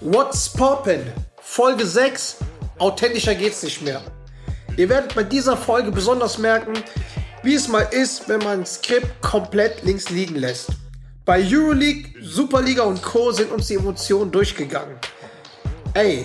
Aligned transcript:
What's 0.00 0.48
Poppin? 0.48 1.12
Folge 1.40 1.86
6. 1.86 2.36
Authentischer 2.78 3.34
geht's 3.34 3.62
nicht 3.62 3.82
mehr. 3.82 4.02
Ihr 4.76 4.88
werdet 4.88 5.14
bei 5.14 5.22
dieser 5.22 5.56
Folge 5.56 5.90
besonders 5.92 6.38
merken, 6.38 6.72
wie 7.42 7.54
es 7.54 7.68
mal 7.68 7.86
ist, 7.90 8.28
wenn 8.28 8.38
man 8.38 8.60
ein 8.60 8.66
Skript 8.66 9.20
komplett 9.20 9.82
links 9.82 10.08
liegen 10.10 10.36
lässt. 10.36 10.70
Bei 11.24 11.42
Euroleague, 11.44 12.10
Superliga 12.22 12.82
und 12.82 13.02
Co. 13.02 13.30
sind 13.32 13.52
uns 13.52 13.66
die 13.66 13.74
Emotionen 13.74 14.30
durchgegangen. 14.30 14.96
Ey, 15.94 16.24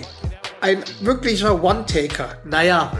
ein 0.60 0.82
wirklicher 1.00 1.62
One-Taker. 1.62 2.38
Naja, 2.44 2.92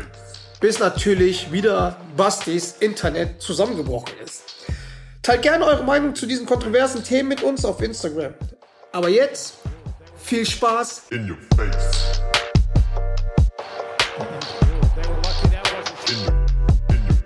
bis 0.61 0.79
natürlich 0.79 1.51
wieder 1.53 1.97
Bastis 2.17 2.77
Internet 2.81 3.41
zusammengebrochen 3.41 4.13
ist. 4.25 4.43
Teilt 5.23 5.43
gerne 5.43 5.65
eure 5.65 5.85
Meinung 5.85 6.15
zu 6.15 6.27
diesen 6.27 6.47
kontroversen 6.47 7.03
Themen 7.03 7.29
mit 7.29 7.43
uns 7.43 7.65
auf 7.65 7.81
Instagram. 7.83 8.35
Aber 8.93 9.09
jetzt 9.09 9.55
viel 10.27 10.45
Spaß. 10.45 11.05
In 11.11 11.29
your 11.29 11.39
face. 11.57 12.21
In 15.79 16.17
your, 16.19 16.35
in 16.89 17.01
your, 17.07 17.19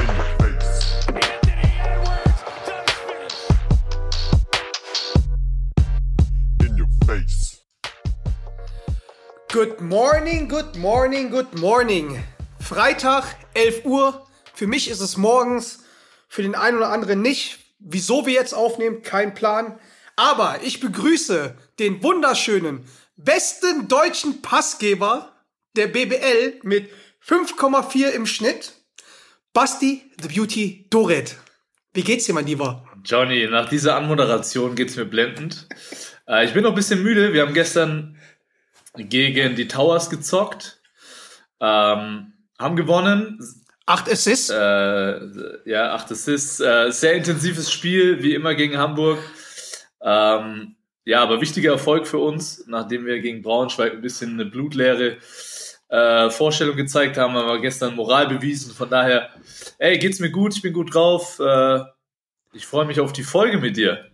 in 0.00 0.08
your 0.12 0.26
face. 0.38 1.06
In 6.60 6.76
your 6.76 6.88
face. 7.06 7.62
Good 9.48 9.80
morning, 9.80 10.46
good 10.46 10.76
morning, 10.76 11.30
good 11.30 11.58
morning. 11.58 12.22
Freitag, 12.60 13.24
11 13.54 13.86
Uhr. 13.86 14.26
Für 14.52 14.66
mich 14.66 14.90
ist 14.90 15.00
es 15.00 15.16
morgens, 15.16 15.84
für 16.28 16.42
den 16.42 16.54
einen 16.54 16.76
oder 16.76 16.90
anderen 16.90 17.22
nicht. 17.22 17.60
Wieso 17.78 18.26
wir 18.26 18.34
jetzt 18.34 18.52
aufnehmen, 18.52 19.00
kein 19.00 19.32
Plan. 19.32 19.78
Aber 20.16 20.60
ich 20.62 20.80
begrüße 20.80 21.54
den 21.78 22.02
wunderschönen, 22.02 22.84
besten 23.16 23.88
deutschen 23.88 24.42
Passgeber 24.42 25.32
der 25.76 25.86
BBL 25.86 26.60
mit 26.62 26.90
5,4 27.26 28.10
im 28.10 28.26
Schnitt. 28.26 28.72
Basti 29.52 30.10
the 30.20 30.28
Beauty 30.28 30.86
Doret. 30.90 31.36
Wie 31.94 32.02
geht's 32.02 32.24
dir, 32.24 32.32
mein 32.32 32.46
Lieber? 32.46 32.88
Johnny, 33.04 33.46
nach 33.48 33.68
dieser 33.68 33.96
Anmoderation 33.96 34.74
geht's 34.74 34.96
mir 34.96 35.04
blendend. 35.04 35.66
Äh, 36.26 36.46
ich 36.46 36.54
bin 36.54 36.62
noch 36.62 36.70
ein 36.70 36.76
bisschen 36.76 37.02
müde. 37.02 37.32
Wir 37.32 37.42
haben 37.42 37.54
gestern 37.54 38.16
gegen 38.96 39.56
die 39.56 39.68
Towers 39.68 40.10
gezockt, 40.10 40.80
ähm, 41.60 42.32
haben 42.58 42.76
gewonnen. 42.76 43.38
Acht 43.86 44.10
Assists. 44.10 44.50
Äh, 44.50 45.20
ja, 45.68 45.92
acht 45.92 46.10
Assists. 46.10 46.60
Äh, 46.60 46.90
sehr 46.92 47.14
intensives 47.14 47.70
Spiel, 47.70 48.22
wie 48.22 48.34
immer 48.34 48.54
gegen 48.54 48.78
Hamburg. 48.78 49.18
Ähm, 50.02 50.76
ja, 51.04 51.22
aber 51.22 51.40
wichtiger 51.40 51.72
Erfolg 51.72 52.06
für 52.06 52.18
uns, 52.18 52.64
nachdem 52.66 53.06
wir 53.06 53.20
gegen 53.20 53.42
Braunschweig 53.42 53.92
ein 53.92 54.02
bisschen 54.02 54.32
eine 54.34 54.44
blutleere 54.44 55.18
äh, 55.88 56.30
Vorstellung 56.30 56.76
gezeigt 56.76 57.16
haben, 57.16 57.34
haben 57.34 57.48
wir 57.48 57.60
gestern 57.60 57.94
Moral 57.94 58.28
bewiesen. 58.28 58.72
Von 58.72 58.88
daher, 58.88 59.30
ey, 59.78 59.98
geht's 59.98 60.20
mir 60.20 60.30
gut, 60.30 60.54
ich 60.54 60.62
bin 60.62 60.72
gut 60.72 60.94
drauf. 60.94 61.38
Äh, 61.38 61.80
ich 62.52 62.66
freue 62.66 62.86
mich 62.86 63.00
auf 63.00 63.12
die 63.12 63.24
Folge 63.24 63.58
mit 63.58 63.76
dir. 63.76 64.10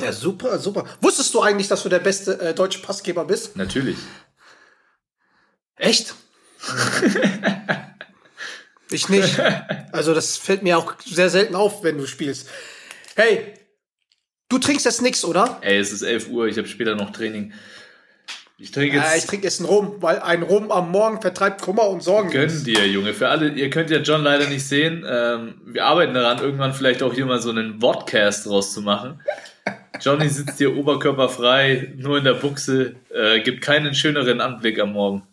Ja, 0.00 0.12
super, 0.12 0.58
super. 0.58 0.84
Wusstest 1.00 1.34
du 1.34 1.42
eigentlich, 1.42 1.68
dass 1.68 1.82
du 1.82 1.88
der 1.88 1.98
beste 1.98 2.40
äh, 2.40 2.54
deutsche 2.54 2.80
Passgeber 2.80 3.24
bist? 3.24 3.56
Natürlich. 3.56 3.98
Echt? 5.76 6.14
ich 8.90 9.08
nicht. 9.08 9.40
Also 9.92 10.14
das 10.14 10.36
fällt 10.36 10.62
mir 10.62 10.78
auch 10.78 10.94
sehr 11.04 11.30
selten 11.30 11.56
auf, 11.56 11.82
wenn 11.82 11.98
du 11.98 12.06
spielst. 12.06 12.48
Hey, 13.16 13.54
du 14.50 14.58
trinkst 14.58 14.84
jetzt 14.84 15.00
nichts, 15.00 15.24
oder? 15.24 15.58
Ey, 15.62 15.78
es 15.78 15.92
ist 15.92 16.02
11 16.02 16.28
Uhr, 16.28 16.46
ich 16.46 16.58
habe 16.58 16.68
später 16.68 16.94
noch 16.94 17.10
Training. 17.10 17.54
Ich 18.58 18.72
trinke 18.72 18.96
jetzt. 18.96 19.10
Ja, 19.10 19.16
ich 19.16 19.24
trinke 19.24 19.46
jetzt 19.46 19.60
einen 19.60 19.70
Rum, 19.70 19.96
weil 20.00 20.18
ein 20.18 20.42
Rum 20.42 20.70
am 20.70 20.90
Morgen 20.90 21.22
vertreibt 21.22 21.62
Kummer 21.62 21.88
und 21.88 22.02
Sorgen. 22.02 22.30
Gönn 22.30 22.62
dir, 22.62 22.86
Junge. 22.86 23.14
Für 23.14 23.30
alle, 23.30 23.48
ihr 23.48 23.70
könnt 23.70 23.88
ja 23.88 24.00
John 24.00 24.22
leider 24.22 24.46
nicht 24.48 24.68
sehen. 24.68 25.02
Ähm, 25.08 25.62
wir 25.64 25.86
arbeiten 25.86 26.12
daran, 26.12 26.40
irgendwann 26.40 26.74
vielleicht 26.74 27.02
auch 27.02 27.14
hier 27.14 27.24
mal 27.24 27.40
so 27.40 27.48
einen 27.48 27.80
Vodcast 27.80 28.44
draus 28.44 28.74
zu 28.74 28.82
machen. 28.82 29.18
Johnny 29.98 30.28
sitzt 30.28 30.58
hier 30.58 30.76
oberkörperfrei, 30.76 31.94
nur 31.96 32.18
in 32.18 32.24
der 32.24 32.34
Buchse, 32.34 32.96
äh, 33.14 33.40
gibt 33.40 33.62
keinen 33.62 33.94
schöneren 33.94 34.42
Anblick 34.42 34.78
am 34.78 34.92
Morgen. 34.92 35.26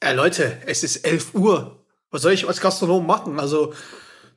Äh, 0.00 0.12
Leute, 0.12 0.58
es 0.66 0.82
ist 0.82 1.06
11 1.06 1.34
Uhr. 1.34 1.84
Was 2.10 2.22
soll 2.22 2.32
ich 2.32 2.46
als 2.46 2.60
Gastronom 2.60 3.06
machen? 3.06 3.40
Also, 3.40 3.72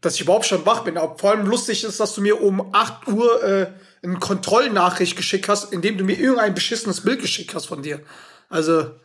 dass 0.02 0.16
ich 0.16 0.22
überhaupt 0.22 0.46
schon 0.46 0.66
wach 0.66 0.84
bin. 0.84 0.98
Aber 0.98 1.18
vor 1.18 1.32
allem 1.32 1.46
lustig 1.46 1.84
ist, 1.84 2.00
dass 2.00 2.14
du 2.16 2.22
mir 2.22 2.42
um 2.42 2.74
8 2.74 3.08
Uhr 3.10 3.44
äh, 3.44 3.74
eine 4.02 4.18
Kontrollnachricht 4.20 5.18
geschickt 5.18 5.50
hast, 5.50 5.74
indem 5.74 5.98
du 5.98 6.04
mir 6.04 6.18
irgendein 6.18 6.54
beschissenes 6.54 7.02
Bild 7.02 7.22
geschickt 7.22 7.54
hast 7.54 7.66
von 7.66 7.82
dir. 7.82 8.02
Also, 8.50 8.96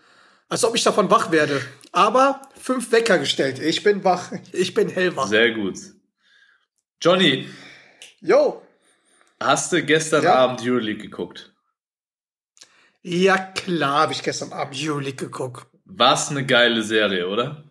als 0.48 0.64
ob 0.64 0.74
ich 0.76 0.84
davon 0.84 1.10
wach 1.10 1.30
werde. 1.32 1.60
Aber 1.92 2.42
fünf 2.60 2.92
Wecker 2.92 3.18
gestellt. 3.18 3.58
Ich 3.58 3.82
bin 3.82 4.04
wach. 4.04 4.32
Ich 4.52 4.74
bin 4.74 4.88
hellwach. 4.88 5.26
Sehr 5.28 5.52
gut. 5.52 5.78
Johnny, 7.02 7.48
Yo. 8.20 8.62
hast 9.40 9.72
du 9.72 9.82
gestern 9.82 10.22
Ja. 10.24 10.36
Abend 10.36 10.60
Euroleague 10.62 11.02
geguckt? 11.02 11.52
Ja, 13.02 13.36
klar 13.36 14.02
habe 14.02 14.12
ich 14.12 14.22
gestern 14.22 14.52
Abend 14.52 14.76
Euroleague 14.80 15.26
geguckt. 15.26 15.66
Was 15.84 16.30
eine 16.30 16.46
geile 16.46 16.82
Serie, 16.82 17.28
oder? 17.28 17.64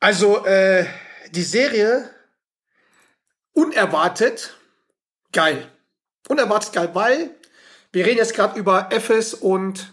Also, 0.00 0.44
äh, 0.46 0.86
die 1.30 1.42
Serie 1.42 2.08
unerwartet 3.52 4.54
geil. 5.32 5.66
Unerwartet 6.28 6.72
geil, 6.72 6.90
weil 6.92 7.30
wir 7.92 8.06
reden 8.06 8.18
jetzt 8.18 8.34
gerade 8.34 8.58
über 8.58 8.90
FS 8.92 9.34
und 9.34 9.92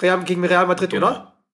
Real 0.00 0.24
gegen 0.24 0.44
Real 0.44 0.66
Madrid, 0.66 0.90
Genau. 0.90 1.08
oder? 1.10 1.44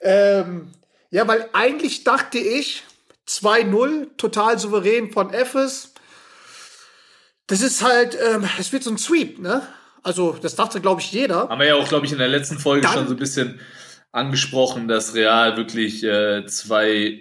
Ähm, 0.00 0.72
ja, 1.10 1.26
weil 1.26 1.48
eigentlich 1.52 2.04
dachte 2.04 2.38
ich 2.38 2.84
2-0, 3.26 4.16
total 4.16 4.58
souverän 4.58 5.10
von 5.10 5.32
FS. 5.32 5.92
Das 7.48 7.60
ist 7.62 7.82
halt, 7.82 8.16
ähm, 8.20 8.48
es 8.58 8.72
wird 8.72 8.84
so 8.84 8.90
ein 8.90 8.98
Sweep, 8.98 9.38
ne? 9.38 9.66
Also, 10.04 10.32
das 10.40 10.54
dachte, 10.54 10.80
glaube 10.80 11.00
ich, 11.00 11.10
jeder. 11.10 11.48
Haben 11.48 11.58
wir 11.60 11.66
ja 11.66 11.74
auch, 11.74 11.88
glaube 11.88 12.06
ich, 12.06 12.12
in 12.12 12.18
der 12.18 12.28
letzten 12.28 12.58
Folge 12.58 12.82
Dann- 12.82 12.92
schon 12.92 13.08
so 13.08 13.14
ein 13.14 13.18
bisschen 13.18 13.60
angesprochen, 14.12 14.88
dass 14.88 15.14
Real 15.14 15.56
wirklich 15.56 16.02
äh, 16.04 16.46
zwei, 16.46 17.20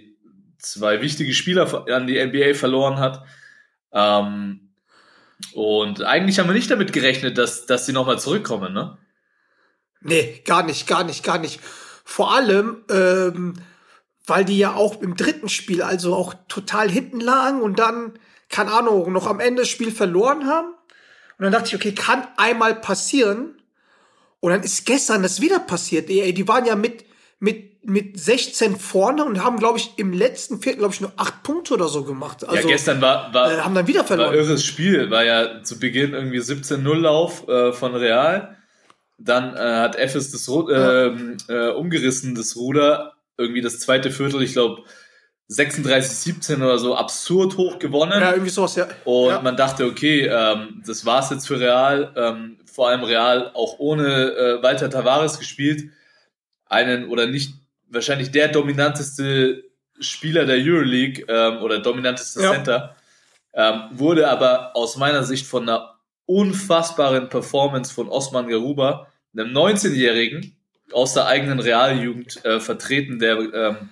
zwei 0.57 1.01
wichtige 1.01 1.33
Spieler 1.33 1.87
an 1.89 2.07
die 2.07 2.23
NBA 2.23 2.53
verloren 2.53 2.99
hat. 2.99 3.23
Ähm, 3.91 4.71
und 5.53 6.03
eigentlich 6.03 6.39
haben 6.39 6.47
wir 6.47 6.53
nicht 6.53 6.71
damit 6.71 6.93
gerechnet, 6.93 7.37
dass, 7.37 7.65
dass 7.65 7.85
sie 7.85 7.93
nochmal 7.93 8.19
zurückkommen, 8.19 8.73
ne? 8.73 8.97
Nee, 10.01 10.41
gar 10.45 10.63
nicht, 10.63 10.87
gar 10.87 11.03
nicht, 11.03 11.23
gar 11.23 11.37
nicht. 11.37 11.59
Vor 12.03 12.33
allem, 12.33 12.83
ähm, 12.89 13.53
weil 14.25 14.45
die 14.45 14.57
ja 14.57 14.73
auch 14.73 15.01
im 15.01 15.15
dritten 15.15 15.49
Spiel 15.49 15.81
also 15.81 16.15
auch 16.15 16.33
total 16.47 16.89
hinten 16.89 17.19
lagen 17.19 17.61
und 17.61 17.79
dann, 17.79 18.19
keine 18.49 18.71
Ahnung, 18.71 19.11
noch 19.11 19.27
am 19.27 19.39
Ende 19.39 19.63
das 19.63 19.69
Spiel 19.69 19.91
verloren 19.91 20.45
haben. 20.47 20.69
Und 21.37 21.43
dann 21.43 21.51
dachte 21.51 21.67
ich, 21.67 21.75
okay, 21.75 21.93
kann 21.93 22.27
einmal 22.37 22.75
passieren. 22.75 23.56
Und 24.39 24.51
dann 24.51 24.63
ist 24.63 24.85
gestern 24.85 25.23
das 25.23 25.41
wieder 25.41 25.59
passiert. 25.59 26.09
Ey, 26.09 26.33
die 26.33 26.47
waren 26.47 26.65
ja 26.65 26.75
mit, 26.75 27.05
mit, 27.39 27.83
mit 27.85 28.19
16 28.19 28.77
vorne 28.77 29.25
und 29.25 29.43
haben, 29.43 29.57
glaube 29.57 29.79
ich, 29.79 29.93
im 29.97 30.13
letzten 30.13 30.61
Viertel, 30.61 30.79
glaube 30.79 30.93
ich, 30.93 31.01
nur 31.01 31.11
acht 31.17 31.43
Punkte 31.43 31.73
oder 31.73 31.87
so 31.87 32.03
gemacht. 32.03 32.47
Also, 32.47 32.61
ja, 32.61 32.67
gestern 32.67 33.01
war, 33.01 33.33
war, 33.33 33.51
äh, 33.51 33.57
haben 33.57 33.73
dann 33.73 33.87
wieder 33.87 34.01
war 34.01 34.07
verloren. 34.07 34.35
irres 34.35 34.63
Spiel, 34.63 35.09
war 35.09 35.23
ja 35.23 35.63
zu 35.63 35.79
Beginn 35.79 36.13
irgendwie 36.13 36.39
17-0-Lauf 36.39 37.47
äh, 37.47 37.73
von 37.73 37.95
Real. 37.95 38.55
Dann 39.17 39.55
äh, 39.55 39.59
hat 39.59 39.95
Efes 39.95 40.31
das 40.31 40.47
Ru 40.47 40.69
ähm, 40.69 41.37
äh, 41.47 41.69
umgerissen, 41.69 42.35
das 42.35 42.55
Ruder. 42.55 43.13
Irgendwie 43.37 43.61
das 43.61 43.79
zweite 43.79 44.11
Viertel, 44.11 44.43
ich 44.43 44.53
glaube 44.53 44.83
36-17 45.49 46.57
oder 46.57 46.77
so, 46.77 46.95
absurd 46.95 47.55
hoch 47.55 47.79
gewonnen. 47.79 48.19
ja, 48.19 48.31
irgendwie 48.31 48.49
sowas, 48.49 48.75
ja. 48.75 48.87
Und 49.05 49.29
ja. 49.29 49.41
man 49.41 49.55
dachte, 49.55 49.85
okay, 49.85 50.27
ähm, 50.27 50.83
das 50.85 51.05
war's 51.05 51.29
jetzt 51.29 51.47
für 51.47 51.59
Real. 51.59 52.13
Ähm, 52.17 52.57
vor 52.77 52.89
allem 52.89 53.03
Real 53.03 53.49
auch 53.55 53.79
ohne 53.79 54.05
äh, 54.05 54.61
Walter 54.61 54.91
Tavares 54.91 55.39
gespielt. 55.39 55.89
Einen 56.67 57.09
oder 57.09 57.25
nicht, 57.25 57.55
wahrscheinlich 57.89 58.29
der 58.29 58.49
dominanteste 58.49 59.63
Spieler 59.99 60.45
der 60.45 60.57
Euroleague 60.57 61.25
ähm, 61.27 61.63
oder 61.63 61.79
dominanteste 61.79 62.39
Ja. 62.43 62.51
Center. 62.51 62.95
Ähm, 63.55 63.81
wurde 63.93 64.29
aber 64.29 64.75
aus 64.75 64.95
meiner 64.95 65.23
Sicht 65.23 65.47
von 65.47 65.63
einer 65.63 65.95
unfassbaren 66.27 67.29
Performance 67.29 67.91
von 67.91 68.09
Osman 68.09 68.47
Garuba, 68.47 69.07
einem 69.35 69.57
19-Jährigen 69.57 70.55
aus 70.91 71.15
der 71.15 71.25
eigenen 71.25 71.59
Realjugend 71.59 72.45
äh, 72.45 72.59
vertreten, 72.59 73.17
der 73.17 73.39
ähm, 73.39 73.89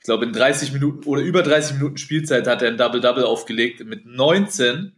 ich 0.00 0.06
glaube, 0.06 0.24
in 0.24 0.32
30 0.32 0.72
Minuten 0.72 1.08
oder 1.08 1.22
über 1.22 1.44
30 1.44 1.74
Minuten 1.76 1.98
Spielzeit 1.98 2.48
hat 2.48 2.62
er 2.62 2.68
ein 2.70 2.78
Double-Double 2.78 3.22
aufgelegt 3.22 3.84
mit 3.84 4.06
19. 4.06 4.92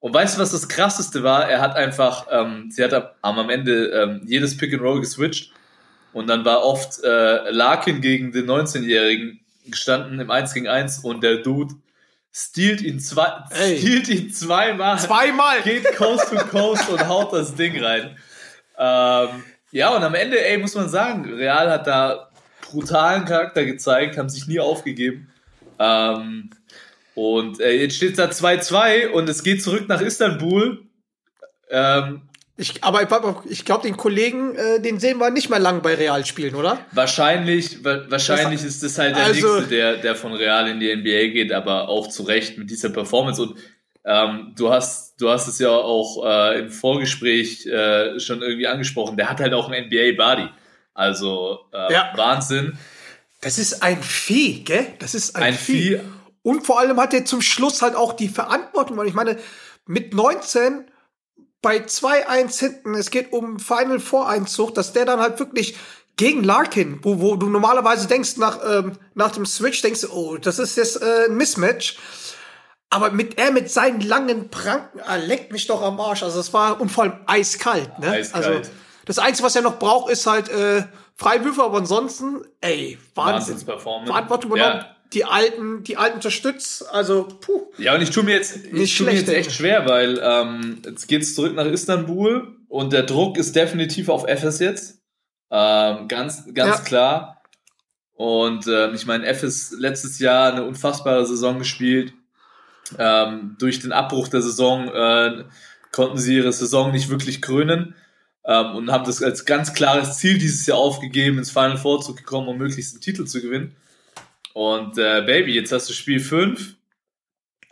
Und 0.00 0.14
weißt 0.14 0.36
du, 0.36 0.40
was 0.42 0.52
das 0.52 0.68
krasseste 0.68 1.22
war? 1.22 1.48
Er 1.48 1.60
hat 1.60 1.76
einfach, 1.76 2.26
ähm, 2.30 2.70
sie 2.70 2.82
hat 2.82 2.94
am, 2.94 3.38
am 3.38 3.50
Ende 3.50 3.86
ähm, 3.88 4.22
jedes 4.24 4.56
Pick 4.56 4.72
and 4.72 4.82
Roll 4.82 5.00
geswitcht 5.00 5.52
und 6.12 6.26
dann 6.26 6.44
war 6.44 6.64
oft 6.64 7.04
äh, 7.04 7.50
Larkin 7.50 8.00
gegen 8.00 8.32
den 8.32 8.46
19-Jährigen 8.46 9.40
gestanden 9.66 10.18
im 10.18 10.30
1 10.30 10.54
gegen 10.54 10.68
1 10.68 11.00
und 11.00 11.22
der 11.22 11.36
Dude 11.38 11.74
stiehlt 12.32 12.80
ihn, 12.80 12.98
zwei, 12.98 13.30
Ey. 13.50 13.76
stiehlt 13.78 14.08
ihn 14.08 14.30
zweimal, 14.32 14.98
Zweimal. 14.98 15.60
geht 15.62 15.84
Coast 15.96 16.30
to 16.30 16.36
Coast 16.46 16.88
und 16.88 17.06
haut 17.06 17.32
das 17.32 17.54
Ding 17.54 17.82
rein. 17.82 18.16
Ähm, 18.78 19.44
ja, 19.72 19.90
und 19.94 20.02
am 20.02 20.14
Ende, 20.14 20.42
ey, 20.44 20.56
muss 20.58 20.74
man 20.74 20.88
sagen, 20.88 21.30
Real 21.34 21.70
hat 21.70 21.86
da 21.86 22.30
brutalen 22.70 23.24
Charakter 23.24 23.64
gezeigt, 23.64 24.16
haben 24.16 24.28
sich 24.30 24.46
nie 24.46 24.60
aufgegeben. 24.60 25.28
Ähm, 25.78 26.50
und 27.20 27.60
äh, 27.60 27.72
jetzt 27.82 27.96
steht 27.96 28.18
da 28.18 28.26
2-2 28.26 29.08
und 29.10 29.28
es 29.28 29.42
geht 29.42 29.62
zurück 29.62 29.88
nach 29.88 30.00
Istanbul. 30.00 30.86
Ähm, 31.70 32.22
Ich, 32.56 32.82
aber 32.84 33.02
ich, 33.48 33.64
glaube, 33.64 33.82
den 33.86 33.96
Kollegen, 33.96 34.54
äh, 34.54 34.80
den 34.80 34.98
sehen 35.00 35.18
wir 35.18 35.30
nicht 35.30 35.48
mehr 35.50 35.58
lang 35.58 35.80
bei 35.82 35.94
Real 35.94 36.24
spielen, 36.26 36.54
oder? 36.54 36.78
Wahrscheinlich, 36.92 37.82
wa 37.84 38.04
wahrscheinlich 38.08 38.62
ist 38.64 38.82
das 38.82 38.98
halt 38.98 39.16
der 39.16 39.24
Also- 39.24 39.54
nächste, 39.56 39.68
der, 39.74 39.96
der 39.96 40.14
von 40.14 40.32
Real 40.34 40.68
in 40.68 40.78
die 40.80 40.90
NBA 40.94 41.32
geht, 41.32 41.52
aber 41.52 41.88
auch 41.88 42.08
zu 42.08 42.22
Recht 42.24 42.58
mit 42.58 42.68
dieser 42.70 42.90
Performance. 42.90 43.40
Und 43.42 43.56
ähm, 44.04 44.54
du 44.56 44.70
hast, 44.70 45.20
du 45.20 45.30
hast 45.30 45.46
es 45.48 45.58
ja 45.58 45.70
auch 45.70 46.24
äh, 46.26 46.58
im 46.60 46.70
Vorgespräch 46.70 47.66
äh, 47.66 48.18
schon 48.20 48.42
irgendwie 48.42 48.66
angesprochen. 48.66 49.16
Der 49.16 49.28
hat 49.30 49.40
halt 49.40 49.52
auch 49.54 49.70
einen 49.70 49.86
NBA-Body. 49.86 50.48
Also 50.94 51.60
äh, 51.72 51.92
Ja. 51.92 52.12
Wahnsinn. 52.16 52.78
Das 53.42 53.56
ist 53.58 53.82
ein 53.82 54.02
Vieh, 54.02 54.64
gell? 54.64 54.86
Das 54.98 55.14
ist 55.14 55.34
ein, 55.34 55.42
Ein 55.44 55.54
Vieh. 55.54 55.96
Vieh. 55.96 56.00
Und 56.42 56.66
vor 56.66 56.78
allem 56.78 56.98
hat 57.00 57.12
er 57.14 57.24
zum 57.24 57.42
Schluss 57.42 57.82
halt 57.82 57.94
auch 57.94 58.12
die 58.14 58.28
Verantwortung, 58.28 58.96
weil 58.96 59.08
ich 59.08 59.14
meine, 59.14 59.38
mit 59.86 60.14
19 60.14 60.90
bei 61.62 61.78
2-1 61.78 62.58
hinten, 62.58 62.94
es 62.94 63.10
geht 63.10 63.32
um 63.32 63.58
Final 63.58 64.00
Voreinzug, 64.00 64.74
dass 64.74 64.92
der 64.92 65.04
dann 65.04 65.20
halt 65.20 65.38
wirklich 65.38 65.76
gegen 66.16 66.44
Larkin, 66.44 67.00
wo, 67.02 67.20
wo 67.20 67.36
du 67.36 67.48
normalerweise 67.48 68.06
denkst, 68.06 68.36
nach, 68.36 68.58
ähm, 68.66 68.98
nach 69.14 69.32
dem 69.32 69.46
Switch 69.46 69.82
denkst 69.82 70.02
du, 70.02 70.12
oh, 70.12 70.36
das 70.36 70.58
ist 70.58 70.76
jetzt 70.76 71.02
äh, 71.02 71.26
ein 71.28 71.36
Mismatch. 71.36 71.98
Aber 72.90 73.10
mit 73.10 73.38
er 73.38 73.52
mit 73.52 73.70
seinen 73.70 74.00
langen 74.00 74.50
Pranken, 74.50 75.00
ah, 75.00 75.16
leckt 75.16 75.52
mich 75.52 75.66
doch 75.66 75.80
am 75.80 76.00
Arsch. 76.00 76.22
Also 76.22 76.40
es 76.40 76.52
war 76.52 76.80
und 76.80 76.90
vor 76.90 77.04
allem 77.04 77.20
eiskalt, 77.26 77.98
ne? 78.00 78.10
Eiskalt. 78.10 78.46
Also 78.46 78.70
das 79.04 79.18
Einzige, 79.18 79.46
was 79.46 79.54
er 79.56 79.62
noch 79.62 79.78
braucht, 79.78 80.10
ist 80.10 80.26
halt 80.26 80.48
äh, 80.48 80.84
Freiwürfe, 81.14 81.62
aber 81.62 81.78
ansonsten, 81.78 82.42
ey, 82.60 82.98
Wahnsinn. 83.14 83.34
Wahnsinnsperformance. 83.34 84.10
Verantwortung 84.10 84.50
übernommen, 84.50 84.80
Ja. 84.80 84.96
Die 85.12 85.24
Alten, 85.24 85.82
die 85.82 85.96
Alten 85.96 86.16
unterstützt, 86.16 86.84
also 86.92 87.24
puh. 87.40 87.66
Ja, 87.78 87.94
und 87.94 88.02
ich 88.02 88.10
tue 88.10 88.22
mir 88.22 88.34
jetzt, 88.34 88.56
ich 88.72 88.96
tue 88.96 89.06
mir 89.06 89.14
jetzt 89.14 89.28
echt 89.28 89.52
schwer, 89.52 89.86
weil 89.86 90.20
ähm, 90.22 90.82
jetzt 90.84 91.08
geht's 91.08 91.34
zurück 91.34 91.54
nach 91.54 91.66
Istanbul 91.66 92.56
und 92.68 92.92
der 92.92 93.02
Druck 93.02 93.36
ist 93.36 93.56
definitiv 93.56 94.08
auf 94.08 94.26
FS 94.28 94.60
jetzt. 94.60 94.98
Ähm, 95.50 96.06
ganz, 96.06 96.44
ganz 96.54 96.78
Ja. 96.78 96.84
klar. 96.84 97.42
Und 98.14 98.66
ähm, 98.68 98.94
ich 98.94 99.06
meine, 99.06 99.26
FS 99.26 99.74
letztes 99.78 100.18
Jahr 100.18 100.52
eine 100.52 100.64
unfassbare 100.64 101.26
Saison 101.26 101.58
gespielt. 101.58 102.12
Ähm, 102.98 103.56
durch 103.58 103.80
den 103.80 103.92
Abbruch 103.92 104.28
der 104.28 104.42
Saison 104.42 104.88
äh, 104.88 105.44
konnten 105.92 106.18
sie 106.18 106.36
ihre 106.36 106.52
Saison 106.52 106.92
nicht 106.92 107.08
wirklich 107.08 107.40
krönen 107.40 107.94
ähm, 108.44 108.74
und 108.76 108.90
haben 108.92 109.04
das 109.04 109.22
als 109.22 109.44
ganz 109.44 109.74
klares 109.74 110.18
Ziel 110.18 110.38
dieses 110.38 110.66
Jahr 110.66 110.78
aufgegeben, 110.78 111.38
ins 111.38 111.50
Final 111.50 111.78
Four 111.78 112.00
zu 112.00 112.14
kommen, 112.14 112.48
um 112.48 112.58
möglichst 112.58 112.94
einen 112.94 113.00
Titel 113.00 113.24
zu 113.24 113.40
gewinnen. 113.40 113.74
Und 114.52 114.98
äh, 114.98 115.22
Baby, 115.22 115.54
jetzt 115.54 115.72
hast 115.72 115.88
du 115.88 115.92
Spiel 115.92 116.20
5. 116.20 116.76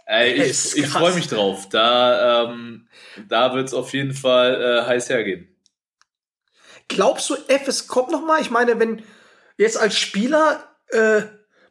Ey, 0.07 0.43
ich, 0.43 0.77
ich 0.77 0.87
freue 0.87 1.15
mich 1.15 1.29
drauf. 1.29 1.69
Da, 1.69 2.45
ähm, 2.45 2.89
da 3.29 3.55
wird 3.55 3.69
es 3.69 3.75
auf 3.75 3.93
jeden 3.93 4.15
Fall 4.15 4.63
äh, 4.63 4.87
heiß 4.87 5.11
hergehen. 5.11 5.55
Glaubst 6.89 7.29
du, 7.29 7.37
FS 7.47 7.87
kommt 7.87 8.11
noch 8.11 8.25
mal? 8.25 8.41
Ich 8.41 8.51
meine, 8.51 8.81
wenn 8.81 9.03
jetzt 9.59 9.77
als 9.77 9.99
Spieler, 9.99 10.65
äh, 10.89 11.23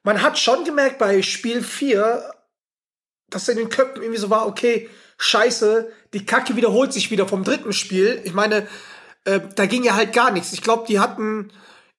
man 0.04 0.22
hat 0.22 0.38
schon 0.38 0.66
gemerkt 0.66 1.00
bei 1.00 1.24
Spiel 1.24 1.64
4, 1.64 2.32
dass 3.30 3.50
in 3.50 3.58
den 3.58 3.70
Köpfen 3.70 4.04
irgendwie 4.04 4.20
so 4.20 4.30
war, 4.30 4.46
okay, 4.46 4.88
scheiße, 5.18 5.92
die 6.14 6.26
Kacke 6.26 6.56
wiederholt 6.56 6.94
sich 6.94 7.10
wieder 7.10 7.28
vom 7.28 7.44
dritten 7.44 7.74
Spiel. 7.74 8.22
Ich 8.24 8.34
meine, 8.34 8.68
äh, 9.26 9.42
da 9.56 9.66
ging 9.66 9.84
ja 9.84 9.96
halt 9.96 10.14
gar 10.14 10.32
nichts. 10.32 10.54
Ich 10.54 10.62
glaube, 10.62 10.86
die 10.88 11.00
hatten 11.00 11.52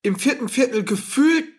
im 0.03 0.17
vierten 0.17 0.49
Viertel 0.49 0.85
gefühlt 0.85 1.58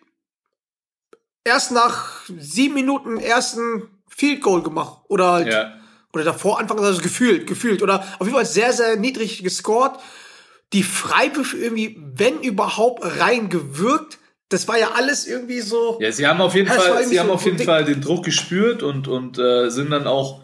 erst 1.44 1.72
nach 1.72 2.22
sieben 2.38 2.74
Minuten 2.74 3.18
ersten 3.18 3.88
Field 4.08 4.42
Goal 4.42 4.62
gemacht. 4.62 5.04
Oder 5.08 5.32
halt 5.32 5.52
Ja. 5.52 5.74
oder 6.12 6.24
davor 6.24 6.58
Anfang, 6.58 6.78
also 6.80 7.00
gefühlt, 7.00 7.46
gefühlt. 7.46 7.82
Oder 7.82 8.00
auf 8.18 8.26
jeden 8.26 8.34
Fall 8.34 8.46
sehr, 8.46 8.72
sehr 8.72 8.96
niedrig 8.96 9.42
gescored. 9.42 9.92
Die 10.72 10.82
Freiwürfe 10.82 11.56
irgendwie, 11.56 11.98
wenn 12.14 12.40
überhaupt, 12.40 13.02
reingewirkt. 13.04 14.18
Das 14.48 14.66
war 14.66 14.78
ja 14.78 14.92
alles 14.96 15.26
irgendwie 15.26 15.60
so. 15.60 15.98
Ja, 16.00 16.10
sie 16.10 16.26
haben 16.26 16.40
auf 16.40 16.54
jeden 16.54 16.68
Fall, 16.68 17.04
sie 17.06 17.20
haben 17.20 17.28
so 17.28 17.34
auf 17.34 17.44
jeden. 17.44 17.58
Fall 17.58 17.84
den 17.84 18.00
Druck 18.00 18.24
gespürt 18.24 18.82
und, 18.82 19.06
und 19.06 19.38
äh, 19.38 19.70
sind 19.70 19.90
dann 19.90 20.06
auch, 20.08 20.42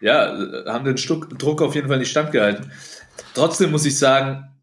ja, 0.00 0.36
haben 0.66 0.84
den 0.84 0.98
Stuck, 0.98 1.36
Druck 1.38 1.60
auf 1.60 1.74
jeden 1.74 1.88
Fall 1.88 1.98
nicht 1.98 2.10
standgehalten. 2.10 2.70
Trotzdem 3.34 3.72
muss 3.72 3.84
ich 3.84 3.98
sagen, 3.98 4.53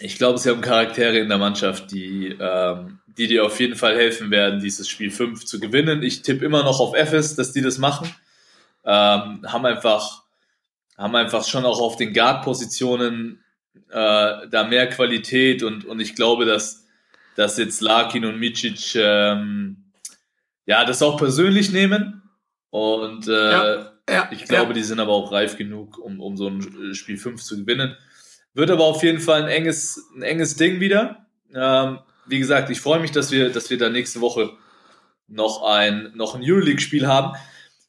ich 0.00 0.16
glaube, 0.16 0.38
sie 0.38 0.50
haben 0.50 0.60
Charaktere 0.60 1.18
in 1.18 1.28
der 1.28 1.38
Mannschaft, 1.38 1.90
die, 1.90 2.36
ähm, 2.38 2.98
die 3.06 3.26
dir 3.26 3.44
auf 3.44 3.58
jeden 3.60 3.76
Fall 3.76 3.94
helfen 3.96 4.30
werden, 4.30 4.60
dieses 4.60 4.88
Spiel 4.88 5.10
5 5.10 5.44
zu 5.44 5.60
gewinnen. 5.60 6.02
Ich 6.02 6.22
tippe 6.22 6.44
immer 6.44 6.62
noch 6.62 6.80
auf 6.80 6.94
FS, 6.94 7.36
dass 7.36 7.52
die 7.52 7.62
das 7.62 7.78
machen. 7.78 8.08
Ähm, 8.84 9.44
haben 9.46 9.66
einfach, 9.66 10.22
haben 10.96 11.16
einfach 11.16 11.46
schon 11.46 11.64
auch 11.64 11.80
auf 11.80 11.96
den 11.96 12.12
Guard-Positionen 12.12 13.42
äh, 13.90 14.48
da 14.48 14.64
mehr 14.68 14.88
Qualität 14.88 15.62
und, 15.62 15.84
und 15.84 16.00
ich 16.00 16.14
glaube, 16.14 16.44
dass, 16.44 16.84
dass 17.36 17.56
jetzt 17.58 17.80
Larkin 17.80 18.24
und 18.24 18.38
Micic 18.38 18.94
ähm, 18.96 19.84
ja 20.66 20.84
das 20.84 21.02
auch 21.02 21.16
persönlich 21.16 21.72
nehmen 21.72 22.22
und 22.70 23.28
äh, 23.28 23.52
Ja, 23.52 23.92
ja, 24.08 24.28
ich 24.30 24.44
glaube, 24.44 24.68
ja. 24.68 24.72
die 24.74 24.82
sind 24.82 25.00
aber 25.00 25.12
auch 25.12 25.32
reif 25.32 25.56
genug, 25.56 25.98
um, 25.98 26.20
um 26.20 26.36
so 26.36 26.48
ein 26.48 26.94
Spiel 26.94 27.16
5 27.16 27.42
zu 27.42 27.56
gewinnen. 27.56 27.96
Wird 28.54 28.70
aber 28.70 28.84
auf 28.84 29.02
jeden 29.02 29.20
Fall 29.20 29.42
ein 29.42 29.48
enges, 29.48 30.00
ein 30.16 30.22
enges 30.22 30.56
Ding 30.56 30.80
wieder. 30.80 31.26
Ähm, 31.54 31.98
wie 32.26 32.38
gesagt, 32.38 32.70
ich 32.70 32.80
freue 32.80 33.00
mich, 33.00 33.10
dass 33.10 33.30
wir, 33.30 33.50
dass 33.50 33.68
wir 33.70 33.78
da 33.78 33.88
nächste 33.90 34.20
Woche 34.20 34.50
noch 35.28 35.62
ein, 35.62 36.12
noch 36.14 36.34
ein 36.34 36.42
Euroleague-Spiel 36.44 37.06
haben, 37.06 37.36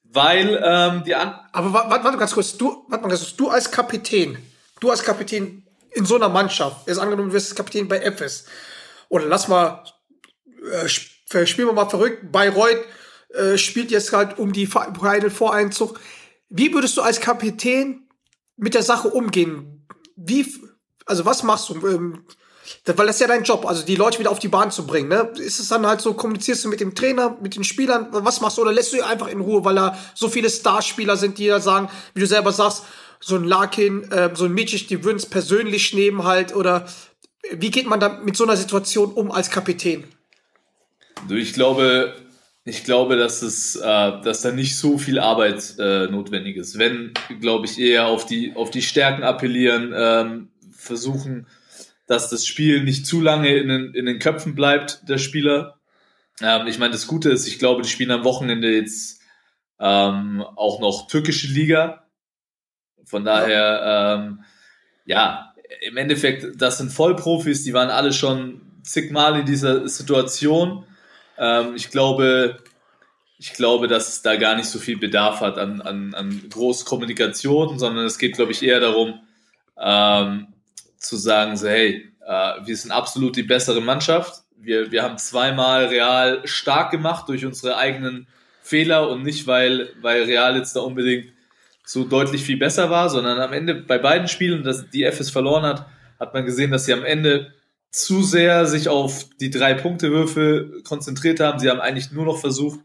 weil 0.04 0.62
ähm, 0.64 1.04
die 1.06 1.14
an 1.16 1.40
Aber 1.52 1.72
wa- 1.74 1.90
warte, 1.90 2.04
warte 2.04 2.18
ganz 2.18 2.34
kurz. 2.34 2.58
Du, 2.58 2.86
warte 2.88 3.04
mal 3.04 3.10
ganz 3.10 3.22
kurz. 3.22 3.36
Du 3.36 3.50
als 3.50 3.70
Kapitän, 3.72 4.38
du 4.80 4.90
als 4.90 5.04
Kapitän 5.04 5.64
in 5.92 6.06
so 6.06 6.16
einer 6.16 6.30
Mannschaft, 6.30 6.88
jetzt 6.88 6.98
angenommen, 7.00 7.30
du 7.30 7.36
wirst 7.36 7.56
Kapitän 7.56 7.88
bei 7.88 8.00
FS. 8.00 8.46
Oder 9.10 9.26
lass 9.26 9.48
mal, 9.48 9.84
äh, 10.72 10.86
sp- 10.90 11.46
spielen 11.46 11.68
wir 11.68 11.74
mal 11.74 11.90
verrückt. 11.90 12.32
Bayreuth 12.32 12.84
äh, 13.34 13.58
spielt 13.58 13.92
jetzt 13.92 14.12
halt 14.14 14.38
um 14.40 14.52
die 14.54 14.66
Fi- 14.66 14.94
Final 14.98 15.30
Voreinzug. 15.30 16.00
Wie 16.50 16.74
würdest 16.74 16.98
du 16.98 17.02
als 17.02 17.20
Kapitän 17.20 18.08
mit 18.58 18.74
der 18.74 18.84
Sache 18.84 19.10
umgehen? 19.10 19.75
Wie, 20.16 20.46
also 21.06 21.26
was 21.26 21.44
machst 21.44 21.70
du? 21.70 21.88
Ähm, 21.88 22.26
weil 22.86 23.08
das 23.08 23.18
ist 23.18 23.22
ja 23.22 23.28
dein 23.28 23.44
Job, 23.44 23.66
also 23.66 23.86
die 23.86 23.96
Leute 23.96 24.20
wieder 24.20 24.32
auf 24.32 24.40
die 24.40 24.48
Bahn 24.48 24.72
zu 24.72 24.88
bringen. 24.88 25.10
Ne? 25.10 25.32
Ist 25.38 25.60
es 25.60 25.68
dann 25.68 25.86
halt 25.86 26.02
so, 26.02 26.14
kommunizierst 26.14 26.66
du 26.66 26.70
mit 26.70 26.80
dem 26.80 26.96
Trainer, 26.96 27.38
mit 27.42 27.56
den 27.56 27.64
Spielern, 27.64 28.08
was 28.12 28.42
machst 28.42 28.58
du? 28.58 28.64
Oder 28.64 28.74
lässt 28.74 28.92
du 28.92 28.98
ihn 28.98 29.04
einfach 29.04 29.28
in 29.28 29.40
Ruhe, 29.40 29.64
weil 29.64 29.76
da 29.76 29.98
so 30.16 30.30
viele 30.30 30.50
Starspieler 30.50 31.16
sind, 31.18 31.38
die 31.38 31.48
da 31.48 31.60
sagen, 31.60 31.90
wie 32.14 32.22
du 32.22 32.28
selber 32.28 32.52
sagst, 32.52 32.84
so 33.20 33.36
ein 33.36 33.44
Larkin, 33.44 34.12
äh, 34.12 34.32
so 34.34 34.46
ein 34.46 34.54
Micic, 34.54 34.88
die 34.88 35.04
würden 35.04 35.18
es 35.18 35.26
persönlich 35.26 35.94
nehmen 35.94 36.24
halt. 36.24 36.56
Oder 36.56 36.88
wie 37.52 37.72
geht 37.72 37.88
man 37.88 38.00
da 38.00 38.10
mit 38.10 38.36
so 38.36 38.44
einer 38.44 38.58
Situation 38.58 39.14
um 39.14 39.32
als 39.32 39.50
Kapitän? 39.50 40.04
Du, 41.28 41.36
ich 41.36 41.54
glaube, 41.54 42.14
ich 42.68 42.84
glaube, 42.84 43.16
dass 43.16 43.44
es, 43.44 43.76
äh, 43.76 43.82
dass 44.22 44.42
da 44.42 44.52
nicht 44.52 44.76
so 44.76 44.98
viel 44.98 45.20
Arbeit 45.20 45.76
äh, 45.78 46.08
notwendig 46.08 46.58
ist. 46.58 46.80
Wenn, 46.80 47.14
glaube 47.40 47.68
ich, 47.68 47.80
eher 47.80 48.08
auf 48.08 48.26
die, 48.26 48.56
auf 48.56 48.72
die 48.72 48.82
Stärken 48.82 49.24
appellieren, 49.24 49.94
ähm, 49.96 50.50
versuchen, 50.72 51.48
dass 52.08 52.30
das 52.30 52.46
Spiel 52.48 52.84
nicht 52.84 53.06
zu 53.06 53.22
lange 53.22 53.56
in 53.56 53.70
den, 53.70 53.94
in 53.94 54.08
den 54.08 54.18
Köpfen 54.18 54.56
bleibt 54.56 55.08
der 55.08 55.20
Spieler. 55.20 55.80
Ähm, 56.42 56.66
ich 56.66 56.80
meine, 56.80 56.92
das 56.92 57.06
Gute 57.06 57.30
ist, 57.30 57.48
ich 57.48 57.60
glaube, 57.60 57.84
die 57.84 57.90
spielen 57.90 58.12
am 58.12 58.24
Wochenende 58.24 58.74
jetzt 58.76 59.22
ähm, 59.80 60.42
auch 60.42 60.80
noch 60.80 61.08
türkische 61.08 61.48
Liga. 61.48 62.08
Von 63.06 63.24
daher, 63.24 64.18
ähm, 64.18 64.44
ja, 65.06 65.54
im 65.82 65.98
Endeffekt, 65.98 66.60
das 66.60 66.80
sind 66.80 66.92
Vollprofis, 66.92 67.64
die 67.64 67.74
waren 67.74 67.90
alle 67.90 68.12
schon 68.12 68.62
zigmal 68.82 69.40
in 69.40 69.46
dieser 69.46 69.88
Situation. 69.88 70.86
Ähm, 71.38 71.76
ich 71.76 71.90
glaube, 71.90 72.58
ich 73.38 73.54
glaube, 73.54 73.88
dass 73.88 74.10
es 74.10 74.22
da 74.22 74.36
gar 74.36 74.56
nicht 74.56 74.70
so 74.70 74.80
viel 74.80 74.98
Bedarf 74.98 75.42
hat 75.42 75.58
an, 75.58 75.82
an, 75.82 76.14
an 76.14 76.42
Großkommunikation, 76.50 77.78
sondern 77.78 78.06
es 78.06 78.18
geht, 78.18 78.36
glaube 78.36 78.52
ich, 78.52 78.64
eher 78.64 78.80
darum, 78.80 79.20
ähm, 79.78 80.48
zu 80.98 81.18
sagen, 81.18 81.58
so, 81.58 81.68
hey, 81.68 82.12
äh, 82.26 82.54
wir 82.66 82.76
sind 82.76 82.92
absolut 82.92 83.36
die 83.36 83.44
bessere 83.44 83.82
Mannschaft. 83.82 84.44
Wir, 84.58 84.92
wir 84.92 85.04
haben 85.04 85.18
zweimal 85.18 85.86
Real 85.86 86.42
stark 86.46 86.92
gemacht 86.92 87.28
durch 87.30 87.46
unsere 87.46 87.78
eigenen 87.78 88.28
Fehler 88.62 89.10
und 89.10 89.24
nicht, 89.24 89.46
weil, 89.46 89.90
weil 90.02 90.24
Real 90.24 90.58
jetzt 90.58 90.76
da 90.76 90.80
unbedingt 90.80 91.32
so 91.84 92.04
deutlich 92.04 92.44
viel 92.44 92.58
besser 92.58 92.90
war, 92.90 93.10
sondern 93.10 93.40
am 93.40 93.54
Ende 93.54 93.76
bei 93.76 94.00
beiden 94.00 94.28
Spielen, 94.28 94.64
dass 94.64 94.90
die 94.90 95.04
FS 95.04 95.30
verloren 95.30 95.64
hat, 95.64 95.86
hat 96.20 96.34
man 96.34 96.46
gesehen, 96.46 96.72
dass 96.72 96.86
sie 96.86 96.94
am 96.94 97.04
Ende 97.04 97.54
zu 97.96 98.24
sehr 98.24 98.66
sich 98.66 98.90
auf 98.90 99.26
die 99.40 99.50
drei 99.50 99.74
Punkte-Würfel 99.74 100.82
konzentriert 100.84 101.40
haben. 101.40 101.60
Sie 101.60 101.70
haben 101.70 101.80
eigentlich 101.80 102.12
nur 102.12 102.26
noch 102.26 102.38
versucht, 102.38 102.82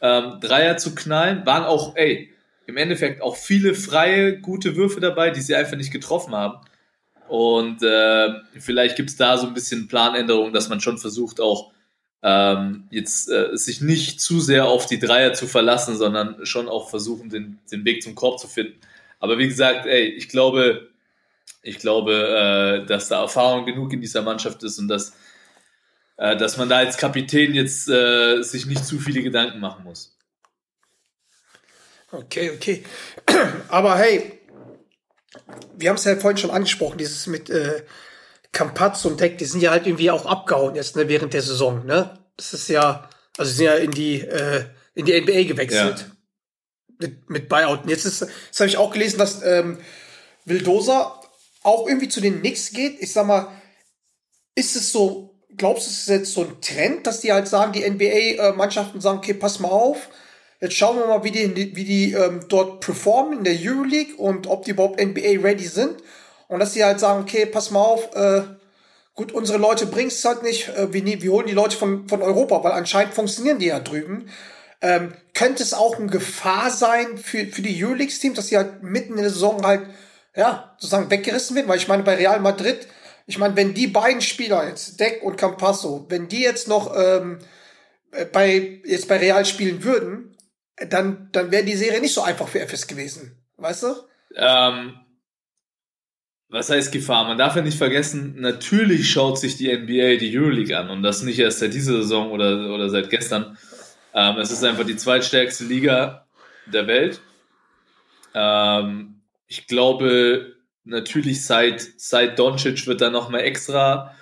ähm, 0.00 0.38
Dreier 0.40 0.76
zu 0.76 0.94
knallen. 0.94 1.44
Waren 1.44 1.64
auch, 1.64 1.96
ey, 1.96 2.32
im 2.66 2.76
Endeffekt 2.76 3.22
auch 3.22 3.34
viele 3.34 3.74
freie, 3.74 4.38
gute 4.38 4.76
Würfe 4.76 5.00
dabei, 5.00 5.30
die 5.30 5.40
sie 5.40 5.56
einfach 5.56 5.76
nicht 5.76 5.90
getroffen 5.90 6.32
haben. 6.32 6.60
Und 7.26 7.82
äh, 7.82 8.34
vielleicht 8.60 8.94
gibt 8.94 9.10
es 9.10 9.16
da 9.16 9.36
so 9.36 9.48
ein 9.48 9.54
bisschen 9.54 9.88
Planänderung, 9.88 10.52
dass 10.52 10.68
man 10.68 10.80
schon 10.80 10.98
versucht, 10.98 11.40
auch 11.40 11.72
ähm, 12.22 12.84
jetzt 12.90 13.28
äh, 13.28 13.48
sich 13.56 13.80
nicht 13.80 14.20
zu 14.20 14.38
sehr 14.38 14.66
auf 14.66 14.86
die 14.86 15.00
Dreier 15.00 15.32
zu 15.32 15.48
verlassen, 15.48 15.96
sondern 15.96 16.46
schon 16.46 16.68
auch 16.68 16.88
versuchen, 16.88 17.30
den, 17.30 17.58
den 17.72 17.84
Weg 17.84 18.00
zum 18.00 18.14
Korb 18.14 18.38
zu 18.38 18.46
finden. 18.46 18.78
Aber 19.18 19.38
wie 19.38 19.48
gesagt, 19.48 19.86
ey, 19.86 20.04
ich 20.04 20.28
glaube, 20.28 20.88
ich 21.66 21.78
glaube, 21.78 22.12
äh, 22.84 22.86
dass 22.86 23.08
da 23.08 23.22
Erfahrung 23.22 23.66
genug 23.66 23.92
in 23.92 24.00
dieser 24.00 24.22
Mannschaft 24.22 24.62
ist 24.62 24.78
und 24.78 24.86
dass, 24.86 25.14
äh, 26.16 26.36
dass 26.36 26.56
man 26.56 26.68
da 26.68 26.76
als 26.76 26.96
Kapitän 26.96 27.54
jetzt 27.54 27.88
äh, 27.88 28.40
sich 28.42 28.66
nicht 28.66 28.84
zu 28.84 29.00
viele 29.00 29.22
Gedanken 29.22 29.58
machen 29.58 29.84
muss. 29.84 30.16
Okay, 32.12 32.52
okay. 32.54 32.84
Aber 33.68 33.96
hey, 33.96 34.40
wir 35.76 35.88
haben 35.88 35.96
es 35.96 36.04
ja 36.04 36.14
vorhin 36.14 36.38
schon 36.38 36.52
angesprochen, 36.52 36.98
dieses 36.98 37.26
mit 37.26 37.50
äh, 37.50 37.82
Campazzo 38.52 39.08
und 39.08 39.20
Deck, 39.20 39.36
die 39.38 39.44
sind 39.44 39.60
ja 39.60 39.72
halt 39.72 39.88
irgendwie 39.88 40.12
auch 40.12 40.24
abgehauen 40.24 40.76
jetzt 40.76 40.94
ne, 40.94 41.08
während 41.08 41.34
der 41.34 41.42
Saison. 41.42 41.84
Ne? 41.84 42.16
Das 42.36 42.54
ist 42.54 42.68
ja, 42.68 43.10
also 43.36 43.50
sie 43.50 43.56
sind 43.56 43.66
ja 43.66 43.74
in 43.74 43.90
die, 43.90 44.20
äh, 44.20 44.66
in 44.94 45.04
die 45.04 45.20
NBA 45.20 45.42
gewechselt. 45.48 45.98
Ja. 45.98 46.06
Mit, 46.98 47.28
mit 47.28 47.48
Buyout. 47.48 47.82
Und 47.82 47.90
jetzt 47.90 48.06
ist, 48.06 48.22
das 48.22 48.60
habe 48.60 48.68
ich 48.68 48.78
auch 48.78 48.92
gelesen, 48.92 49.18
dass 49.18 49.42
ähm, 49.42 49.78
Vildosa 50.46 51.20
auch 51.66 51.88
irgendwie 51.88 52.08
zu 52.08 52.20
den 52.20 52.40
Knicks 52.40 52.70
geht. 52.70 53.02
Ich 53.02 53.12
sag 53.12 53.26
mal, 53.26 53.48
ist 54.54 54.76
es 54.76 54.92
so, 54.92 55.34
glaubst 55.56 55.86
du, 55.86 55.90
es 55.90 55.98
ist 56.00 56.08
jetzt 56.08 56.32
so 56.32 56.42
ein 56.42 56.60
Trend, 56.60 57.06
dass 57.06 57.20
die 57.20 57.32
halt 57.32 57.48
sagen, 57.48 57.72
die 57.72 57.88
NBA-Mannschaften 57.88 59.00
sagen, 59.00 59.18
okay, 59.18 59.34
pass 59.34 59.58
mal 59.58 59.68
auf, 59.68 60.08
jetzt 60.60 60.76
schauen 60.76 60.98
wir 60.98 61.06
mal, 61.06 61.24
wie 61.24 61.32
die, 61.32 61.76
wie 61.76 61.84
die 61.84 62.12
ähm, 62.12 62.46
dort 62.48 62.80
performen 62.80 63.38
in 63.38 63.44
der 63.44 63.56
Euroleague 63.58 64.16
und 64.16 64.46
ob 64.46 64.64
die 64.64 64.70
überhaupt 64.70 65.00
NBA-ready 65.00 65.66
sind. 65.66 65.96
Und 66.48 66.60
dass 66.60 66.74
sie 66.74 66.84
halt 66.84 67.00
sagen, 67.00 67.22
okay, 67.22 67.46
pass 67.46 67.72
mal 67.72 67.80
auf, 67.80 68.14
äh, 68.14 68.42
gut, 69.14 69.32
unsere 69.32 69.58
Leute 69.58 69.86
bringen 69.86 70.08
es 70.08 70.24
halt 70.24 70.44
nicht, 70.44 70.68
äh, 70.68 70.92
wir, 70.92 71.04
wir 71.04 71.32
holen 71.32 71.48
die 71.48 71.52
Leute 71.52 71.76
von, 71.76 72.08
von 72.08 72.22
Europa, 72.22 72.62
weil 72.62 72.72
anscheinend 72.72 73.14
funktionieren 73.14 73.58
die 73.58 73.66
ja 73.66 73.80
drüben. 73.80 74.28
Ähm, 74.80 75.14
könnte 75.34 75.64
es 75.64 75.74
auch 75.74 75.98
eine 75.98 76.06
Gefahr 76.06 76.70
sein 76.70 77.18
für, 77.18 77.46
für 77.46 77.62
die 77.62 77.84
Euroleague-Teams, 77.84 78.36
dass 78.36 78.48
sie 78.48 78.56
halt 78.56 78.84
mitten 78.84 79.14
in 79.14 79.22
der 79.22 79.30
Saison 79.30 79.66
halt, 79.66 79.88
ja, 80.36 80.74
sozusagen 80.78 81.10
weggerissen 81.10 81.56
werden? 81.56 81.68
Weil 81.68 81.78
ich 81.78 81.88
meine, 81.88 82.02
bei 82.02 82.14
Real 82.14 82.40
Madrid, 82.40 82.86
ich 83.26 83.38
meine, 83.38 83.56
wenn 83.56 83.74
die 83.74 83.88
beiden 83.88 84.20
Spieler 84.20 84.68
jetzt, 84.68 85.00
Deck 85.00 85.22
und 85.22 85.36
Campasso, 85.36 86.06
wenn 86.08 86.28
die 86.28 86.42
jetzt 86.42 86.68
noch 86.68 86.94
ähm, 86.96 87.38
äh, 88.12 88.24
bei, 88.26 88.80
jetzt 88.84 89.08
bei 89.08 89.16
Real 89.18 89.44
spielen 89.44 89.82
würden, 89.82 90.36
dann, 90.88 91.30
dann 91.32 91.50
wäre 91.50 91.64
die 91.64 91.76
Serie 91.76 92.00
nicht 92.00 92.14
so 92.14 92.22
einfach 92.22 92.48
für 92.48 92.60
FS 92.60 92.86
gewesen. 92.86 93.42
Weißt 93.56 93.82
du? 93.84 93.94
Ähm, 94.34 94.94
was 96.48 96.70
heißt 96.70 96.92
Gefahr? 96.92 97.24
Man 97.24 97.38
darf 97.38 97.56
ja 97.56 97.62
nicht 97.62 97.78
vergessen, 97.78 98.34
natürlich 98.38 99.10
schaut 99.10 99.38
sich 99.38 99.56
die 99.56 99.74
NBA 99.74 100.16
die 100.16 100.38
Euroleague 100.38 100.78
an 100.78 100.90
und 100.90 101.02
das 101.02 101.22
nicht 101.22 101.38
erst 101.38 101.58
seit 101.58 101.74
dieser 101.74 101.94
Saison 102.02 102.30
oder, 102.30 102.72
oder 102.72 102.88
seit 102.88 103.10
gestern. 103.10 103.58
Ähm, 104.14 104.38
es 104.38 104.50
ist 104.50 104.62
einfach 104.62 104.86
die 104.86 104.96
zweitstärkste 104.96 105.64
Liga 105.64 106.26
der 106.66 106.86
Welt. 106.86 107.20
Ähm, 108.34 109.15
ich 109.46 109.66
glaube, 109.66 110.56
natürlich 110.84 111.44
seit, 111.44 111.80
seit 111.96 112.38
Doncic 112.38 112.86
wird 112.86 113.00
da 113.00 113.10
nochmal 113.10 113.42
extra, 113.42 114.14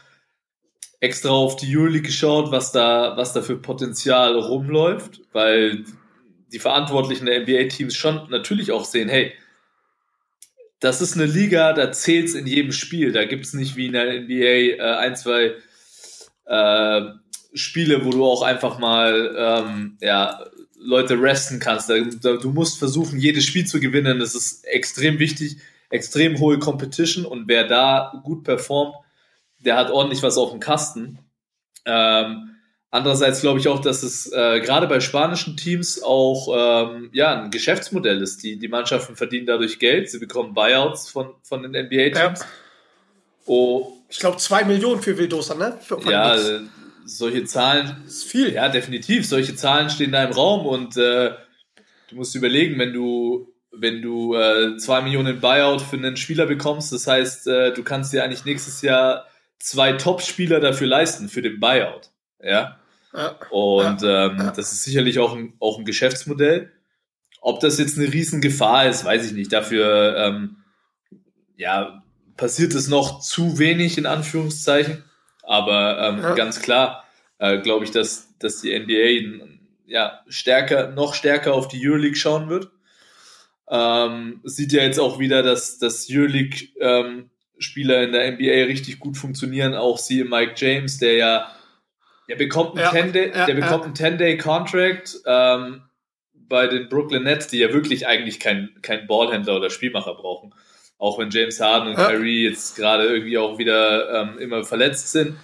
extra 1.01 1.31
auf 1.31 1.57
die 1.57 1.77
Euroleague 1.77 2.03
geschaut, 2.03 2.51
was 2.51 2.73
da, 2.73 3.17
was 3.17 3.33
da 3.33 3.43
für 3.43 3.57
Potenzial 3.57 4.39
rumläuft, 4.39 5.21
weil 5.33 5.85
die 6.53 6.59
Verantwortlichen 6.59 7.27
der 7.27 7.41
NBA-Teams 7.41 7.95
schon 7.95 8.29
natürlich 8.31 8.73
auch 8.73 8.85
sehen, 8.85 9.09
hey, 9.09 9.33
das 10.81 11.01
ist 11.01 11.15
eine 11.15 11.27
Liga, 11.27 11.73
da 11.73 11.93
zählt 11.93 12.29
es 12.29 12.35
in 12.35 12.47
jedem 12.47 12.73
Spiel. 12.73 13.13
Da 13.13 13.25
gibt 13.25 13.47
es 13.47 13.55
nicht 13.55 13.75
wie 13.77 13.87
in 13.87 13.93
der 13.95 14.21
NBA 14.21 14.77
äh, 14.77 14.97
ein, 14.99 15.17
zwei 15.17 15.55
äh, 16.45 17.01
Spiele, 17.55 18.05
wo 18.05 18.11
du 18.11 18.25
auch 18.25 18.43
einfach 18.43 18.79
mal 18.79 19.35
ähm, 19.37 19.99
ja, 20.01 20.45
Leute 20.85 21.21
resten 21.21 21.59
kannst. 21.59 21.89
Du 21.89 22.51
musst 22.51 22.79
versuchen, 22.79 23.19
jedes 23.19 23.45
Spiel 23.45 23.67
zu 23.67 23.81
gewinnen. 23.81 24.19
Das 24.19 24.35
ist 24.35 24.65
extrem 24.67 25.19
wichtig, 25.19 25.57
extrem 25.91 26.39
hohe 26.39 26.59
Competition 26.59 27.25
und 27.25 27.49
wer 27.49 27.67
da 27.67 28.21
gut 28.25 28.45
performt, 28.45 28.95
der 29.59 29.77
hat 29.77 29.91
ordentlich 29.91 30.23
was 30.23 30.37
auf 30.37 30.51
dem 30.51 30.61
Kasten. 30.61 31.19
Ähm, 31.87 32.51
andererseits 32.91 33.41
glaube 33.41 33.61
ich 33.61 33.69
auch, 33.69 33.81
dass 33.81 34.03
es 34.03 34.31
äh, 34.31 34.61
gerade 34.61 34.87
bei 34.87 35.01
spanischen 35.01 35.57
Teams 35.57 36.03
auch 36.03 36.93
ähm, 36.93 37.11
ja, 37.13 37.43
ein 37.43 37.51
Geschäftsmodell 37.51 38.21
ist. 38.21 38.43
Die, 38.43 38.59
die 38.59 38.69
Mannschaften 38.69 39.17
verdienen 39.17 39.47
dadurch 39.47 39.79
Geld, 39.79 40.11
sie 40.11 40.19
bekommen 40.19 40.53
Buyouts 40.53 41.09
von, 41.09 41.35
von 41.43 41.63
den 41.63 41.73
NBA-Teams. 41.87 42.41
Ja. 42.41 42.47
Oh, 43.47 43.93
Ich 44.09 44.19
glaube, 44.19 44.37
zwei 44.39 44.65
Millionen 44.65 45.03
für 45.03 45.17
Vildosa, 45.17 45.55
ne? 45.55 45.79
Für, 45.83 45.99
ja, 46.11 46.37
solche 47.05 47.45
Zahlen, 47.45 47.97
das 48.05 48.15
ist 48.15 48.25
viel. 48.25 48.53
ja, 48.53 48.69
definitiv. 48.69 49.27
Solche 49.27 49.57
Zahlen 49.57 49.91
stehen 49.91 50.13
da 50.13 50.25
im 50.25 50.33
Raum 50.33 50.67
und 50.67 50.97
äh, 50.97 51.33
du 52.09 52.17
musst 52.17 52.35
überlegen, 52.35 52.79
wenn 52.79 52.93
du, 52.93 53.53
wenn 53.73 54.03
du 54.03 54.35
äh, 54.35 54.77
zwei 54.77 55.03
Millionen 55.03 55.41
Buyout 55.41 55.81
für 55.81 55.97
einen 55.97 56.17
Spieler 56.17 56.47
bekommst, 56.47 56.93
das 56.93 57.07
heißt, 57.07 57.47
äh, 57.47 57.73
du 57.73 57.83
kannst 57.83 58.13
dir 58.13 58.25
eigentlich 58.25 58.45
nächstes 58.45 58.83
Jahr 58.83 59.27
zwei 59.59 59.93
Top-Spieler 59.93 60.61
dafür 60.61 60.87
leisten, 60.87 61.29
für 61.29 61.43
den 61.43 61.61
Buyout. 61.61 62.11
Ja. 62.43 62.79
Und 63.51 64.03
ähm, 64.03 64.53
das 64.57 64.73
ist 64.73 64.85
sicherlich 64.85 65.19
auch 65.19 65.35
ein, 65.37 65.55
auch 65.61 65.79
ein 65.79 65.85
Geschäftsmodell. 65.85 66.73
Ob 67.41 67.61
das 67.61 67.79
jetzt 67.79 67.99
eine 67.99 68.13
Riesengefahr 68.13 68.89
ist, 68.89 69.05
weiß 69.05 69.27
ich 69.27 69.33
nicht. 69.33 69.53
Dafür 69.53 70.17
ähm, 70.17 70.57
ja, 71.57 72.03
passiert 72.37 72.75
es 72.75 72.89
noch 72.89 73.21
zu 73.21 73.59
wenig 73.59 73.99
in 73.99 74.07
Anführungszeichen. 74.07 75.05
Aber 75.47 75.99
ähm, 75.99 76.23
Ja. 76.23 76.35
ganz 76.35 76.61
klar 76.61 77.05
äh, 77.39 77.59
glaube 77.59 77.85
ich, 77.85 77.91
dass, 77.91 78.37
dass 78.39 78.61
die 78.61 78.79
NBA 78.79 79.45
ja, 79.87 80.21
stärker, 80.29 80.91
noch 80.91 81.15
stärker 81.15 81.55
auf 81.55 81.69
die 81.69 81.87
Euroleague 81.87 82.17
schauen 82.17 82.49
wird. 82.49 82.71
Ähm, 83.69 84.41
sieht 84.45 84.73
ja 84.73 84.83
jetzt 84.83 84.99
auch 84.99 85.19
wieder, 85.19 85.43
dass, 85.43 85.79
dass 85.79 86.09
Euroleague 86.11 86.69
ähm, 86.81 87.31
Spieler 87.59 88.03
in 88.03 88.13
der 88.13 88.33
NBA 88.33 88.67
richtig 88.67 88.99
gut 88.99 89.17
funktionieren. 89.17 89.75
Auch 89.75 89.99
siehe 89.99 90.25
Mike 90.25 90.55
James, 90.57 90.99
der 90.99 91.15
ja 91.15 91.51
der 92.29 92.37
bekommt 92.37 92.79
Ja, 92.79 92.91
einen 92.91 93.11
10-Day 93.11 93.33
ja, 93.35 93.47
der 93.47 93.59
ja. 93.59 93.61
bekommt 93.61 93.85
einen 93.85 93.95
10-Day 93.95 94.39
Contract 94.39 95.17
ähm, 95.27 95.83
bei 96.35 96.67
den 96.67 96.89
Brooklyn 96.89 97.23
Nets, 97.25 97.49
die 97.49 97.59
ja 97.59 97.73
wirklich 97.73 98.07
eigentlich 98.07 98.41
keinen 98.41 98.81
kein 98.83 99.07
Ballhändler 99.07 99.57
oder 99.57 99.71
Spielmacher 99.71 100.15
brauchen. 100.15 100.55
Auch 100.99 101.19
wenn 101.19 101.31
James 101.31 101.61
Harden 101.61 101.89
und 101.89 101.99
Ja. 101.99 102.09
Kyrie 102.09 102.45
jetzt 102.45 102.77
gerade 102.77 103.05
irgendwie 103.05 103.39
auch 103.39 103.59
wieder 103.59 104.23
ähm, 104.23 104.39
immer 104.39 104.65
verletzt 104.65 105.13
sind. 105.13 105.37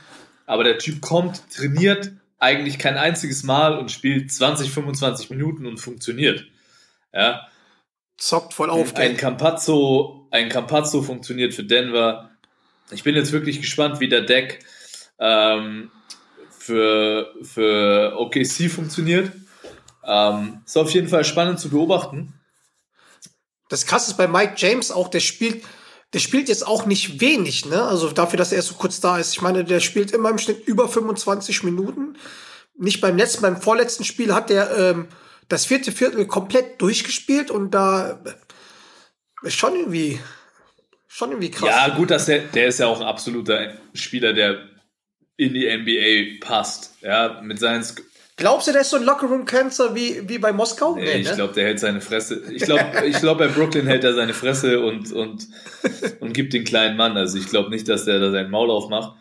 Aber 0.47 0.64
der 0.64 0.78
Typ 0.78 1.00
kommt, 1.00 1.42
trainiert 1.54 2.12
eigentlich 2.38 2.78
kein 2.78 2.97
einziges 2.97 3.42
Mal 3.42 3.78
und 3.78 3.90
spielt 3.90 4.33
20, 4.33 4.71
25 4.71 5.30
Minuten 5.30 5.66
und 5.66 5.78
funktioniert. 5.78 6.47
Ja, 7.12 7.47
Zockt 8.21 8.52
voll 8.52 8.69
auf, 8.69 8.95
ein? 8.97 9.16
Campazzo, 9.16 10.28
ein 10.30 10.50
Campazzo 10.50 11.00
funktioniert 11.00 11.54
für 11.54 11.64
Denver. 11.64 12.30
Ich 12.90 13.02
bin 13.02 13.14
jetzt 13.14 13.33
wirklich 13.33 13.61
gespannt, 13.62 13.99
wie 13.99 14.09
der 14.09 14.21
Deck 14.21 14.61
ähm, 15.19 15.90
für, 16.50 17.33
für 17.42 18.14
OKC 18.19 18.71
funktioniert. 18.71 19.33
Ähm, 20.04 20.61
ist 20.66 20.76
auf 20.76 20.90
jeden 20.90 21.09
Fall 21.09 21.25
spannend 21.25 21.61
zu 21.61 21.71
beobachten. 21.71 22.35
Das 23.71 23.87
krasse 23.87 24.11
ist 24.11 24.17
bei 24.19 24.29
Mike 24.29 24.55
James 24.57 24.91
auch, 24.91 25.09
der 25.09 25.21
spielt, 25.21 25.65
der 26.12 26.19
spielt 26.19 26.49
jetzt 26.49 26.67
auch 26.67 26.85
nicht 26.85 27.21
wenig, 27.21 27.65
ne? 27.65 27.83
Also 27.83 28.11
dafür, 28.11 28.37
dass 28.37 28.53
er 28.53 28.61
so 28.61 28.75
kurz 28.75 29.00
da 29.00 29.17
ist. 29.17 29.33
Ich 29.33 29.41
meine, 29.41 29.65
der 29.65 29.81
spielt 29.81 30.11
immer 30.11 30.29
im 30.29 30.39
Schnitt 30.39 30.67
über 30.67 30.89
25 30.89 31.62
Minuten. 31.62 32.17
Nicht 32.77 33.00
beim 33.00 33.17
letzten, 33.17 33.43
beim 33.43 33.61
vorletzten 33.61 34.05
Spiel 34.05 34.35
hat 34.35 34.50
der 34.50 34.77
ähm, 34.77 35.09
das 35.49 35.67
vierte 35.67 35.93
Viertel 35.93 36.27
komplett 36.27 36.83
durchgespielt 36.83 37.50
und 37.50 37.71
da 37.71 38.21
äh, 38.25 39.47
ist 39.47 39.57
schon 39.57 39.77
irgendwie, 39.77 40.19
schon 41.07 41.31
irgendwie 41.31 41.53
krass. 41.53 41.69
Ja, 41.69 41.89
gut, 41.95 42.11
dass 42.11 42.27
der, 42.27 42.41
der 42.41 42.67
ist 42.67 42.81
ja 42.81 42.89
auch 42.89 43.00
ein 43.00 43.07
absoluter 43.07 43.75
Spieler, 43.95 44.33
der 44.33 44.69
in 45.37 45.55
die 45.55 45.67
NBA 45.67 46.45
passt. 46.45 46.97
Ja, 47.03 47.41
mit 47.41 47.61
seinen 47.61 47.85
Glaubst 48.40 48.66
du, 48.66 48.73
der 48.73 48.80
ist 48.80 48.90
so 48.90 48.97
ein 48.97 49.04
Lockerroom-Cancer 49.04 49.94
wie, 49.94 50.28
wie 50.28 50.38
bei 50.38 50.52
Moskau? 50.52 50.97
Nee, 50.97 51.18
ich 51.20 51.32
glaube, 51.32 51.52
der 51.54 51.66
hält 51.66 51.78
seine 51.78 52.00
Fresse. 52.00 52.42
Ich 52.50 52.62
glaube, 52.62 52.85
ich 53.06 53.16
glaub, 53.20 53.38
bei 53.38 53.49
Brooklyn 53.49 53.87
hält 53.87 54.02
er 54.02 54.14
seine 54.14 54.32
Fresse 54.35 54.80
und, 54.80 55.12
und, 55.12 55.47
und 56.20 56.32
gibt 56.32 56.52
den 56.54 56.64
kleinen 56.64 56.97
Mann. 56.97 57.16
Also 57.16 57.38
ich 57.38 57.47
glaube 57.49 57.70
nicht, 57.70 57.88
dass 57.88 58.06
der 58.06 58.18
da 58.18 58.30
sein 58.32 58.50
Maul 58.50 58.70
aufmacht. 58.70 59.12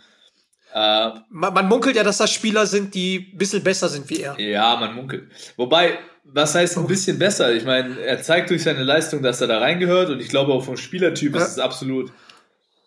Äh, 0.74 1.10
man, 1.30 1.54
man 1.54 1.68
munkelt 1.68 1.96
ja, 1.96 2.04
dass 2.04 2.18
das 2.18 2.32
Spieler 2.32 2.66
sind, 2.66 2.96
die 2.96 3.30
ein 3.34 3.38
bisschen 3.38 3.64
besser 3.64 3.90
sind 3.90 4.10
wie 4.10 4.22
er. 4.22 4.40
ja, 4.40 4.76
man 4.78 4.96
munkelt. 4.96 5.30
Wobei, 5.58 6.00
was 6.24 6.56
heißt 6.56 6.78
ein 6.78 6.88
bisschen 6.88 7.20
besser? 7.20 7.54
Ich 7.54 7.66
meine, 7.66 8.00
er 8.00 8.22
zeigt 8.22 8.50
durch 8.52 8.64
seine 8.64 8.84
Leistung, 8.84 9.22
dass 9.22 9.42
er 9.42 9.48
da 9.48 9.60
reingehört 9.60 10.10
und 10.10 10.20
ich 10.22 10.30
glaube 10.30 10.54
auch 10.54 10.64
vom 10.64 10.78
Spielertyp 10.78 11.36
Ja. 11.36 11.42
ist 11.42 11.50
es 11.54 11.60
absolut 11.60 12.12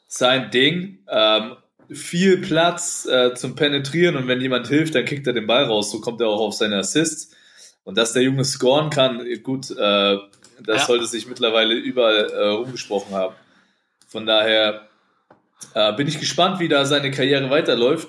sein 0.08 0.50
Ding. 0.50 0.98
Ähm, 1.10 1.56
viel 1.94 2.38
Platz 2.38 3.06
äh, 3.06 3.34
zum 3.34 3.54
Penetrieren 3.54 4.16
und 4.16 4.26
wenn 4.28 4.40
jemand 4.40 4.68
hilft, 4.68 4.94
dann 4.94 5.04
kickt 5.04 5.26
er 5.26 5.32
den 5.32 5.46
Ball 5.46 5.64
raus. 5.64 5.90
So 5.90 6.00
kommt 6.00 6.20
er 6.20 6.28
auch 6.28 6.40
auf 6.40 6.54
seine 6.54 6.76
Assists. 6.78 7.34
Und 7.84 7.98
dass 7.98 8.12
der 8.12 8.22
Junge 8.22 8.44
scoren 8.44 8.90
kann, 8.90 9.24
gut, 9.42 9.70
äh, 9.70 10.16
das 10.64 10.82
Ja. 10.82 10.86
sollte 10.86 11.06
sich 11.06 11.26
mittlerweile 11.26 11.74
überall 11.74 12.30
äh, 12.30 12.46
rumgesprochen 12.48 13.14
haben. 13.14 13.34
Von 14.08 14.26
daher 14.26 14.88
äh, 15.74 15.92
bin 15.94 16.06
ich 16.06 16.20
gespannt, 16.20 16.60
wie 16.60 16.68
da 16.68 16.84
seine 16.84 17.10
Karriere 17.10 17.50
weiterläuft. 17.50 18.08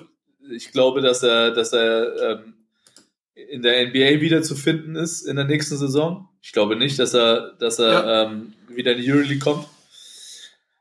Ich 0.50 0.70
glaube, 0.72 1.00
dass 1.00 1.22
er, 1.22 1.50
dass 1.52 1.72
er 1.72 2.30
ähm, 2.44 2.54
in 3.34 3.62
der 3.62 3.88
NBA 3.88 4.20
wieder 4.20 4.42
zu 4.42 4.54
finden 4.54 4.94
ist 4.96 5.22
in 5.22 5.36
der 5.36 5.44
nächsten 5.46 5.76
Saison. 5.76 6.28
Ich 6.42 6.52
glaube 6.52 6.76
nicht, 6.76 6.98
dass 6.98 7.14
er, 7.14 7.52
dass 7.58 7.78
er 7.78 7.90
Ja. 7.92 8.22
ähm, 8.24 8.52
wieder 8.68 8.92
in 8.92 9.02
die 9.02 9.10
Euroleague 9.10 9.38
kommt. 9.38 9.66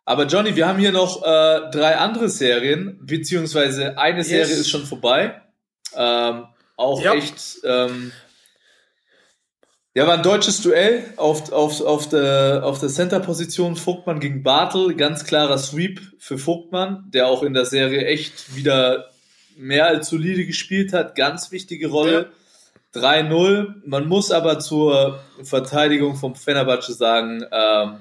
Aber 0.06 0.26
Johnny, 0.26 0.56
wir 0.56 0.68
haben 0.68 0.80
hier 0.80 0.92
noch 0.92 1.24
äh, 1.24 1.72
drei 1.72 1.98
andere 1.98 2.28
Serien, 2.30 3.00
beziehungsweise 3.02 3.98
eine 3.98 4.18
Yes. 4.20 4.28
Serie 4.28 4.56
ist 4.56 4.70
schon 4.70 4.86
vorbei. 4.86 5.42
Ähm, 5.96 6.46
auch 6.76 7.02
Ja. 7.02 7.14
echt. 7.14 7.60
Ähm, 7.64 8.12
ja, 9.96 10.08
war 10.08 10.16
ein 10.16 10.24
deutsches 10.24 10.62
Duell 10.62 11.04
auf, 11.18 11.52
auf, 11.52 11.80
auf 11.82 12.10
der, 12.10 12.62
auf 12.64 12.80
der 12.80 12.90
Center-Position. 12.90 13.76
Vogtmann 13.76 14.20
gegen 14.20 14.42
Bartel. 14.44 14.96
Ganz 14.96 15.24
klarer 15.24 15.58
Sweep 15.60 16.02
für 16.18 16.38
Vogtmann, 16.40 17.06
der 17.14 17.28
auch 17.28 17.44
in 17.44 17.54
der 17.54 17.66
Serie 17.66 18.06
echt 18.06 18.56
wieder 18.56 19.12
mehr 19.56 19.86
als 19.86 20.10
solide 20.10 20.46
gespielt 20.48 20.94
hat. 20.94 21.16
Ganz 21.16 21.52
wichtige 21.52 21.88
Rolle. 21.90 22.32
3-0. 22.96 23.76
Man 23.86 24.08
muss 24.08 24.32
aber 24.32 24.60
zur 24.60 25.20
Verteidigung 25.44 26.16
vom 26.16 26.36
Fenerbahce 26.36 26.94
sagen, 26.94 27.46
ähm, 27.52 27.98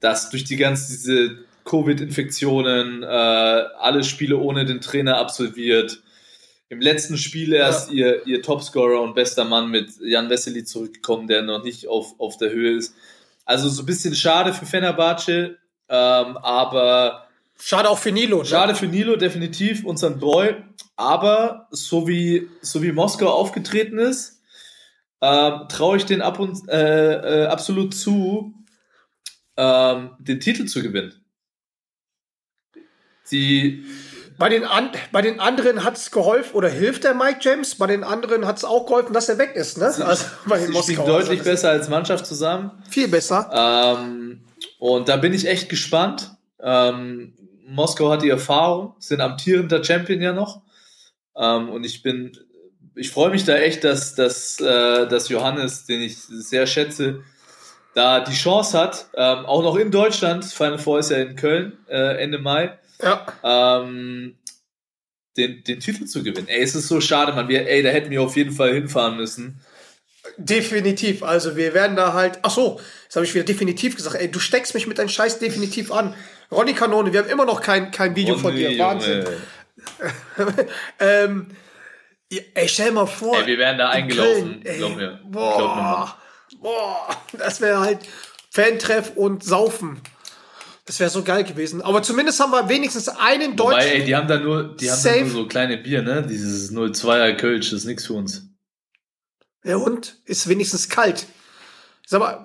dass 0.00 0.30
durch 0.30 0.44
die 0.44 0.56
ganzen 0.56 0.92
diese 0.92 1.38
Covid-Infektionen 1.64 3.02
äh, 3.02 3.06
alle 3.06 4.04
Spiele 4.04 4.38
ohne 4.38 4.64
den 4.64 4.80
Trainer 4.80 5.18
absolviert. 5.18 6.02
Im 6.70 6.80
letzten 6.80 7.16
Spiel 7.16 7.52
erst 7.52 7.90
ihr, 7.90 8.26
ihr 8.26 8.42
Topscorer 8.42 9.00
und 9.00 9.14
bester 9.14 9.44
Mann 9.44 9.70
mit 9.70 9.90
Jan 10.00 10.28
Wessely 10.28 10.64
zurückgekommen, 10.64 11.26
der 11.26 11.42
noch 11.42 11.64
nicht 11.64 11.88
auf, 11.88 12.14
auf 12.18 12.36
der 12.36 12.50
Höhe 12.50 12.76
ist. 12.76 12.94
Also 13.44 13.68
so 13.68 13.82
ein 13.82 13.86
bisschen 13.86 14.14
schade 14.14 14.52
für 14.52 14.66
Fenerbahce, 14.66 15.56
ähm, 15.88 16.36
aber 16.36 17.28
Schade 17.60 17.90
auch 17.90 17.98
für 17.98 18.12
Nilo. 18.12 18.38
Ne? 18.38 18.44
Schade 18.44 18.74
für 18.74 18.86
Nilo, 18.86 19.16
definitiv, 19.16 19.84
unseren 19.84 20.18
Boy. 20.18 20.56
Aber 20.96 21.68
so 21.70 22.08
wie, 22.08 22.48
so 22.62 22.82
wie 22.82 22.92
Moskau 22.92 23.28
aufgetreten 23.28 23.98
ist, 23.98 24.40
ähm, 25.20 25.66
traue 25.68 25.96
ich 25.96 26.06
den 26.06 26.22
ab 26.22 26.38
und 26.38 26.68
äh, 26.68 27.42
äh, 27.42 27.46
absolut 27.46 27.94
zu, 27.94 28.54
ähm, 29.58 30.10
den 30.20 30.40
Titel 30.40 30.66
zu 30.66 30.82
gewinnen. 30.82 31.12
Die, 33.30 33.84
Bei 34.38 34.48
den, 34.48 34.64
an, 34.64 34.90
bei 35.12 35.20
den 35.20 35.40
anderen 35.40 35.84
hat 35.84 35.96
es 35.96 36.10
geholfen 36.10 36.54
oder 36.54 36.68
hilft 36.68 37.04
der 37.04 37.12
Mike 37.12 37.40
James. 37.42 37.74
Bei 37.74 37.88
den 37.88 38.04
anderen 38.04 38.46
hat 38.46 38.56
es 38.56 38.64
auch 38.64 38.86
geholfen, 38.86 39.12
dass 39.12 39.28
er 39.28 39.36
weg 39.36 39.54
ist. 39.54 39.76
Ne? 39.76 39.86
Also 39.86 40.24
bei 40.46 40.58
den 40.58 40.72
sie 40.82 40.94
deutlich 40.94 41.42
besser 41.42 41.70
als 41.70 41.88
Mannschaft 41.88 42.24
zusammen. 42.24 42.70
Viel 42.88 43.08
besser. 43.08 43.50
Ähm, 43.52 44.44
und 44.78 45.08
da 45.08 45.16
bin 45.16 45.34
ich 45.34 45.46
echt 45.46 45.68
gespannt. 45.68 46.30
Ähm, 46.60 47.34
Moskau 47.66 48.10
hat 48.10 48.22
die 48.22 48.30
Erfahrung, 48.30 48.94
sind 49.00 49.20
amtierender 49.20 49.82
Champion 49.84 50.22
ja 50.22 50.32
noch. 50.32 50.62
Ähm, 51.36 51.68
und 51.68 51.84
ich 51.84 52.02
bin, 52.02 52.32
ich 52.94 53.10
freue 53.10 53.30
mich 53.30 53.44
da 53.44 53.56
echt, 53.56 53.84
dass, 53.84 54.14
dass, 54.14 54.60
äh, 54.60 55.08
dass 55.08 55.28
Johannes, 55.28 55.84
den 55.84 56.00
ich 56.00 56.16
sehr 56.16 56.66
schätze, 56.66 57.24
da 57.98 58.20
die 58.20 58.34
Chance 58.34 58.78
hat, 58.78 59.06
ähm, 59.14 59.44
auch 59.44 59.62
noch 59.62 59.76
in 59.76 59.90
Deutschland, 59.90 60.44
Final 60.44 60.78
Four 60.78 61.00
ist 61.00 61.10
ja 61.10 61.18
in 61.18 61.34
Köln, 61.34 61.76
äh, 61.88 62.22
Ende 62.22 62.38
Mai, 62.38 62.78
Ja. 63.02 63.26
ähm, 63.42 64.36
den, 65.36 65.64
den 65.64 65.80
Titel 65.80 66.04
zu 66.04 66.22
gewinnen. 66.22 66.48
Ey, 66.48 66.62
es 66.62 66.74
ist 66.74 66.88
so 66.88 67.00
schade, 67.00 67.32
man. 67.32 67.48
Wir, 67.48 67.68
ey, 67.68 67.82
da 67.82 67.90
hätten 67.90 68.10
wir 68.10 68.22
auf 68.22 68.36
jeden 68.36 68.52
Fall 68.52 68.72
hinfahren 68.72 69.16
müssen. 69.16 69.60
Definitiv. 70.36 71.22
Also 71.22 71.56
wir 71.56 71.74
werden 71.74 71.96
da 71.96 72.12
halt. 72.12 72.38
Ach 72.42 72.50
so, 72.50 72.80
jetzt 73.04 73.16
habe 73.16 73.26
ich 73.26 73.34
wieder 73.34 73.44
definitiv 73.44 73.96
gesagt. 73.96 74.16
Ey, 74.16 74.30
du 74.30 74.38
steckst 74.38 74.74
mich 74.74 74.86
mit 74.86 74.98
deinem 74.98 75.08
Scheiß 75.08 75.38
definitiv 75.38 75.90
an. 75.90 76.14
Ronny 76.52 76.74
Kanone, 76.74 77.12
wir 77.12 77.20
haben 77.20 77.28
immer 77.28 77.44
noch 77.44 77.60
kein, 77.60 77.90
kein 77.90 78.14
Video 78.14 78.36
von 78.36 78.54
dir. 78.54 78.78
Wahnsinn. 78.78 79.24
ähm, 81.00 81.48
ey, 82.54 82.68
stell 82.68 82.92
mal 82.92 83.06
vor. 83.06 83.38
Ey, 83.38 83.46
wir 83.46 83.58
wären 83.58 83.78
da 83.78 83.92
in 83.92 84.02
eingelaufen, 84.04 84.62
Köln, 84.62 84.66
ey, 84.66 84.76
glaub 84.78 84.96
mir. 84.96 85.08
Glaub 85.08 85.24
mir 85.24 85.30
Boah, 85.30 85.76
mal. 85.76 86.14
Boah, 86.60 87.08
das 87.32 87.60
wäre 87.60 87.80
halt 87.80 88.00
Fantreff 88.50 89.12
und 89.16 89.44
Saufen. 89.44 90.00
Das 90.86 91.00
wäre 91.00 91.10
so 91.10 91.22
geil 91.22 91.44
gewesen. 91.44 91.82
Aber 91.82 92.02
zumindest 92.02 92.40
haben 92.40 92.50
wir 92.50 92.68
wenigstens 92.68 93.08
einen 93.08 93.58
Wobei, 93.58 93.74
Deutschen. 93.74 93.90
ey, 93.90 94.04
die 94.04 94.16
haben 94.16 94.26
da 94.26 94.38
nur, 94.38 94.74
die 94.74 94.90
haben 94.90 95.02
da 95.02 95.16
nur 95.16 95.30
so 95.30 95.46
kleine 95.46 95.76
Bier, 95.76 96.02
ne? 96.02 96.26
Dieses 96.26 96.72
02er 96.72 97.34
Kölsch, 97.34 97.70
das 97.70 97.80
ist 97.80 97.84
nichts 97.84 98.06
für 98.06 98.14
uns. 98.14 98.48
Ja, 99.64 99.76
und 99.76 100.16
ist 100.24 100.48
wenigstens 100.48 100.88
kalt. 100.88 101.26
Sag 102.06 102.20
mal, 102.20 102.42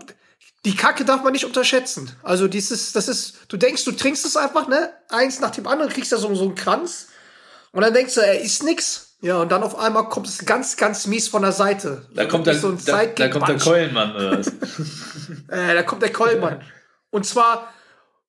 die 0.65 0.76
Kacke 0.76 1.06
darf 1.06 1.23
man 1.23 1.32
nicht 1.32 1.45
unterschätzen. 1.45 2.12
Also 2.21 2.49
dieses, 2.49 2.91
das 2.91 3.08
ist, 3.08 3.38
du 3.47 3.56
denkst, 3.56 3.86
du 3.86 3.93
trinkst 3.93 4.26
es 4.26 4.36
einfach, 4.36 4.67
ne? 4.67 4.91
Eins 5.10 5.39
nach 5.39 5.52
dem 5.52 5.65
anderen, 5.65 5.91
kriegst 5.91 6.12
da 6.12 6.17
so, 6.17 6.34
so 6.36 6.43
einen 6.43 6.56
Kranz. 6.56 7.08
Und 7.71 7.82
dann 7.82 7.93
denkst 7.93 8.15
du, 8.15 8.21
er 8.21 8.41
ist 8.41 8.63
nix. 8.63 9.12
Ja, 9.24 9.38
und 9.38 9.54
dann 9.54 9.64
auf 9.64 9.80
einmal 9.80 10.10
kommt 10.10 10.28
es 10.28 10.46
ganz, 10.46 10.76
ganz 10.76 11.08
mies 11.08 11.30
von 11.30 11.44
der 11.44 11.54
Seite. 11.54 12.06
Da 12.14 12.24
So 12.24 12.28
kommt 12.28 12.46
der, 12.46 12.62
wirklich 12.62 12.84
da, 12.84 13.06
da 13.06 13.30
kommt 13.30 13.48
der 13.48 13.58
Sidekick-Punch. 13.58 13.64
Keulenmann 13.64 14.16
oder 14.16 14.38
was? 14.38 14.48
Äh, 15.48 15.74
da 15.76 15.84
kommt 15.84 16.02
der 16.02 16.12
Kollmann. 16.12 16.62
Und 17.10 17.26
zwar, 17.26 17.72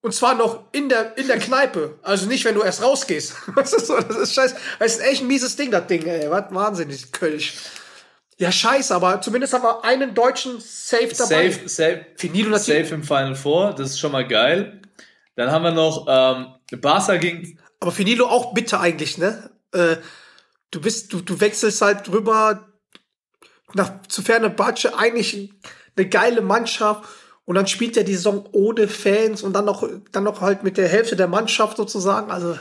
und 0.02 0.14
zwar 0.14 0.36
noch 0.36 0.66
in 0.70 0.88
der, 0.88 1.18
in 1.18 1.26
der 1.26 1.38
Kneipe. 1.40 1.98
Also 2.02 2.26
nicht, 2.26 2.44
wenn 2.44 2.54
du 2.54 2.62
erst 2.62 2.80
rausgehst. 2.82 3.34
Das 3.56 3.72
ist, 3.72 3.88
so, 3.88 3.98
das 3.98 4.16
ist 4.16 4.34
scheiße. 4.34 4.54
Das 4.78 4.94
ist 4.94 5.02
echt 5.02 5.22
ein 5.22 5.26
mieses 5.26 5.56
Ding, 5.56 5.72
das 5.72 5.88
Ding, 5.88 6.06
ey. 6.06 6.30
Was 6.30 6.44
wahnsinnig, 6.50 7.10
Kölsch. 7.10 7.54
Ja, 8.38 8.52
scheiße, 8.52 8.94
aber 8.94 9.20
zumindest 9.20 9.52
haben 9.52 9.64
wir 9.64 9.84
einen 9.84 10.14
Deutschen 10.14 10.60
safe 10.60 11.08
dabei. 11.08 11.50
safe, 11.50 11.68
safe, 11.68 12.06
Finito 12.16 12.50
natürlich. 12.50 12.84
safe 12.84 12.94
im 12.94 13.02
Final 13.02 13.34
Four, 13.34 13.72
das 13.74 13.90
ist 13.90 13.98
schon 13.98 14.12
mal 14.12 14.28
geil. 14.28 14.80
Dann 15.34 15.50
haben 15.50 15.64
wir 15.64 15.72
noch 15.72 16.06
ähm, 16.08 16.80
Barca 16.80 17.16
gegen, 17.16 17.58
Aber 17.80 17.90
Finilo 17.90 18.26
auch 18.26 18.54
bitte 18.54 18.78
eigentlich, 18.78 19.18
ne? 19.18 19.50
Äh, 19.72 19.96
du 20.74 20.80
bist, 20.80 21.12
du, 21.12 21.20
du 21.20 21.40
wechselst 21.40 21.80
halt 21.82 22.06
drüber 22.08 22.66
nach 23.74 24.02
zu 24.08 24.22
ferne 24.22 24.50
Batsche, 24.50 24.96
eigentlich 24.98 25.50
eine 25.96 26.08
geile 26.08 26.40
Mannschaft. 26.40 27.04
Und 27.46 27.56
dann 27.56 27.66
spielt 27.66 27.96
er 27.96 28.04
die 28.04 28.14
Saison 28.14 28.48
ohne 28.52 28.88
Fans 28.88 29.42
und 29.42 29.52
dann 29.52 29.66
noch, 29.66 29.86
dann 30.12 30.24
noch 30.24 30.40
halt 30.40 30.62
mit 30.64 30.76
der 30.78 30.88
Hälfte 30.88 31.14
der 31.14 31.28
Mannschaft 31.28 31.76
sozusagen. 31.76 32.30
Also 32.30 32.56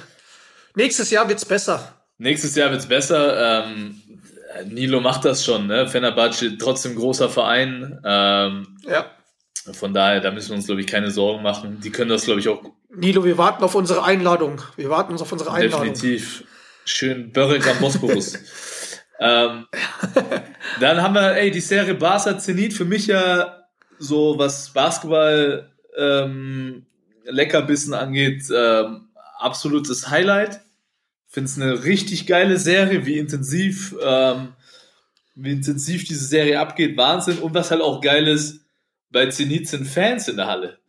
nächstes 0.76 1.10
Jahr 1.10 1.30
wird's 1.30 1.46
besser. 1.46 1.94
nächstes 2.18 2.56
Jahr 2.56 2.70
wird's 2.72 2.88
besser. 2.88 3.66
Ähm, 3.68 4.02
Nilo 4.66 5.00
macht 5.00 5.24
das 5.26 5.44
schon, 5.46 5.68
ne? 5.68 5.88
Fenerbahce 5.88 6.58
trotzdem 6.58 6.96
großer 6.96 7.30
Verein. 7.30 8.00
Ähm, 8.04 8.78
Ja. 8.86 9.06
von 9.74 9.94
daher, 9.94 10.20
da 10.20 10.32
müssen 10.32 10.50
wir 10.50 10.58
uns, 10.58 10.66
glaube 10.66 10.82
ich, 10.82 10.88
keine 10.88 11.12
Sorgen 11.12 11.42
machen. 11.44 11.80
Die 11.82 11.90
können 11.90 12.10
das, 12.10 12.26
glaube 12.26 12.42
ich, 12.42 12.50
auch 12.50 12.62
Nilo, 12.96 13.24
wir 13.24 13.38
warten 13.38 13.64
auf 13.64 13.74
unsere 13.76 14.04
Einladung. 14.04 14.62
Wir 14.76 14.90
warten 14.90 15.14
uns 15.14 15.22
auf 15.22 15.32
unsere 15.32 15.52
Einladung. 15.52 15.94
Definitiv. 15.94 16.44
Schön 16.86 17.32
Börek 17.32 17.66
am 17.68 17.80
Bosporus. 17.80 18.34
ähm, 19.20 19.68
dann 20.80 21.02
haben 21.02 21.16
wir, 21.16 21.36
ey, 21.36 21.50
die 21.50 21.62
Serie 21.62 21.96
Barca 21.96 22.38
Zenit 22.38 22.74
für 22.74 22.86
mich 22.86 23.08
ja 23.08 23.64
so, 24.00 24.38
was 24.38 24.72
Basketball 24.72 25.72
ähm, 25.98 26.86
Leckerbissen 27.26 27.94
angeht, 27.94 28.44
ähm, 28.54 29.10
absolutes 29.40 30.10
Highlight. 30.10 30.60
Finde 31.28 31.50
es 31.50 31.60
eine 31.60 31.84
richtig 31.86 32.28
geile 32.28 32.58
Serie, 32.58 33.06
wie 33.06 33.18
intensiv, 33.18 33.96
ähm, 34.04 34.54
wie 35.36 35.52
intensiv 35.52 36.04
diese 36.04 36.26
Serie 36.26 36.60
abgeht, 36.60 36.98
Wahnsinn. 36.98 37.40
Und 37.40 37.54
was 37.54 37.72
halt 37.72 37.82
auch 37.82 38.02
geil 38.02 38.28
ist, 38.28 38.60
bei 39.10 39.28
Zenit 39.28 39.68
sind 39.68 39.88
Fans 39.88 40.28
in 40.28 40.38
der 40.38 40.48
Halle. 40.48 40.80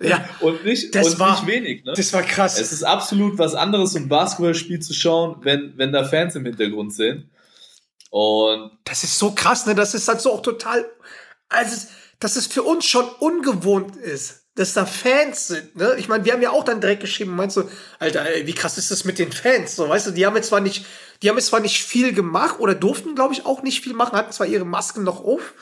Ja, 0.00 0.24
Und 0.40 0.64
nicht, 0.64 0.94
Das 0.94 1.06
und 1.14 1.18
war- 1.20 1.32
nicht 1.32 1.46
wenig, 1.46 1.84
ne? 1.84 1.92
das 1.94 2.12
war 2.12 2.22
krass. 2.22 2.58
Es 2.58 2.72
ist 2.72 2.82
absolut 2.82 3.38
was 3.38 3.54
anderes, 3.54 3.94
um 3.94 4.02
ein 4.02 4.08
Basketballspiel 4.08 4.80
zu 4.80 4.94
schauen, 4.94 5.36
wenn, 5.42 5.74
wenn 5.76 5.92
da 5.92 6.04
Fans 6.04 6.34
im 6.34 6.44
Hintergrund 6.44 6.92
sind. 6.94 7.30
Und 8.10 8.72
Das 8.84 9.04
ist 9.04 9.18
so 9.18 9.32
krass, 9.32 9.66
ne? 9.66 9.74
Das 9.74 9.94
ist 9.94 10.08
halt 10.08 10.20
so 10.20 10.32
auch 10.32 10.42
total, 10.42 10.84
also, 11.48 11.86
dass 12.20 12.36
es 12.36 12.46
für 12.46 12.62
uns 12.62 12.84
schon 12.84 13.08
ungewohnt 13.20 13.96
ist, 13.96 14.42
dass 14.54 14.74
da 14.74 14.84
Fans 14.84 15.46
sind, 15.48 15.76
ne? 15.76 15.94
Ich 15.98 16.08
meine, 16.08 16.24
wir 16.24 16.32
haben 16.34 16.42
ja 16.42 16.50
auch 16.50 16.64
dann 16.64 16.80
direkt 16.80 17.00
geschrieben, 17.00 17.34
meinst 17.34 17.56
du, 17.56 17.68
Alter, 17.98 18.26
ey, 18.26 18.46
wie 18.46 18.52
krass 18.54 18.76
ist 18.76 18.90
das 18.90 19.04
mit 19.04 19.18
den 19.18 19.32
Fans? 19.32 19.76
So, 19.76 19.88
weißt 19.88 20.08
du, 20.08 20.10
die 20.10 20.26
haben 20.26 20.36
jetzt 20.36 20.48
zwar 20.48 20.60
nicht, 20.60 20.84
die 21.22 21.30
haben 21.30 21.36
jetzt 21.36 21.46
zwar 21.46 21.60
nicht 21.60 21.82
viel 21.82 22.12
gemacht 22.12 22.58
oder 22.58 22.74
durften, 22.74 23.14
glaube 23.14 23.32
ich, 23.34 23.46
auch 23.46 23.62
nicht 23.62 23.82
viel 23.82 23.94
machen, 23.94 24.16
hatten 24.16 24.32
zwar 24.32 24.46
ihre 24.46 24.64
Masken 24.66 25.04
noch 25.04 25.24
auf, 25.24 25.54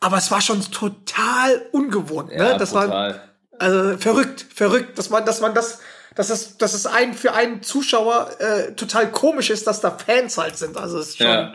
aber 0.00 0.16
es 0.16 0.30
war 0.32 0.40
schon 0.40 0.62
total 0.70 1.66
ungewohnt, 1.70 2.30
ne? 2.30 2.56
das 2.58 2.72
war, 2.74 2.86
brutal. 2.86 3.27
Also 3.58 3.98
verrückt, 3.98 4.46
verrückt, 4.54 4.98
dass 4.98 5.10
man, 5.10 5.24
dass 5.24 5.40
man 5.40 5.54
das, 5.54 5.80
dass 6.14 6.30
es, 6.30 6.56
dass 6.56 6.74
es 6.74 6.86
ein, 6.86 7.14
für 7.14 7.32
einen 7.32 7.62
Zuschauer 7.62 8.30
äh, 8.40 8.72
total 8.74 9.10
komisch 9.10 9.50
ist, 9.50 9.66
dass 9.66 9.80
da 9.80 9.90
Fans 9.90 10.38
halt 10.38 10.56
sind. 10.56 10.76
Also 10.76 10.98
es 10.98 11.10
ist 11.10 11.18
schon. 11.18 11.26
Ja. 11.26 11.52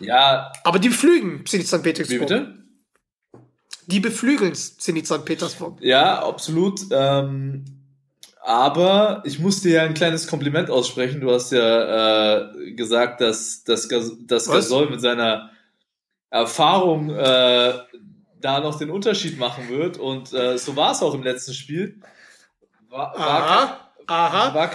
ja, 0.00 0.52
Aber 0.64 0.78
die 0.78 0.88
beflügeln 0.88 1.46
Zenit 1.46 1.68
St. 1.68 1.82
Petersburg. 1.82 2.08
wie 2.08 2.18
bitte? 2.18 2.54
Die 3.86 4.00
beflügeln 4.00 4.54
Zenit 4.54 5.06
St. 5.06 5.24
Petersburg. 5.24 5.78
Ja, 5.80 6.22
absolut. 6.24 6.80
Ähm, 6.90 7.64
Aber 8.42 9.22
ich 9.24 9.38
muss 9.38 9.60
dir 9.60 9.72
ja 9.72 9.82
ein 9.82 9.94
kleines 9.94 10.26
Kompliment 10.26 10.70
aussprechen. 10.70 11.20
Du 11.20 11.30
hast 11.30 11.52
ja 11.52 12.38
äh, 12.54 12.72
gesagt, 12.72 13.20
dass, 13.20 13.64
dass, 13.64 13.88
dass? 13.88 14.46
Gasol 14.48 14.90
mit 14.90 15.00
seiner 15.00 15.50
Erfahrung 16.30 17.10
äh, 17.10 17.74
da 18.44 18.60
noch 18.60 18.78
den 18.78 18.90
Unterschied 18.90 19.38
machen 19.38 19.68
wird. 19.68 19.96
Und 19.96 20.32
äh, 20.34 20.58
so 20.58 20.76
war 20.76 20.92
es 20.92 21.02
auch 21.02 21.14
im 21.14 21.22
letzten 21.22 21.54
Spiel. 21.54 22.00
War, 22.90 23.18
war, 23.18 23.80
Aha, 24.06 24.54
war, 24.54 24.70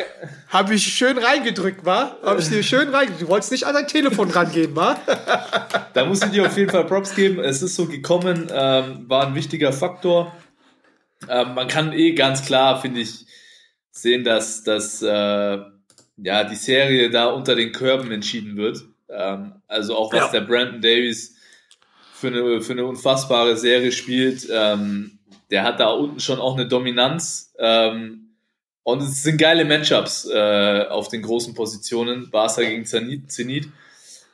Habe 0.49 0.73
ich 0.73 0.83
schön 0.83 1.19
reingedrückt, 1.19 1.85
wa? 1.85 2.17
Habe 2.23 2.41
ich 2.41 2.49
dir 2.49 2.63
schön 2.63 2.89
reingedrückt. 2.89 3.21
Du 3.21 3.27
wolltest 3.27 3.51
nicht 3.51 3.65
an 3.65 3.75
dein 3.75 3.87
Telefon 3.87 4.31
rangehen, 4.31 4.75
wa? 4.75 4.99
da 5.93 6.05
muss 6.05 6.23
ich 6.23 6.31
dir 6.31 6.47
auf 6.47 6.57
jeden 6.57 6.71
Fall 6.71 6.85
Props 6.85 7.13
geben. 7.13 7.39
Es 7.39 7.61
ist 7.61 7.75
so 7.75 7.85
gekommen, 7.85 8.47
ähm, 8.51 9.07
war 9.07 9.27
ein 9.27 9.35
wichtiger 9.35 9.71
Faktor. 9.71 10.35
Ähm, 11.27 11.53
man 11.53 11.67
kann 11.67 11.93
eh 11.93 12.13
ganz 12.13 12.43
klar, 12.43 12.81
finde 12.81 13.01
ich, 13.01 13.27
sehen, 13.91 14.23
dass, 14.23 14.63
dass 14.63 15.03
äh, 15.03 15.59
ja, 16.17 16.43
die 16.43 16.55
Serie 16.55 17.11
da 17.11 17.27
unter 17.27 17.53
den 17.55 17.71
Körben 17.71 18.09
entschieden 18.11 18.57
wird. 18.57 18.83
Ähm, 19.09 19.61
also 19.67 19.95
auch 19.95 20.11
was 20.11 20.21
Ja. 20.21 20.39
der 20.39 20.41
Brandon 20.41 20.81
Davies 20.81 21.35
für 22.19 22.27
eine, 22.27 22.61
für 22.61 22.73
eine 22.73 22.85
unfassbare 22.85 23.55
Serie 23.55 23.91
spielt. 23.91 24.47
Ähm, 24.51 25.19
der 25.49 25.63
hat 25.63 25.79
da 25.79 25.89
unten 25.89 26.19
schon 26.19 26.39
auch 26.39 26.55
eine 26.55 26.67
Dominanz. 26.67 27.53
Ähm, 27.57 28.35
und 28.83 29.01
es 29.01 29.23
sind 29.23 29.37
geile 29.37 29.65
Matchups 29.65 30.27
äh, 30.29 30.85
auf 30.89 31.07
den 31.07 31.21
großen 31.21 31.53
Positionen. 31.53 32.29
Barca 32.29 32.61
gegen 32.61 32.85
Zenit. 32.85 33.31
Zenit. 33.31 33.69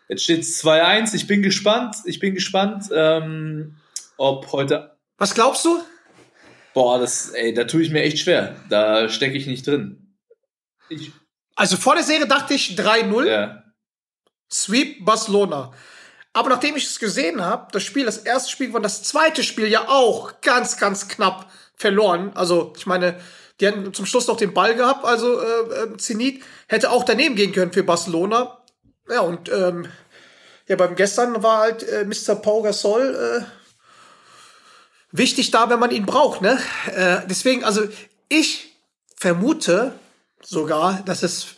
Jetzt 0.08 0.24
steht 0.24 0.42
es 0.42 0.64
2-1. 0.64 1.14
Ich 1.16 1.28
bin 1.28 1.42
gespannt. 1.42 1.96
Ich 2.06 2.20
bin 2.20 2.34
gespannt, 2.34 2.86
ähm, 2.94 3.76
ob 4.18 4.52
heute. 4.52 4.98
Was 5.18 5.34
glaubst 5.34 5.66
du? 5.66 5.80
Boah, 6.74 7.00
das, 7.00 7.30
ey, 7.30 7.54
da 7.54 7.66
tue 7.66 7.82
ich 7.82 7.92
mir 7.92 8.02
echt 8.02 8.20
schwer. 8.20 8.56
Da 8.70 9.10
stecke 9.10 9.38
ich 9.38 9.48
nicht 9.48 9.66
drin. 9.66 10.16
Ich, 10.90 11.12
Also 11.56 11.78
vor 11.78 11.96
der 11.96 12.04
Serie 12.04 12.28
dachte 12.28 12.54
ich 12.54 12.78
3-0, 12.78 13.28
ja. 13.28 13.64
Sweep 14.52 15.06
Barcelona. 15.06 15.72
Aber 16.36 16.50
nachdem 16.50 16.76
ich 16.76 16.86
es 16.86 17.00
gesehen 17.00 17.42
habe, 17.42 17.72
das 17.72 17.84
Spiel, 17.84 18.04
das 18.04 18.18
erste 18.18 18.52
Spiel 18.52 18.76
und 18.76 18.84
das 18.84 19.04
zweite 19.04 19.42
Spiel 19.42 19.68
ja 19.68 19.88
auch 19.88 20.42
ganz, 20.42 20.76
ganz 20.76 21.08
knapp 21.08 21.50
verloren. 21.78 22.34
Also 22.36 22.74
ich 22.76 22.86
meine, 22.86 23.18
die 23.62 23.68
hatten 23.70 23.94
zum 23.94 24.06
Schluss 24.06 24.28
noch 24.28 24.36
den 24.36 24.54
Ball 24.54 24.76
gehabt, 24.76 25.06
also 25.06 25.40
äh, 25.40 25.84
äh, 25.84 25.98
Zenit 25.98 26.44
hätte 26.68 26.92
auch 26.92 27.06
daneben 27.06 27.36
gehen 27.36 27.54
können 27.54 27.72
für 27.72 27.84
Barcelona. 27.84 28.62
Ja, 29.10 29.22
und 29.22 29.48
ähm, 29.48 29.88
ja, 30.68 30.76
beim 30.76 30.98
gestern 30.98 31.42
war 31.42 31.60
halt 31.60 31.84
äh, 31.84 32.04
Mr. 32.04 32.36
Pau 32.36 32.62
Gasol 32.62 33.16
äh, 33.16 33.46
wichtig 35.14 35.52
da, 35.52 35.70
wenn 35.70 35.80
man 35.80 35.92
ihn 35.92 36.06
braucht. 36.06 36.42
Ne? 36.42 36.60
Äh, 36.94 37.20
deswegen, 37.30 37.64
also 37.64 37.88
ich 38.28 38.76
vermute 39.16 39.94
sogar, 40.44 41.02
dass 41.06 41.24
es, 41.24 41.56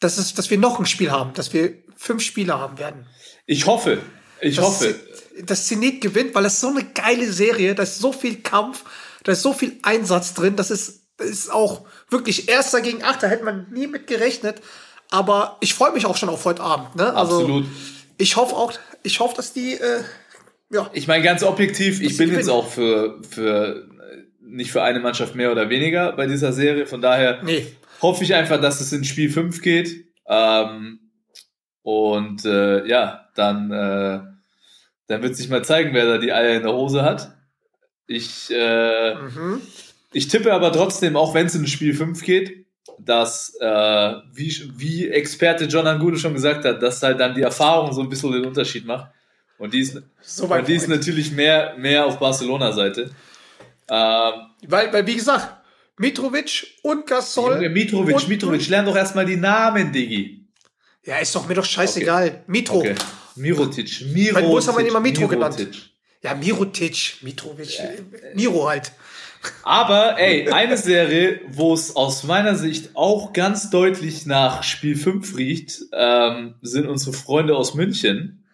dass 0.00 0.16
es, 0.16 0.32
dass 0.32 0.48
wir 0.48 0.56
noch 0.56 0.78
ein 0.78 0.86
Spiel 0.86 1.10
haben, 1.10 1.34
dass 1.34 1.52
wir 1.52 1.84
fünf 1.96 2.22
Spiele 2.22 2.58
haben 2.58 2.78
werden. 2.78 3.06
Ich 3.46 3.66
hoffe. 3.66 3.98
Ich 4.40 4.56
Das, 4.56 4.64
hoffe. 4.64 4.94
dass 5.44 5.66
Zenit 5.66 6.00
gewinnt, 6.00 6.34
weil 6.34 6.42
das 6.42 6.60
so 6.60 6.68
eine 6.68 6.84
geile 6.84 7.32
Serie, 7.32 7.74
da 7.74 7.82
ist 7.82 7.98
so 7.98 8.12
viel 8.12 8.36
Kampf, 8.36 8.84
da 9.24 9.32
ist 9.32 9.42
so 9.42 9.52
viel 9.52 9.76
Einsatz 9.82 10.34
drin, 10.34 10.56
das 10.56 10.70
ist, 10.70 11.06
das 11.16 11.28
ist 11.28 11.52
auch 11.52 11.86
wirklich 12.10 12.48
Erster 12.48 12.80
gegen 12.80 13.02
Achter, 13.02 13.28
hätte 13.28 13.44
man 13.44 13.66
nie 13.70 13.86
mit 13.86 14.06
gerechnet. 14.06 14.60
Aber 15.10 15.56
ich 15.60 15.74
freue 15.74 15.92
mich 15.92 16.06
auch 16.06 16.16
schon 16.16 16.28
auf 16.28 16.44
heute 16.44 16.62
Abend. 16.62 16.96
Ne? 16.96 17.14
Also 17.14 17.40
Absolut. 17.40 17.66
Ich 18.18 18.36
hoffe 18.36 18.56
auch, 18.56 18.72
ich 19.02 19.20
hoffe, 19.20 19.36
dass 19.36 19.52
die, 19.52 19.74
äh, 19.74 20.00
ja, 20.70 20.90
Ich 20.92 21.06
meine, 21.06 21.22
ganz 21.22 21.42
objektiv, 21.42 22.00
ich 22.00 22.16
bin 22.16 22.32
jetzt 22.32 22.48
auch 22.48 22.68
für, 22.68 23.20
für 23.28 23.88
nicht 24.40 24.72
für 24.72 24.82
eine 24.82 25.00
Mannschaft 25.00 25.34
mehr 25.34 25.52
oder 25.52 25.68
weniger 25.68 26.12
bei 26.12 26.26
dieser 26.26 26.52
Serie. 26.52 26.86
Von 26.86 27.00
daher 27.00 27.42
nee. 27.42 27.66
hoffe 28.00 28.24
ich 28.24 28.34
einfach, 28.34 28.60
dass 28.60 28.80
es 28.80 28.92
in 28.92 29.04
Spiel 29.04 29.30
5 29.30 29.60
geht. 29.62 30.06
Ähm, 30.28 31.05
und 31.86 32.44
äh, 32.44 32.84
ja, 32.88 33.28
dann, 33.36 33.70
äh, 33.70 34.18
dann 35.06 35.22
wird 35.22 35.36
sich 35.36 35.48
mal 35.48 35.64
zeigen, 35.64 35.94
wer 35.94 36.04
da 36.04 36.18
die 36.18 36.32
Eier 36.32 36.56
in 36.56 36.64
der 36.64 36.72
Hose 36.72 37.02
hat. 37.04 37.30
Ich, 38.08 38.50
äh, 38.50 39.14
Mhm. 39.14 39.60
ich 40.12 40.26
tippe 40.26 40.52
aber 40.52 40.72
trotzdem, 40.72 41.16
auch 41.16 41.32
wenn 41.32 41.46
es 41.46 41.54
in 41.54 41.64
Spiel 41.68 41.94
5 41.94 42.24
geht, 42.24 42.66
dass, 42.98 43.54
äh, 43.60 44.14
wie, 44.32 44.52
wie 44.76 45.08
Experte 45.10 45.66
John 45.66 45.86
Angulo 45.86 46.16
schon 46.16 46.34
gesagt 46.34 46.64
hat, 46.64 46.82
dass 46.82 47.00
halt 47.04 47.20
dann 47.20 47.36
die 47.36 47.42
Erfahrung 47.42 47.92
so 47.92 48.00
ein 48.00 48.08
bisschen 48.08 48.32
den 48.32 48.46
Unterschied 48.46 48.84
macht. 48.84 49.12
Und 49.58 49.72
die 49.72 49.80
ist, 49.80 50.02
So 50.22 50.46
und 50.46 50.66
die 50.66 50.74
ist 50.74 50.88
natürlich 50.88 51.30
mehr, 51.30 51.76
mehr 51.78 52.04
auf 52.04 52.18
Barcelona-Seite. 52.18 53.10
Ähm, 53.88 54.32
Weil, 54.66 54.92
weil, 54.92 55.06
wie 55.06 55.14
gesagt, 55.14 55.54
Mitrovic 55.98 56.66
und 56.82 57.06
Gasol. 57.06 57.68
Mitrovic, 57.68 58.16
und- 58.16 58.28
Mitrovic, 58.28 58.68
lern 58.68 58.86
doch 58.86 58.96
erstmal 58.96 59.24
die 59.24 59.36
Namen, 59.36 59.92
Diggi. 59.92 60.45
Ja, 61.06 61.18
ist 61.18 61.34
doch 61.34 61.46
mir 61.46 61.54
doch 61.54 61.64
scheißegal. 61.64 62.42
Mitro. 62.46 62.78
Okay. 62.78 62.94
Mirotic, 63.36 64.02
Mirotic. 64.12 64.32
Mein 64.34 64.44
Bus 64.44 64.68
haben 64.68 64.78
wir 64.78 64.86
immer 64.86 65.00
Mitro 65.00 65.28
genannt. 65.28 65.92
Ja, 66.22 66.34
Mirotic, 66.34 67.18
Mitrovic, 67.22 67.80
Miro 68.34 68.68
halt. 68.68 68.92
Aber, 69.62 70.18
ey, 70.18 70.50
eine 70.50 70.76
Serie, 70.76 71.40
wo 71.48 71.72
es 71.72 71.94
aus 71.94 72.24
meiner 72.24 72.56
Sicht 72.56 72.90
auch 72.94 73.32
ganz 73.32 73.70
deutlich 73.70 74.26
nach 74.26 74.64
Spiel 74.64 74.96
5 74.96 75.36
riecht, 75.36 75.82
ähm, 75.92 76.56
sind 76.62 76.88
unsere 76.88 77.12
Freunde 77.12 77.54
aus 77.54 77.74
München. 77.74 78.44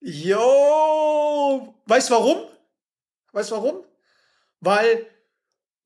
Jo, 0.00 1.74
weißt 1.86 2.10
warum? 2.12 2.36
Weißt 3.32 3.50
warum? 3.50 3.82
Weil 4.60 5.06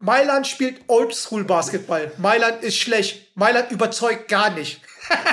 Mailand 0.01 0.46
spielt 0.46 0.83
Oldschool 0.88 1.44
Basketball. 1.44 2.12
Mailand 2.18 2.62
ist 2.62 2.77
schlecht. 2.77 3.35
Mailand 3.37 3.70
überzeugt 3.70 4.29
gar 4.29 4.51
nicht. 4.51 4.81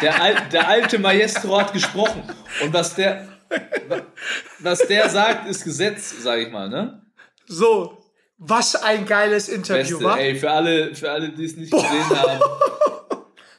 Der, 0.01 0.21
Al 0.21 0.35
der 0.51 0.67
alte 0.67 0.99
Maestro 0.99 1.59
hat 1.59 1.73
gesprochen. 1.73 2.23
Und 2.63 2.73
was 2.73 2.95
der, 2.95 3.27
was 4.59 4.87
der 4.87 5.09
sagt, 5.09 5.47
ist 5.47 5.63
Gesetz, 5.63 6.15
sag 6.21 6.39
ich 6.39 6.51
mal, 6.51 6.69
ne? 6.69 7.01
So, 7.47 8.03
was 8.37 8.75
ein 8.75 9.05
geiles 9.05 9.49
Interview, 9.49 9.97
Beste, 9.97 10.03
war. 10.03 10.19
ey, 10.19 10.35
für 10.35 10.51
alle, 10.51 10.93
für 10.95 11.11
alle, 11.11 11.29
die 11.29 11.45
es 11.45 11.55
nicht 11.55 11.71
gesehen 11.71 12.09
haben, 12.09 12.39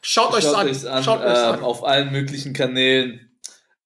Schaut 0.09 0.33
euch 0.35 0.44
Schaut 0.44 0.55
an. 0.55 0.68
euch's 0.68 0.85
an, 0.85 1.02
Schaut 1.02 1.20
euch's 1.20 1.40
ähm, 1.40 1.55
an. 1.55 1.62
auf 1.64 1.85
allen 1.85 2.12
möglichen 2.12 2.52
Kanälen. 2.52 3.29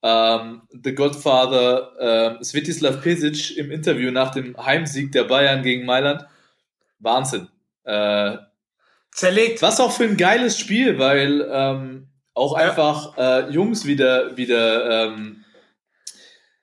Ähm, 0.03 0.61
The 0.71 0.95
Godfather, 0.95 1.93
ähm, 1.99 2.45
Svetislav 2.45 3.01
Pesic 3.01 3.57
im 3.57 3.71
Interview 3.71 4.11
nach 4.11 4.31
dem 4.31 4.55
Heimsieg 4.59 5.13
der 5.13 5.25
Bayern 5.25 5.63
gegen 5.63 5.87
Mailand. 5.87 6.27
Wahnsinn. 6.99 7.49
Äh, 7.85 8.37
Zerlegt. 9.13 9.63
was 9.63 9.81
auch 9.81 9.93
für 9.93 10.05
ein 10.05 10.19
geiles 10.19 10.59
Spiel, 10.59 10.99
weil 10.99 11.49
ähm, 11.51 12.10
auch 12.35 12.55
einfach 12.55 13.17
äh, 13.19 13.51
Jungs 13.51 13.85
wie 13.87 13.97
der, 13.97 14.37
wie 14.37 14.47
der 14.47 14.85
ähm, 15.15 15.45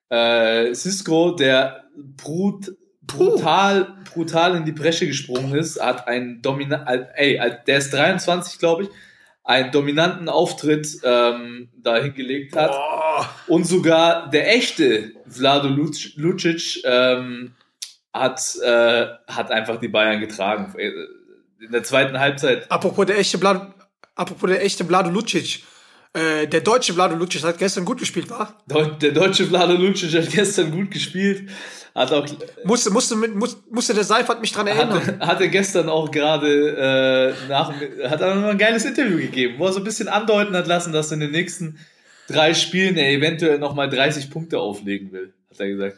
äh, 0.10 0.74
Cisco, 0.74 1.32
der 1.32 1.84
brut, 1.96 2.72
brutal, 3.02 3.96
brutal 4.14 4.56
in 4.56 4.66
die 4.66 4.72
Bresche 4.72 5.08
gesprungen 5.08 5.54
ist, 5.56 5.82
hat 5.82 6.08
einen 6.08 6.42
dominanten, 6.42 7.06
ey, 7.16 7.40
der 7.68 7.78
ist 7.78 7.94
23, 7.94 8.60
glaube 8.60 8.84
ich, 8.84 8.90
einen 9.44 9.72
dominanten 9.72 10.28
Auftritt 10.28 10.88
ähm, 11.04 11.70
da 11.78 11.98
hingelegt 11.98 12.56
hat. 12.56 12.72
Boah. 12.72 13.30
Und 13.48 13.66
sogar 13.66 14.30
der 14.30 14.54
echte 14.54 15.14
Vlado 15.28 15.70
Luc- 15.70 16.16
Lucic 16.18 16.82
ähm, 16.84 17.56
hat, 18.14 18.42
äh, 18.62 19.08
hat 19.28 19.52
einfach 19.52 19.78
die 19.80 19.88
Bayern 19.88 20.20
getragen. 20.20 20.74
Äh, 20.78 20.92
In 21.64 21.72
der 21.72 21.84
zweiten 21.84 22.20
Halbzeit 22.20 22.70
Apropos 22.70 23.06
der 23.06 23.18
echte 23.20 23.38
Vlado, 23.38 23.74
apropos 24.18 24.50
der 24.50 24.64
echte 24.64 24.86
Vlado 24.86 25.10
Lucic. 25.10 25.64
Äh, 26.14 26.48
der 26.48 26.62
deutsche 26.62 26.94
Vlado 26.94 27.16
Lucic 27.16 27.44
hat 27.44 27.58
gestern 27.58 27.86
gut 27.86 28.00
gespielt, 28.00 28.30
war? 28.30 28.58
Der 29.02 29.12
deutsche 29.12 29.46
Vlado 29.46 29.74
Lucic 29.74 30.14
hat 30.14 30.32
gestern 30.32 30.72
gut 30.72 30.92
gespielt. 30.92 31.50
Hat 31.94 32.12
auch 32.12 32.28
Musste, 32.64 32.92
musste, 32.92 33.16
mit, 33.16 33.34
muss, 33.34 33.58
musste 33.72 33.94
der 33.96 34.04
Seifert 34.04 34.40
mich 34.40 34.52
dran 34.52 34.68
erinnern. 34.68 35.06
hatte, 35.06 35.20
hatte 35.20 35.50
gestern 35.50 35.90
auch 35.90 36.12
gerade 36.12 37.36
äh, 37.40 37.50
nach 37.50 37.74
hat 38.08 38.22
er 38.22 38.36
noch 38.36 38.50
ein 38.50 38.58
geiles 38.58 38.86
Interview 38.86 39.18
gegeben, 39.18 39.56
wo 39.58 39.66
er 39.66 39.74
so 39.74 39.80
ein 39.80 39.84
bisschen 39.84 40.08
andeuten 40.08 40.56
hat 40.56 40.68
lassen, 40.68 40.94
dass 40.94 41.10
er 41.10 41.16
in 41.16 41.22
den 41.22 41.32
nächsten 41.32 41.80
drei 42.28 42.54
Spielen 42.54 42.98
er 42.98 43.10
eventuell 43.10 43.58
noch 43.58 43.74
mal 43.74 43.90
30 43.90 44.30
Punkte 44.30 44.60
auflegen 44.60 45.12
will, 45.12 45.34
hat 45.50 45.60
er 45.60 45.68
gesagt. 45.68 45.98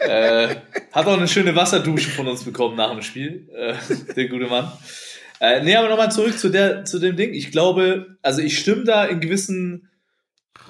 äh, 0.00 0.56
hat 0.92 1.06
auch 1.06 1.16
eine 1.16 1.28
schöne 1.28 1.54
Wasserdusche 1.54 2.10
von 2.10 2.28
uns 2.28 2.44
bekommen 2.44 2.76
nach 2.76 2.92
dem 2.92 3.02
Spiel, 3.02 3.48
äh, 3.54 3.74
der 4.14 4.28
gute 4.28 4.46
Mann. 4.46 4.72
Äh, 5.40 5.62
nee, 5.62 5.76
aber 5.76 5.88
nochmal 5.88 6.10
zurück 6.12 6.38
zu, 6.38 6.48
der, 6.48 6.84
zu 6.84 6.98
dem 6.98 7.16
Ding. 7.16 7.34
Ich 7.34 7.50
glaube, 7.50 8.16
also 8.22 8.40
ich 8.40 8.58
stimme 8.58 8.84
da 8.84 9.04
in 9.04 9.20
gewissen 9.20 9.90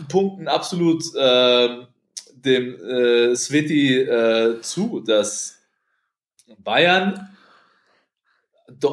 Punkten 0.09 0.48
absolut 0.48 1.02
äh, 1.14 1.68
dem 2.33 2.74
äh, 2.85 3.35
Sveti 3.37 4.00
äh, 4.00 4.61
zu, 4.61 5.00
dass 5.07 5.59
Bayern 6.59 7.31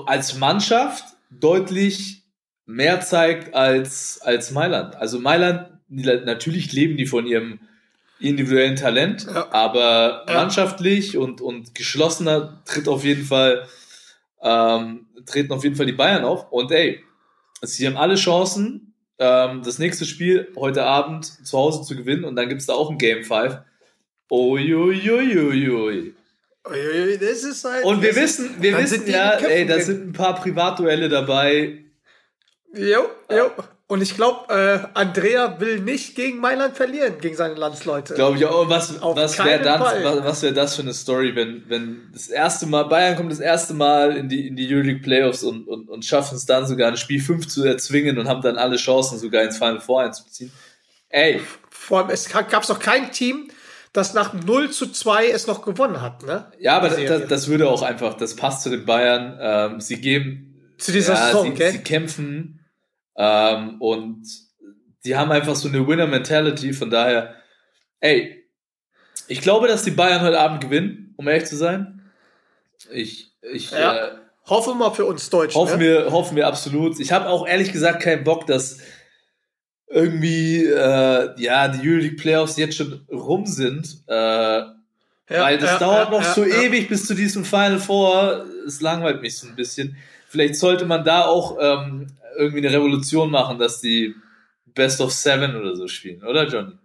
als 0.05 0.37
Mannschaft 0.37 1.03
deutlich 1.31 2.23
mehr 2.65 3.01
zeigt 3.01 3.53
als, 3.53 4.21
als 4.21 4.51
Mailand. 4.51 4.95
Also 4.95 5.19
Mailand, 5.19 5.69
natürlich 5.89 6.71
leben 6.71 6.97
die 6.97 7.05
von 7.05 7.25
ihrem 7.27 7.59
individuellen 8.19 8.75
Talent, 8.75 9.25
Ja. 9.25 9.51
aber 9.51 10.25
mannschaftlich 10.27 11.17
und, 11.17 11.41
und 11.41 11.75
geschlossener 11.75 12.61
tritt 12.65 12.87
auf 12.87 13.03
jeden 13.03 13.25
Fall 13.25 13.67
ähm, 14.43 15.07
treten 15.25 15.53
auf 15.53 15.63
jeden 15.63 15.75
Fall 15.75 15.85
die 15.85 15.93
Bayern 15.93 16.25
auf. 16.25 16.51
Und 16.51 16.71
ey, 16.71 17.03
sie 17.61 17.87
haben 17.87 17.97
alle 17.97 18.15
Chancen, 18.15 18.93
ähm, 19.17 19.63
das 19.63 19.79
nächste 19.79 20.05
Spiel 20.05 20.51
heute 20.55 20.83
Abend 20.83 21.25
zu 21.25 21.57
Hause 21.57 21.81
zu 21.83 21.95
gewinnen. 21.95 22.25
Und 22.25 22.35
dann 22.35 22.49
gibt 22.49 22.61
es 22.61 22.67
da 22.67 22.73
auch 22.73 22.91
ein 22.91 22.97
Game 22.97 23.23
5. 23.23 23.57
Uiuiuiui. 24.29 26.13
Uiuiui, 26.69 27.17
Das 27.17 27.43
ist 27.43 27.63
halt. 27.63 27.85
Und 27.85 28.01
wir 28.01 28.15
wissen, 28.15 28.55
wir 28.59 28.77
wissen 28.77 29.07
ja, 29.07 29.31
ey, 29.31 29.65
da 29.65 29.79
sind 29.79 30.07
ein 30.07 30.13
paar 30.13 30.35
Privatduelle 30.35 31.09
dabei. 31.09 31.85
Jo, 32.73 33.09
jo. 33.29 33.51
Und 33.93 34.01
ich 34.01 34.15
glaube, 34.15 34.51
äh, 34.51 34.87
Andrea 34.95 35.59
will 35.59 35.79
nicht 35.79 36.15
gegen 36.15 36.39
Mailand 36.39 36.75
verlieren, 36.75 37.19
gegen 37.21 37.35
seine 37.35 37.53
Landsleute. 37.53 38.15
Glaube 38.15 38.39
ich 38.39 38.45
auch. 38.47 38.67
Was, 38.67 38.99
Auf 38.99 39.15
was 39.15 39.37
wäre 39.37 39.63
Fall. 39.63 40.03
was, 40.03 40.23
was 40.23 40.41
wäre 40.41 40.53
das 40.53 40.75
für 40.75 40.81
eine 40.81 40.95
Story, 40.95 41.35
wenn, 41.35 41.63
wenn 41.67 42.09
das 42.11 42.27
erste 42.27 42.65
Mal, 42.65 42.85
Bayern 42.85 43.15
kommt 43.15 43.31
das 43.31 43.39
erste 43.39 43.75
Mal 43.75 44.17
in 44.17 44.29
die, 44.29 44.47
in 44.47 44.55
die 44.55 44.67
Euroleague 44.73 45.03
Playoffs 45.03 45.43
und, 45.43 45.67
und, 45.67 45.89
und 45.89 46.03
schaffen 46.03 46.35
es 46.35 46.47
dann 46.47 46.65
sogar 46.65 46.87
ein 46.87 46.97
Spiel 46.97 47.21
5 47.21 47.47
zu 47.47 47.65
erzwingen 47.65 48.17
und 48.17 48.27
haben 48.27 48.41
dann 48.41 48.55
alle 48.57 48.77
Chancen 48.77 49.19
sogar 49.19 49.43
ins 49.43 49.59
Final 49.59 49.79
Four 49.79 50.01
einzuziehen. 50.01 50.51
Ey, 51.09 51.39
Vor 51.69 51.99
allem, 51.99 52.09
es 52.09 52.27
gab 52.29 52.63
es 52.63 52.69
noch 52.69 52.79
kein 52.79 53.11
Team, 53.11 53.49
das 53.91 54.15
nach 54.15 54.33
0 54.33 54.71
zu 54.71 54.87
2 54.87 55.27
es 55.27 55.45
noch 55.45 55.63
gewonnen 55.63 56.01
hat, 56.01 56.23
ne? 56.23 56.51
ja, 56.57 56.77
aber 56.77 56.89
Serie. 56.89 57.09
das, 57.09 57.27
das 57.27 57.47
würde 57.47 57.69
auch 57.69 57.83
einfach, 57.83 58.15
das 58.15 58.35
passt 58.35 58.63
zu 58.63 58.71
den 58.71 58.87
Bayern. 58.87 59.37
Ähm, 59.39 59.81
sie 59.81 60.01
geben, 60.01 60.73
Zu 60.79 60.93
dieser 60.93 61.13
ja, 61.13 61.25
Saison, 61.27 61.51
sie, 61.51 61.53
gell? 61.53 61.71
sie 61.73 61.83
kämpfen 61.83 62.59
ähm, 63.15 63.81
und 63.81 64.23
die 65.05 65.15
haben 65.15 65.31
einfach 65.31 65.55
so 65.55 65.67
eine 65.67 65.85
Winner-Mentality, 65.87 66.73
von 66.73 66.89
daher, 66.89 67.35
ey, 67.99 68.43
ich 69.27 69.41
glaube, 69.41 69.67
dass 69.67 69.83
die 69.83 69.91
Bayern 69.91 70.21
heute 70.21 70.39
Abend 70.39 70.61
gewinnen, 70.61 71.13
um 71.17 71.27
ehrlich 71.27 71.45
zu 71.45 71.55
sein. 71.55 72.01
Ich, 72.91 73.31
ich 73.41 73.71
Ja. 73.71 73.95
äh, 73.95 74.11
Hoffen 74.45 74.71
wir 74.73 74.75
mal 74.75 74.91
für 74.91 75.05
uns 75.05 75.29
Deutschen. 75.29 75.55
hoffen, 75.59 75.79
ne? 75.79 75.85
wir, 75.85 76.11
hoffen 76.11 76.35
wir 76.35 76.47
absolut. 76.47 76.99
Ich 76.99 77.13
habe 77.13 77.29
auch 77.29 77.47
ehrlich 77.47 77.71
gesagt 77.71 78.01
keinen 78.03 78.25
Bock, 78.25 78.45
dass 78.45 78.79
irgendwie 79.87 80.65
äh, 80.65 81.29
ja 81.41 81.67
die 81.69 81.87
Euroleague 81.87 82.17
Playoffs 82.17 82.57
jetzt 82.57 82.75
schon 82.75 83.05
rum 83.09 83.45
sind. 83.45 84.03
Äh, 84.07 84.13
Ja, 84.13 84.73
weil 85.29 85.57
das 85.57 85.71
ja, 85.71 85.79
dauert 85.79 86.11
noch 86.11 86.23
so 86.23 86.43
ewig 86.43 86.89
bis 86.89 87.05
zu 87.07 87.13
diesem 87.13 87.45
Final 87.45 87.79
Four. 87.79 88.45
Es 88.67 88.81
langweilt 88.81 89.21
mich 89.21 89.37
so 89.37 89.47
ein 89.47 89.55
bisschen. 89.55 89.95
Vielleicht 90.27 90.55
sollte 90.55 90.85
man 90.85 91.05
da 91.05 91.25
auch 91.25 91.57
ähm, 91.61 92.07
irgendwie 92.37 92.65
eine 92.65 92.75
Revolution 92.75 93.29
machen, 93.29 93.59
dass 93.59 93.81
die 93.81 94.15
Best 94.65 95.01
of 95.01 95.11
Seven 95.11 95.55
oder 95.55 95.75
so 95.75 95.87
spielen, 95.87 96.23
oder 96.23 96.47
Johnny? 96.47 96.77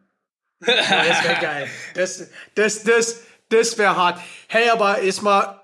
Ja, 0.67 1.05
das 1.05 1.25
wäre 1.25 1.41
geil. 1.41 1.69
Das, 1.95 2.31
das, 2.55 2.83
das, 2.85 3.23
das 3.49 3.79
wäre 3.79 3.97
hart. 3.97 4.21
Hey, 4.49 4.71
aber 4.71 5.03
jetzt 5.03 5.23
mal 5.23 5.61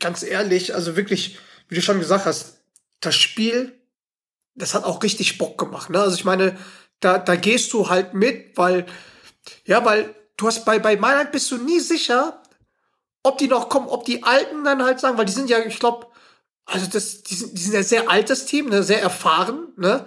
ganz 0.00 0.22
ehrlich, 0.22 0.74
also 0.74 0.96
wirklich, 0.96 1.38
wie 1.68 1.74
du 1.74 1.82
schon 1.82 2.00
gesagt 2.00 2.26
hast, 2.26 2.62
das 3.00 3.14
Spiel, 3.14 3.78
das 4.54 4.74
hat 4.74 4.84
auch 4.84 5.02
richtig 5.02 5.38
Bock 5.38 5.58
gemacht. 5.58 5.90
Ne? 5.90 6.00
Also 6.00 6.16
ich 6.16 6.24
meine, 6.24 6.56
da, 7.00 7.18
da 7.18 7.36
gehst 7.36 7.72
du 7.72 7.88
halt 7.88 8.14
mit, 8.14 8.56
weil, 8.56 8.86
ja, 9.64 9.84
weil 9.84 10.14
du 10.36 10.46
hast 10.46 10.64
bei, 10.64 10.78
bei 10.78 10.96
Mailand 10.96 11.30
bist 11.30 11.50
du 11.50 11.58
nie 11.58 11.80
sicher, 11.80 12.42
ob 13.22 13.38
die 13.38 13.48
noch 13.48 13.68
kommen, 13.68 13.88
ob 13.88 14.04
die 14.04 14.22
Alten 14.22 14.64
dann 14.64 14.82
halt 14.82 15.00
sagen, 15.00 15.18
weil 15.18 15.26
die 15.26 15.32
sind 15.32 15.50
ja, 15.50 15.58
ich 15.60 15.78
glaube, 15.78 16.07
also 16.68 16.86
das, 16.86 17.22
die 17.22 17.34
sind, 17.34 17.56
die 17.56 17.62
sind 17.62 17.74
ja 17.74 17.82
sehr 17.82 18.10
altes 18.10 18.46
Team, 18.46 18.68
ne, 18.68 18.82
sehr 18.82 19.02
erfahren, 19.02 19.68
ne? 19.76 20.04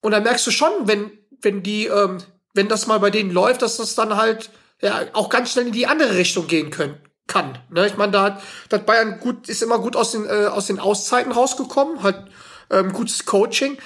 Und 0.00 0.12
da 0.12 0.20
merkst 0.20 0.46
du 0.46 0.50
schon, 0.50 0.70
wenn, 0.84 1.10
wenn 1.40 1.62
die, 1.62 1.86
ähm, 1.86 2.18
wenn 2.54 2.68
das 2.68 2.86
mal 2.86 3.00
bei 3.00 3.10
denen 3.10 3.30
läuft, 3.30 3.62
dass 3.62 3.78
das 3.78 3.94
dann 3.94 4.16
halt 4.16 4.50
ja 4.80 5.00
auch 5.14 5.30
ganz 5.30 5.50
schnell 5.52 5.66
in 5.66 5.72
die 5.72 5.86
andere 5.86 6.16
Richtung 6.16 6.46
gehen 6.46 6.70
können, 6.70 7.00
kann. 7.26 7.58
Ne? 7.70 7.86
Ich 7.86 7.96
meine, 7.96 8.12
da 8.12 8.22
hat, 8.22 8.42
da 8.68 8.76
hat 8.76 8.86
Bayern 8.86 9.18
gut, 9.18 9.48
ist 9.48 9.62
immer 9.62 9.78
gut 9.78 9.96
aus 9.96 10.12
den, 10.12 10.26
äh, 10.26 10.46
aus 10.46 10.66
den 10.66 10.78
Auszeiten 10.78 11.32
rausgekommen, 11.32 12.02
hat 12.02 12.28
ähm, 12.70 12.92
gutes 12.92 13.24
Coaching. 13.24 13.78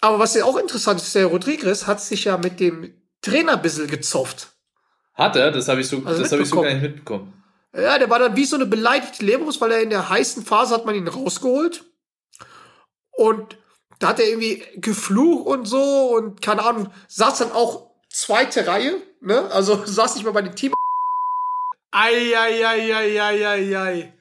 Aber 0.00 0.18
was 0.18 0.34
ja 0.34 0.44
auch 0.44 0.56
interessant 0.56 1.00
ist, 1.00 1.14
der 1.14 1.26
Rodriguez 1.26 1.86
hat 1.86 2.00
sich 2.00 2.24
ja 2.24 2.38
mit 2.38 2.60
dem 2.60 2.94
Trainer 3.20 3.54
ein 3.54 3.62
bisschen 3.62 3.88
gezofft. 3.88 4.48
Hat 5.14 5.36
er? 5.36 5.50
Das 5.50 5.68
habe 5.68 5.80
ich 5.80 5.88
so, 5.88 6.02
Also 6.04 6.22
das 6.22 6.32
habe 6.32 6.42
ich 6.42 6.48
so 6.48 6.60
gar 6.60 6.70
nicht 6.70 6.82
mitbekommen. 6.82 7.32
Ja, 7.76 7.98
der 7.98 8.08
war 8.08 8.18
dann 8.18 8.36
wie 8.36 8.44
so 8.46 8.56
eine 8.56 8.66
beleidigte 8.66 9.24
Leberwurst, 9.24 9.60
weil 9.60 9.72
er 9.72 9.82
in 9.82 9.90
der 9.90 10.08
heißen 10.08 10.44
Phase 10.44 10.74
hat 10.74 10.86
man 10.86 10.94
ihn 10.94 11.08
rausgeholt. 11.08 11.84
Und 13.12 13.58
da 13.98 14.08
hat 14.08 14.20
er 14.20 14.28
irgendwie 14.28 14.62
geflucht 14.76 15.46
und 15.46 15.64
so 15.66 16.14
und 16.16 16.40
keine 16.42 16.64
Ahnung, 16.64 16.88
saß 17.08 17.38
dann 17.38 17.52
auch 17.52 17.90
zweite 18.10 18.66
Reihe, 18.66 18.94
ne? 19.20 19.50
Also 19.52 19.82
saß 19.84 20.14
nicht 20.16 20.24
mal 20.24 20.32
bei 20.32 20.42
dem 20.42 20.54
Team. 20.54 20.72
Eieieiei. 21.92 24.12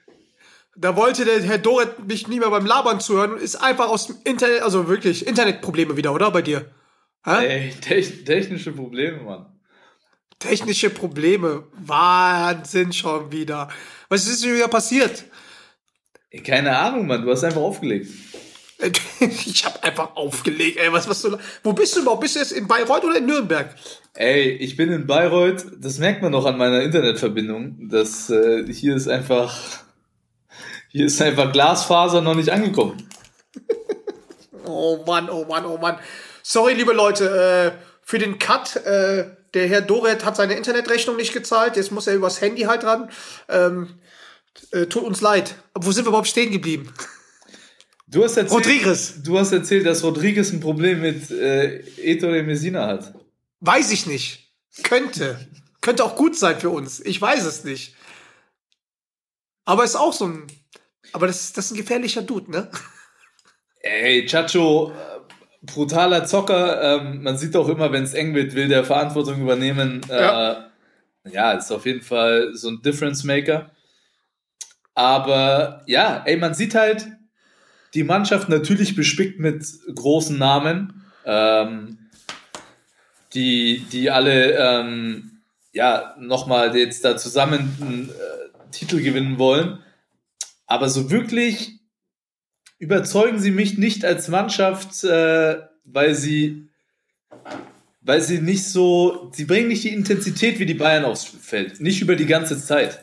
Da 0.78 0.96
wollte 0.98 1.24
der 1.24 1.42
Herr 1.42 1.58
Doret 1.58 2.06
mich 2.06 2.28
nie 2.28 2.40
mehr 2.40 2.50
beim 2.50 2.66
Labern 2.66 3.00
zuhören 3.00 3.32
und 3.34 3.42
ist 3.42 3.56
einfach 3.56 3.88
aus 3.88 4.08
dem 4.08 4.18
Internet, 4.26 4.62
also 4.62 4.90
wirklich, 4.90 5.26
Internetprobleme 5.26 5.96
wieder, 5.96 6.14
oder? 6.14 6.32
Bei 6.32 6.42
dir? 6.42 6.70
Hä? 7.24 7.46
Ey, 7.48 7.74
te- 7.80 8.26
technische 8.26 8.74
Probleme, 8.74 9.24
Mann. 9.24 9.55
Technische 10.40 10.90
Probleme. 10.90 11.64
Wahnsinn 11.74 12.94
schon 12.94 13.32
wieder. 13.32 13.70
Was 14.10 14.28
ist 14.28 14.44
denn 14.44 14.56
wieder 14.56 14.68
passiert? 14.68 15.26
Keine 16.44 16.78
Ahnung, 16.78 17.08
Mann. 17.08 17.24
Du 17.24 17.32
hast 17.32 17.44
einfach 17.44 17.62
aufgelegt. 17.62 18.10
Ich 19.20 19.66
habe 19.66 19.82
einfach 19.84 20.16
aufgelegt, 20.16 20.78
ey. 20.78 20.92
Was, 20.92 21.08
was 21.08 21.22
du, 21.22 21.38
wo 21.64 21.74
bist 21.74 21.96
du 21.96 22.02
überhaupt? 22.02 22.22
Bist 22.22 22.36
du 22.36 22.40
jetzt 22.40 22.52
in 22.52 22.68
Bayreuth 22.68 23.06
oder 23.06 23.18
in 23.18 23.26
Nürnberg? 23.26 23.74
Ey, 24.14 24.50
ich 24.50 24.76
bin 24.76 24.92
in 24.92 25.08
Bayreuth. 25.08 25.66
Das 25.80 25.98
merkt 25.98 26.22
man 26.22 26.34
noch 26.34 26.46
an 26.46 26.58
meiner 26.58 26.82
Internetverbindung. 26.82 27.90
Das 27.90 28.30
äh, 28.30 28.66
hier 28.72 28.96
ist 28.96 29.08
einfach, 29.08 29.58
hier 30.90 31.06
ist 31.06 31.22
einfach 31.22 31.52
Glasfaser 31.52 32.22
noch 32.22 32.36
nicht 32.36 32.50
angekommen. 32.50 33.08
Oh 34.68 35.04
Mann, 35.06 35.30
oh 35.30 35.46
Mann, 35.46 35.64
oh 35.68 35.78
Mann. 35.78 36.00
Sorry, 36.42 36.74
liebe 36.74 36.92
Leute, 36.92 37.76
äh, 37.78 37.84
für 38.02 38.18
den 38.18 38.40
Cut. 38.40 38.76
Äh, 38.78 39.30
der 39.56 39.68
Herr 39.68 39.82
Doret 39.82 40.26
hat 40.26 40.36
seine 40.36 40.56
Internetrechnung 40.56 41.16
nicht 41.16 41.34
gezahlt. 41.34 41.78
Jetzt 41.78 41.92
muss 41.92 42.08
er 42.08 42.16
übers 42.16 42.42
Handy 42.42 42.64
halt 42.64 42.84
ran. 42.84 43.10
Ähm, 43.50 44.00
äh, 44.72 44.86
tut 44.86 45.04
uns 45.04 45.22
leid. 45.22 45.56
Aber 45.74 45.88
wo 45.88 45.92
sind 45.92 46.06
wir 46.06 46.10
überhaupt 46.10 46.28
stehen 46.28 46.52
geblieben? 46.52 46.94
Du 48.08 48.24
hast 48.24 48.38
erzählt, 48.38 48.66
Rodriguez. 48.66 49.24
Du 49.24 49.40
hast 49.40 49.52
erzählt, 49.52 49.86
dass 49.86 50.04
Rodriguez 50.04 50.52
ein 50.52 50.60
Problem 50.60 51.02
mit 51.02 51.32
äh, 51.32 51.80
Ettore 51.98 52.44
Messina 52.44 52.86
hat. 52.86 53.14
Weiß 53.62 53.92
ich 53.92 54.06
nicht. 54.06 54.54
Könnte. 54.84 55.40
Könnte 55.82 56.04
auch 56.04 56.16
gut 56.16 56.38
sein 56.38 56.60
für 56.60 56.70
uns. 56.70 57.00
Ich 57.00 57.20
weiß 57.20 57.46
es 57.46 57.64
nicht. 57.64 57.96
Aber 59.64 59.84
ist 59.84 59.96
auch 59.96 60.14
so 60.14 60.28
ein. 60.28 60.48
Aber 61.14 61.28
das, 61.28 61.54
das 61.54 61.66
ist 61.66 61.72
ein 61.72 61.78
gefährlicher 61.78 62.22
Dude, 62.22 62.52
ne? 62.52 62.70
Ey, 63.80 64.26
Chacho, 64.26 64.94
brutaler 65.66 66.26
Zocker. 66.26 67.02
Ähm, 67.02 67.24
man 67.24 67.38
sieht 67.38 67.56
auch 67.56 67.70
immer, 67.70 67.92
wenn 67.92 68.04
es 68.04 68.14
eng 68.14 68.34
wird, 68.36 68.56
will 68.56 68.68
der 68.68 68.84
Verantwortung 68.84 69.42
übernehmen. 69.42 70.02
Äh, 70.10 70.22
Ja. 70.22 70.70
ja, 71.30 71.52
ist 71.54 71.72
auf 71.72 71.86
jeden 71.86 72.02
Fall 72.02 72.52
so 72.54 72.70
ein 72.70 72.82
Difference 72.82 73.24
Maker. 73.24 73.72
Aber 74.94 75.84
ja, 75.88 76.24
ey, 76.26 76.38
man 76.38 76.54
sieht 76.54 76.76
halt 76.76 77.08
die 77.94 78.04
Mannschaft 78.04 78.50
natürlich 78.50 78.96
bespickt 78.96 79.40
mit 79.40 79.66
großen 79.94 80.38
Namen, 80.38 81.06
ähm, 81.26 81.98
die, 83.34 83.86
die 83.92 84.10
alle 84.10 84.54
ähm, 84.54 85.42
ja 85.74 86.16
nochmal 86.20 86.76
jetzt 86.78 87.04
da 87.04 87.18
zusammen 87.18 87.76
einen 87.82 88.10
äh, 88.10 88.72
Titel 88.72 89.02
gewinnen 89.02 89.38
wollen. 89.38 89.80
Aber 90.68 90.90
so 90.90 91.12
wirklich 91.12 91.75
überzeugen 92.80 93.40
sie 93.40 93.52
mich 93.52 93.78
nicht 93.78 94.06
als 94.06 94.28
Mannschaft, 94.28 95.04
äh, 95.04 95.58
weil 95.84 96.16
sie 96.16 96.70
weil 98.02 98.22
sie 98.22 98.40
nicht 98.40 98.66
so, 98.70 99.32
sie 99.34 99.46
bringen 99.46 99.68
nicht 99.68 99.84
die 99.84 99.94
Intensität 99.94 100.60
wie 100.60 100.68
die 100.68 100.76
Bayern 100.76 101.06
aufs 101.06 101.24
Feld, 101.26 101.82
nicht 101.82 102.02
über 102.02 102.16
die 102.16 102.28
ganze 102.28 102.64
Zeit. 102.64 103.02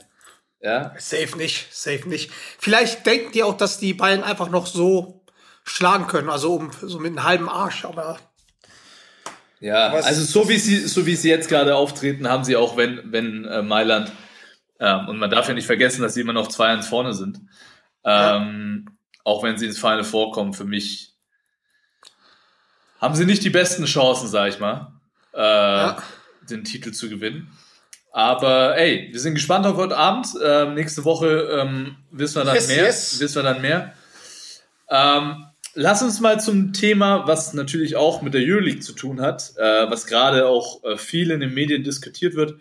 Ja, 0.61 0.94
Safe 0.96 1.37
nicht, 1.37 1.66
safe 1.74 2.08
nicht. 2.08 2.30
Vielleicht 2.58 3.04
denken 3.04 3.32
die 3.32 3.42
auch, 3.42 3.56
dass 3.56 3.78
die 3.80 3.94
Bayern 3.94 4.22
einfach 4.22 4.48
noch 4.48 4.68
so 4.68 5.24
schlagen 5.64 6.06
können, 6.06 6.30
also 6.30 6.54
um 6.54 6.70
so 6.82 7.00
mit 7.00 7.08
einem 7.11 7.24
halben 7.24 7.48
Arsch, 7.48 7.85
aber 7.85 8.20
ja. 9.58 9.92
Was- 9.92 10.06
also 10.06 10.24
so 10.24 10.48
wie 10.48 10.58
sie, 10.58 10.87
so 10.87 11.04
wie 11.04 11.16
sie 11.16 11.30
jetzt 11.30 11.48
gerade 11.48 11.74
auftreten, 11.74 12.28
haben 12.28 12.44
sie 12.44 12.54
auch, 12.56 12.76
wenn, 12.76 13.00
wenn 13.11 13.44
äh, 13.44 13.62
Mailand 13.62 14.12
ähm, 14.78 15.08
und 15.08 15.18
man 15.18 15.30
darf 15.30 15.48
ja 15.48 15.54
nicht 15.54 15.66
vergessen, 15.66 16.02
dass 16.02 16.14
sie 16.14 16.20
immer 16.20 16.32
noch 16.32 16.48
2-1 16.48 16.82
vorne 16.85 17.12
sind. 17.14 17.40
Ähm, 18.04 18.87
Auch 19.24 19.42
wenn 19.42 19.56
sie 19.56 19.66
ins 19.66 19.78
Final 19.78 20.04
vorkommen, 20.04 20.52
für 20.52 20.64
mich 20.64 21.12
haben 23.00 23.14
sie 23.14 23.26
nicht 23.26 23.44
die 23.44 23.50
besten 23.50 23.85
Chancen, 23.85 24.28
sag 24.28 24.48
ich 24.48 24.58
mal, 24.61 24.92
äh, 25.32 25.92
den 26.48 26.64
Titel 26.64 26.92
zu 26.92 27.08
gewinnen. 27.08 27.50
Aber 28.12 28.76
ey, 28.76 29.08
wir 29.11 29.20
sind 29.20 29.35
gespannt 29.35 29.66
auf 29.66 29.76
heute 29.76 29.96
Abend. 29.96 30.28
Ähm, 30.44 30.74
nächste 30.74 31.04
Woche 31.04 31.48
ähm, 31.61 31.96
wissen 32.11 32.37
wir 32.37 32.44
dann 32.44 32.54
Yes, 32.54 32.68
mehr. 32.68 32.85
yes. 32.85 33.20
Wissen 33.20 33.37
wir 33.37 33.42
dann 33.42 33.62
mehr. 33.62 33.94
Ähm, 34.90 35.46
lass 35.74 36.02
uns 36.02 36.20
mal 36.20 36.38
zum 36.38 36.72
Thema, 36.74 37.26
was 37.26 37.54
natürlich 37.54 37.96
auch 37.96 38.20
mit 38.20 38.35
der 38.35 38.42
Euroleague 38.42 38.80
zu 38.80 38.92
tun 38.92 39.20
hat, 39.22 39.52
äh, 39.56 39.90
was 39.90 40.06
gerade 40.06 40.46
auch 40.46 40.85
äh, 40.85 40.98
viel 40.98 41.30
in 41.30 41.40
den 41.40 41.54
Medien 41.54 41.85
diskutiert 41.85 42.35
wird. 42.35 42.61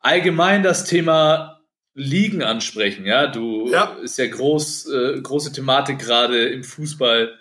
Allgemein 0.00 0.62
das 0.62 0.84
Thema 0.84 1.60
Ligen 1.94 2.42
ansprechen. 2.42 3.04
Ja, 3.06 3.26
du 3.26 3.68
Ja. 3.70 3.96
ist 4.02 4.18
ja 4.18 4.26
groß, 4.26 4.88
äh, 4.90 5.20
große 5.20 5.52
Thematik 5.52 5.98
gerade 5.98 6.46
im 6.48 6.64
Fußball 6.64 7.34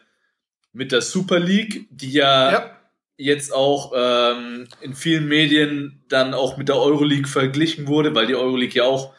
mit 0.74 0.92
der 0.92 1.02
Super 1.02 1.40
League, 1.40 1.88
die 1.90 2.12
ja, 2.12 2.52
Ja. 2.52 2.78
jetzt 3.18 3.54
auch 3.54 3.94
ähm, 3.96 4.68
in 4.82 4.94
vielen 4.94 5.28
Medien 5.28 6.04
dann 6.10 6.34
auch 6.34 6.58
mit 6.58 6.68
der 6.70 6.78
Euroleague 6.78 7.28
verglichen 7.28 7.88
wurde, 7.88 8.14
weil 8.16 8.28
die 8.28 8.36
Euroleague 8.36 8.76
ja 8.76 8.84
auch 8.84 9.14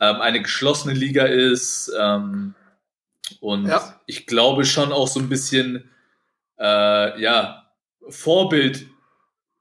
ähm, 0.00 0.16
eine 0.20 0.42
geschlossene 0.42 0.94
Liga 0.94 1.24
ist. 1.24 1.92
Ähm, 1.98 2.54
und 3.40 3.66
Ja. 3.66 4.00
ich 4.06 4.26
glaube 4.26 4.64
schon 4.64 4.92
auch 4.92 5.08
so 5.08 5.20
ein 5.20 5.28
bisschen 5.28 5.90
äh, 6.58 7.20
ja, 7.20 7.70
Vorbild 8.08 8.86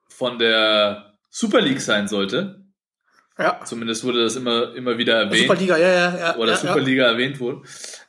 von 0.10 0.38
der 0.40 1.14
Super 1.30 1.62
League 1.62 1.82
sein 1.82 2.08
sollte. 2.08 2.63
Ja. 3.38 3.60
Zumindest 3.66 4.04
wurde 4.04 4.24
das 4.24 4.36
immer, 4.36 4.76
immer 4.76 4.98
wieder 4.98 5.16
erwähnt. 5.16 5.42
Superliga, 5.42 5.78
ja, 5.78 5.92
ja, 5.92 6.18
ja. 6.18 6.36
oder 6.38 6.52
ja, 6.52 6.58
Superliga 6.58 7.06
erwähnt 7.06 7.40
wurde. 7.40 7.62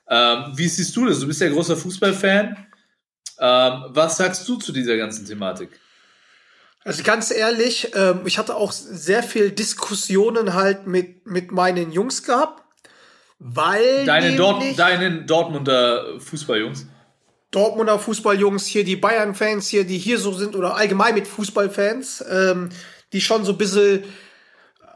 Ähm, 0.09 0.53
wie 0.55 0.69
siehst 0.69 0.95
du 0.95 1.07
das? 1.07 1.21
Du 1.21 1.27
bist 1.27 1.41
ja 1.41 1.49
großer 1.49 1.77
Fußballfan. 1.77 2.57
Ähm, 3.39 3.85
was 3.89 4.19
sagst 4.19 4.47
du 4.49 4.57
zu 4.57 4.73
dieser 4.73 4.97
ganzen 4.97 5.27
Thematik? 5.27 5.71
Also 6.85 7.03
ganz 7.03 7.31
ehrlich, 7.31 7.93
ähm, 7.95 8.21
ich 8.27 8.39
hatte 8.39 8.55
auch 8.55 8.71
sehr 8.71 9.23
viel 9.23 9.51
Diskussionen 9.51 10.53
halt 10.53 10.87
mit, 10.87 11.27
mit 11.27 11.51
meinen 11.51 11.93
Jungs 11.93 12.23
gehabt, 12.23 12.63
weil 13.39 14.05
Deine 14.05 14.37
Dort 14.37 14.79
deinen 14.79 15.27
Dortmunder 15.27 16.21
Fußballjungs. 16.21 16.87
Dortmunder 17.51 17.99
Fußballjungs 17.99 18.67
hier, 18.67 18.85
die 18.85 18.97
Bayern-Fans 18.97 19.69
hier, 19.69 19.85
die 19.85 19.97
hier 19.97 20.19
so 20.19 20.33
sind 20.33 20.57
oder 20.57 20.77
allgemein 20.77 21.15
mit 21.15 21.27
Fußballfans, 21.27 22.25
ähm, 22.31 22.69
die 23.13 23.21
schon 23.23 23.45
so 23.45 23.53
ein 23.53 23.59
bisschen 23.59 24.05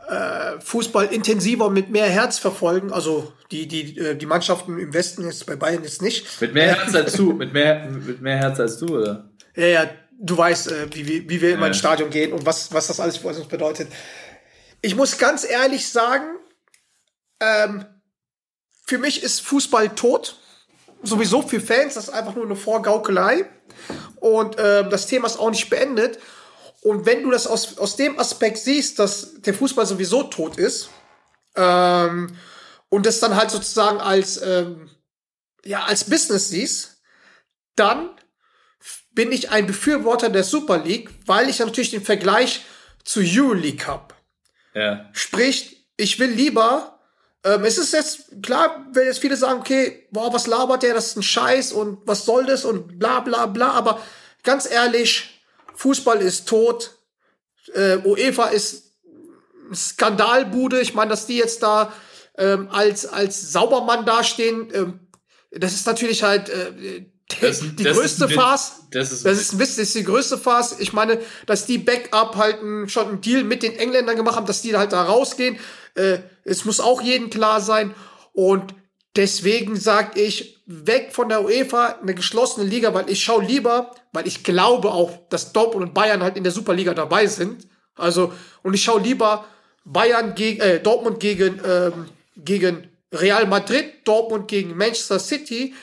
äh, 0.09 0.61
Fußball 0.61 1.07
intensiver 1.07 1.71
mit 1.71 1.91
mehr 1.91 2.09
Herz 2.09 2.39
verfolgen. 2.39 2.93
Also 2.93 3.33
die, 3.51 3.69
die, 3.69 3.99
äh, 3.99 4.17
die 4.17 4.27
Mannschaften 4.27 4.79
im 4.79 4.95
Westen 4.95 5.25
jetzt 5.25 5.45
bei 5.47 5.57
Bayern 5.57 5.83
jetzt 5.85 6.03
nicht. 6.03 6.41
Mit 6.41 6.55
mehr 6.55 6.75
Herz 6.77 6.95
als 6.95 7.13
du. 7.13 7.33
Mit 7.33 7.53
mehr, 7.53 7.87
mit 7.91 8.21
mehr 8.23 8.37
Herz 8.37 8.59
als 8.61 8.79
du, 8.79 8.99
oder? 8.99 9.31
Ja, 9.55 9.67
ja, 9.67 9.91
du 10.19 10.37
weißt, 10.37 10.73
äh, 10.73 10.87
wie, 10.95 11.07
wie, 11.07 11.29
wie 11.29 11.41
wir 11.41 11.51
immer 11.53 11.63
Ja. 11.63 11.69
ins 11.69 11.79
Stadion 11.79 12.11
gehen 12.11 12.33
und 12.33 12.47
was, 12.47 12.73
was 12.73 12.87
das 12.87 13.01
alles 13.01 13.19
für 13.19 13.29
uns 13.29 13.47
bedeutet. 13.47 13.89
Ich 14.81 14.97
muss 14.97 15.19
ganz 15.19 15.45
ehrlich 15.49 15.89
sagen, 15.89 16.25
ähm, 17.41 17.85
für 18.87 18.99
mich 18.99 19.23
ist 19.23 19.41
Fußball 19.43 19.91
tot. 19.91 20.39
Sowieso 21.03 21.43
für 21.43 21.61
Fans, 21.61 21.95
das 21.95 22.05
ist 22.05 22.11
einfach 22.15 22.35
nur 22.35 22.45
eine 22.45 22.57
Vorgaukelei. 22.57 23.45
Und 24.17 24.57
ähm, 24.59 24.89
das 24.91 25.07
Thema 25.07 25.27
ist 25.27 25.39
auch 25.39 25.51
nicht 25.51 25.69
beendet. 25.71 26.19
Und 26.83 27.07
wenn 27.07 27.23
du 27.23 27.31
das 27.31 27.47
aus, 27.47 27.79
aus 27.79 27.97
dem 27.97 28.19
Aspekt 28.19 28.59
siehst, 28.59 28.99
dass 28.99 29.41
der 29.41 29.55
Fußball 29.55 29.87
sowieso 29.87 30.25
tot 30.25 30.57
ist, 30.57 30.91
ähm, 31.57 32.37
und 32.89 33.07
das 33.07 33.21
dann 33.21 33.37
halt 33.37 33.51
sozusagen 33.51 34.01
als, 34.01 34.41
ähm, 34.41 34.91
ja, 35.65 35.85
als 35.85 36.05
Business 36.05 36.49
siehst, 36.49 37.03
dann 37.77 38.11
bin 39.13 39.33
ich 39.33 39.51
ein 39.51 39.67
Befürworter 39.67 40.31
der 40.31 40.45
Super 40.45 40.79
League, 40.79 41.11
weil 41.27 41.49
ich 41.49 41.59
natürlich 41.59 41.91
den 41.91 42.05
Vergleich 42.05 42.65
zu 43.05 43.21
Euroleague 43.21 43.87
habe. 43.87 44.15
Ja. 44.75 45.11
Sprich, 45.13 45.89
ich 45.97 46.19
will 46.19 46.31
lieber, 46.31 47.01
ähm, 47.45 47.65
es 47.65 47.79
ist 47.79 47.93
jetzt 47.93 48.43
klar, 48.43 48.87
wenn 48.93 49.07
jetzt 49.07 49.19
viele 49.19 49.37
sagen, 49.37 49.61
okay, 49.61 50.07
boah, 50.11 50.33
was 50.33 50.47
labert 50.47 50.83
der, 50.83 50.95
das 50.95 51.09
ist 51.09 51.17
ein 51.17 51.23
Scheiß 51.23 51.73
und 51.73 51.99
was 52.07 52.25
soll 52.25 52.47
das 52.47 52.65
und 52.65 52.99
bla 52.99 53.21
bla 53.21 53.47
bla, 53.47 53.73
aber 53.73 54.01
ganz 54.45 54.71
ehrlich, 54.71 55.38
Fußball 55.79 56.21
ist 56.21 56.49
tot, 56.49 56.97
äh, 57.73 57.99
UEFA 58.05 58.47
ist 58.49 58.95
Skandalbude, 59.73 60.81
ich 60.81 60.95
meine, 60.95 61.11
dass 61.11 61.27
die 61.27 61.37
jetzt 61.37 61.63
da 61.63 61.93
ähm, 62.37 62.69
als, 62.71 63.07
als 63.07 63.53
Saubermann 63.53 64.05
dastehen, 64.05 64.69
ähm, 64.75 65.01
das 65.53 65.73
ist 65.75 65.87
natürlich 65.87 66.23
halt 66.23 66.49
äh, 66.49 67.05
Das- 67.41 67.61
die 67.61 67.83
das 67.85 67.97
größte. 67.97 68.29
Farce. 68.29 68.73
Das 68.91 69.13
ist, 69.13 69.25
Das 69.25 69.39
ist 69.39 69.53
ein 69.53 69.59
Witz, 69.61 69.77
das 69.77 69.89
ist 69.89 69.95
die 69.95 70.05
größte 70.05 70.39
Farce. 70.39 70.77
Ich 70.79 70.93
meine, 70.93 71.21
dass 71.47 71.67
die 71.67 71.79
Backup 71.79 72.37
halt 72.37 72.63
ein, 72.63 72.89
schon 72.89 73.07
einen 73.09 73.21
Deal 73.21 73.45
mit 73.45 73.63
den 73.63 73.75
Engländern 73.77 74.17
gemacht 74.17 74.37
haben, 74.37 74.47
dass 74.47 74.63
die 74.63 74.75
halt 74.77 74.93
da 74.93 75.03
rausgehen. 75.05 75.59
Äh, 75.95 76.19
es 76.45 76.65
muss 76.65 76.81
auch 76.81 77.03
jedem 77.03 77.29
klar 77.31 77.61
sein. 77.61 77.95
Und 78.33 78.75
deswegen 79.19 79.77
sage 79.77 80.21
ich, 80.21 80.63
weg 80.65 81.09
von 81.13 81.29
der 81.29 81.45
UEFA, 81.45 81.99
eine 82.01 82.15
geschlossene 82.15 82.65
Liga, 82.65 82.95
weil 82.95 83.11
ich 83.11 83.23
schaue 83.23 83.45
lieber, 83.45 83.95
weil 84.13 84.27
ich 84.29 84.45
glaube 84.45 84.91
auch, 84.91 85.11
dass 85.29 85.53
Dortmund 85.53 85.89
und 85.89 85.95
Bayern 85.95 86.23
halt 86.23 86.37
in 86.37 86.45
der 86.45 86.53
Superliga 86.53 86.95
dabei 86.95 87.27
sind. 87.27 87.67
Also, 87.97 88.33
und 88.63 88.75
ich 88.75 88.83
schaue 88.83 89.01
lieber 89.01 89.45
Bayern 89.85 90.35
gegen, 90.35 90.61
äh, 90.61 90.81
Dortmund 90.81 91.19
gegen, 91.19 91.61
ähm, 91.67 92.07
gegen 92.37 92.89
Real 93.13 93.47
Madrid, 93.47 94.07
Dortmund 94.07 94.47
gegen 94.47 94.77
Manchester 94.77 95.19
City, 95.19 95.75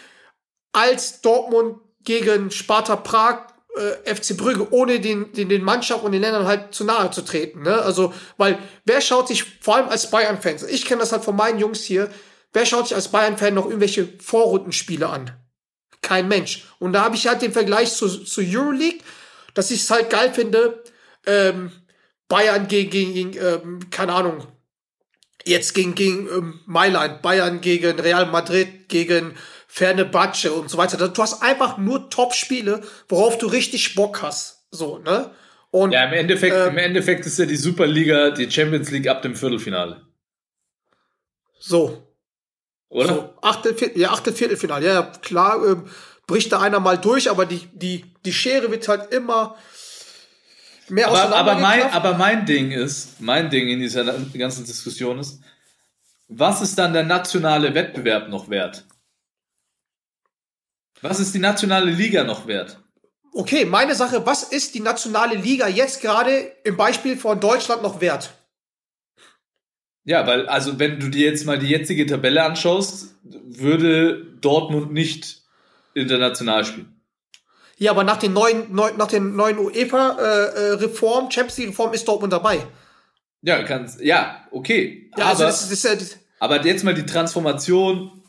als 0.72 1.22
Dortmund 1.22 1.80
gegen 2.04 2.52
Sparta 2.52 2.96
Prag, 2.96 3.48
äh, 3.76 4.16
FC 4.16 4.38
Brügge, 4.38 4.72
ohne 4.72 5.02
den, 5.02 5.34
den, 5.34 5.50
den 5.50 5.64
Mannschaften 5.64 6.06
und 6.06 6.14
den 6.14 6.22
Ländern 6.22 6.46
halt 6.46 6.74
zu 6.74 6.86
nahe 6.86 7.12
zu 7.12 7.22
treten. 7.24 7.64
Ne? 7.64 7.82
Also, 7.82 8.14
weil 8.38 8.60
wer 8.86 9.02
schaut 9.02 9.28
sich, 9.28 9.44
vor 9.60 9.76
allem 9.76 9.90
als 9.90 10.10
Bayern-Fans, 10.10 10.64
ich 10.64 10.86
kenne 10.86 11.02
das 11.02 11.12
halt 11.12 11.26
von 11.26 11.36
meinen 11.36 11.60
Jungs 11.60 11.84
hier, 11.84 12.10
wer 12.56 12.66
schaut 12.66 12.88
sich 12.88 12.96
als 12.96 13.10
Bayern-Fan 13.10 13.54
noch 13.54 13.66
irgendwelche 13.66 14.08
Vorrundenspiele 14.20 15.08
an? 15.08 15.32
Kein 16.02 16.28
Mensch. 16.28 16.66
Und 16.80 16.94
da 16.94 17.04
habe 17.04 17.16
ich 17.16 17.28
halt 17.28 17.42
den 17.42 17.52
Vergleich 17.52 17.94
zu, 17.94 18.08
zu 18.08 18.42
Euroleague, 18.42 19.02
dass 19.54 19.72
ich 19.72 19.82
es 19.82 19.92
halt 19.92 20.10
geil 20.10 20.34
finde, 20.34 20.84
ähm, 21.26 21.72
Bayern 22.28 22.68
gegen, 22.68 22.90
gegen, 22.90 23.14
gegen 23.14 23.46
ähm, 23.46 23.90
keine 23.92 24.14
Ahnung, 24.14 24.48
jetzt 25.44 25.74
gegen, 25.74 25.96
gegen 25.96 26.28
ähm, 26.28 26.60
Mailand, 26.66 27.22
Bayern 27.22 27.62
gegen 27.62 28.00
Real 28.00 28.26
Madrid, 28.26 28.90
gegen 28.90 29.36
Fenerbahce 29.68 30.54
und 30.54 30.70
so 30.70 30.78
weiter. 30.78 31.10
Du 31.10 31.22
hast 31.22 31.42
einfach 31.42 31.78
nur 31.78 32.10
Top-Spiele, 32.10 32.82
worauf 33.10 33.38
du 33.38 33.48
richtig 33.48 33.96
Bock 33.96 34.22
hast. 34.22 34.66
So, 34.72 35.00
ne? 35.00 35.32
Und 35.72 35.92
ja, 35.92 36.06
im 36.06 36.14
Endeffekt, 36.14 36.56
Ähm, 36.56 36.70
im 36.70 36.78
Endeffekt 36.78 37.26
ist 37.26 37.38
ja 37.38 37.46
die 37.46 37.58
Superliga 37.58 38.32
die 38.32 38.50
Champions 38.50 38.90
League 38.92 39.08
ab 39.08 39.22
dem 39.22 39.36
Viertelfinale. 39.36 40.02
so, 41.60 42.15
Oder? 42.96 43.08
so 43.08 43.34
Achtel, 43.42 43.76
Viertel, 43.76 44.02
ja, 44.02 44.12
Achtel, 44.12 44.34
Viertelfinale. 44.34 44.86
Ja, 44.86 44.94
ja, 44.94 45.02
klar, 45.22 45.62
ähm, 45.68 45.84
bricht 46.28 46.52
da 46.52 46.62
einer 46.62 46.80
mal 46.80 46.98
durch, 46.98 47.30
aber 47.30 47.46
die, 47.46 47.68
die, 47.74 48.06
die 48.24 48.32
Schere 48.32 48.72
wird 48.72 48.88
halt 48.88 49.14
immer 49.14 49.58
mehr 50.88 51.10
aber, 51.10 51.36
aber, 51.36 51.56
mein, 51.56 51.92
aber 51.92 52.14
mein 52.14 52.46
Ding 52.46 52.72
ist, 52.72 53.20
mein 53.20 53.50
Ding 53.50 53.68
in 53.68 53.80
dieser 53.80 54.06
ganzen 54.38 54.66
Diskussion 54.66 55.20
ist, 55.20 55.42
was 56.30 56.62
ist 56.62 56.78
dann 56.78 56.94
der 56.94 57.04
nationale 57.04 57.76
Wettbewerb 57.76 58.30
noch 58.30 58.50
wert? 58.50 58.86
Was 61.02 61.20
ist 61.20 61.36
die 61.36 61.40
nationale 61.40 61.92
Liga 61.92 62.24
noch 62.24 62.48
wert? 62.48 62.80
Okay, 63.34 63.66
meine 63.66 63.94
Sache, 63.94 64.26
was 64.26 64.44
ist 64.44 64.74
die 64.74 64.80
nationale 64.80 65.36
Liga 65.36 65.68
jetzt 65.68 66.02
gerade 66.02 66.54
im 66.64 66.78
Beispiel 66.78 67.18
von 67.18 67.42
Deutschland 67.42 67.84
noch 67.84 68.00
wert? 68.00 68.34
Ja, 70.06 70.26
weil, 70.28 70.48
also 70.48 70.80
wenn 70.80 71.00
du 71.00 71.10
dir 71.10 71.28
jetzt 71.28 71.46
mal 71.46 71.60
die 71.60 71.68
jetzige 71.68 72.06
Tabelle 72.06 72.44
anschaust, 72.44 73.16
würde 73.24 74.24
Dortmund 74.40 74.94
nicht 74.94 75.42
international 75.96 76.64
spielen. 76.64 77.02
Ja, 77.78 77.92
aber 77.92 78.04
nach 78.04 78.18
den 78.18 78.32
neuen, 78.32 78.74
neu, 78.74 78.92
nach 78.98 79.08
den 79.08 79.36
neuen 79.36 79.58
UEFA-Reform, 79.58 81.30
Champions 81.32 81.58
League-Reform 81.58 81.94
ist 81.94 82.08
Dortmund 82.08 82.32
dabei. 82.32 82.66
Ja, 83.42 83.64
kannst, 83.64 84.00
ja, 84.00 84.48
okay. 84.52 85.12
Ja, 85.18 85.26
aber, 85.26 85.32
also 85.32 85.44
das, 85.44 85.84
ja, 85.84 85.96
das, 85.96 86.18
aber 86.40 86.64
jetzt 86.66 86.84
mal 86.84 86.94
die 86.94 87.06
Transformation 87.06 88.24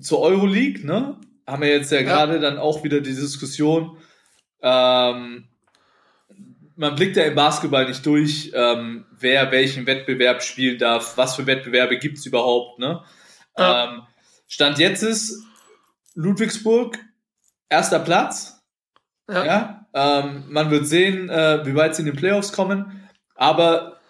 zur 0.00 0.20
Euroleague, 0.20 0.84
ne? 0.84 1.18
Haben 1.46 1.62
wir 1.62 1.70
jetzt 1.70 1.90
ja 1.90 2.02
gerade 2.02 2.40
dann 2.40 2.58
auch 2.58 2.84
wieder 2.84 3.00
die 3.00 3.14
Diskussion. 3.14 3.96
Ähm, 4.62 5.48
man 6.80 6.94
blickt 6.96 7.16
ja 7.16 7.24
im 7.24 7.34
Basketball 7.34 7.86
nicht 7.86 8.04
durch, 8.06 8.50
ähm, 8.54 9.04
wer 9.18 9.50
welchen 9.52 9.86
Wettbewerb 9.86 10.42
spielen 10.42 10.78
darf, 10.78 11.16
was 11.16 11.36
für 11.36 11.46
Wettbewerbe 11.46 11.98
gibt's 11.98 12.24
überhaupt, 12.26 12.78
ne? 12.78 13.02
Ja. 13.56 13.84
Ähm, 13.94 14.02
Stand 14.48 14.78
jetzt 14.78 15.02
ist 15.02 15.44
Ludwigsburg 16.14 16.98
erster 17.68 18.00
Platz. 18.00 18.60
ja. 19.30 19.44
Ja, 19.44 19.86
ähm, 19.94 20.44
man 20.48 20.70
wird 20.70 20.86
sehen, 20.86 21.28
äh, 21.28 21.64
wie 21.66 21.74
weit 21.74 21.94
sie 21.94 22.02
in 22.02 22.06
den 22.06 22.16
Playoffs 22.16 22.52
kommen, 22.52 23.08
aber 23.36 24.00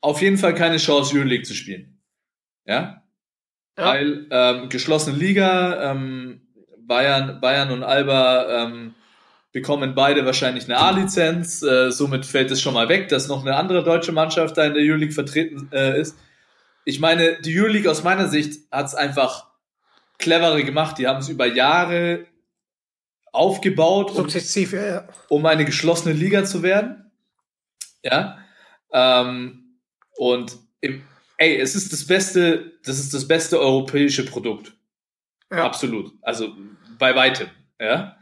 auf 0.00 0.20
jeden 0.20 0.36
Fall 0.38 0.54
keine 0.54 0.76
Chance, 0.78 1.14
Euroleague 1.16 1.44
zu 1.44 1.54
spielen. 1.54 2.00
Ja, 2.66 3.02
Ja. 3.78 3.86
weil 3.86 4.26
ähm, 4.30 4.68
geschlossene 4.68 5.16
Liga, 5.16 5.90
ähm, 5.92 6.42
Bayern, 6.80 7.40
Bayern 7.40 7.70
und 7.70 7.82
Alba 7.82 8.64
ähm, 8.64 8.94
bekommen 9.60 9.96
beide 9.96 10.24
wahrscheinlich 10.24 10.64
eine 10.66 10.78
A-Lizenz, 10.78 11.62
äh, 11.62 11.90
somit 11.90 12.24
fällt 12.24 12.52
es 12.52 12.60
schon 12.62 12.74
mal 12.74 12.88
weg, 12.88 13.08
dass 13.08 13.26
noch 13.26 13.44
eine 13.44 13.56
andere 13.56 13.82
deutsche 13.82 14.12
Mannschaft 14.12 14.56
da 14.56 14.64
in 14.64 14.74
der 14.74 14.82
Euroleague 14.84 15.12
vertreten 15.12 15.68
äh, 15.72 16.00
ist. 16.00 16.16
Ich 16.84 17.00
meine, 17.00 17.40
die 17.42 17.58
Euroleague 17.58 17.90
aus 17.90 18.04
meiner 18.04 18.28
Sicht 18.28 18.60
hat 18.70 18.86
es 18.86 18.94
einfach 18.94 19.48
cleverer 20.18 20.62
gemacht. 20.62 20.98
Die 20.98 21.08
haben 21.08 21.18
es 21.18 21.28
über 21.28 21.46
Jahre 21.46 22.24
aufgebaut 23.32 24.10
und 24.10 24.30
Sukzessiv, 24.30 24.72
ja, 24.72 24.86
ja. 24.86 25.08
um 25.28 25.44
eine 25.44 25.64
geschlossene 25.64 26.14
Liga 26.14 26.44
zu 26.44 26.62
werden. 26.62 27.10
Ja. 28.04 28.38
Ähm, 28.92 29.80
und 30.16 30.56
im, 30.80 31.02
ey, 31.36 31.58
es 31.58 31.74
ist 31.74 31.92
das 31.92 32.06
beste, 32.06 32.78
das 32.84 33.00
ist 33.00 33.12
das 33.12 33.26
beste 33.26 33.58
europäische 33.58 34.24
Produkt. 34.24 34.72
Ja. 35.50 35.64
Absolut. 35.64 36.12
Also 36.22 36.54
bei 36.98 37.14
weitem, 37.16 37.48
ja. 37.80 38.17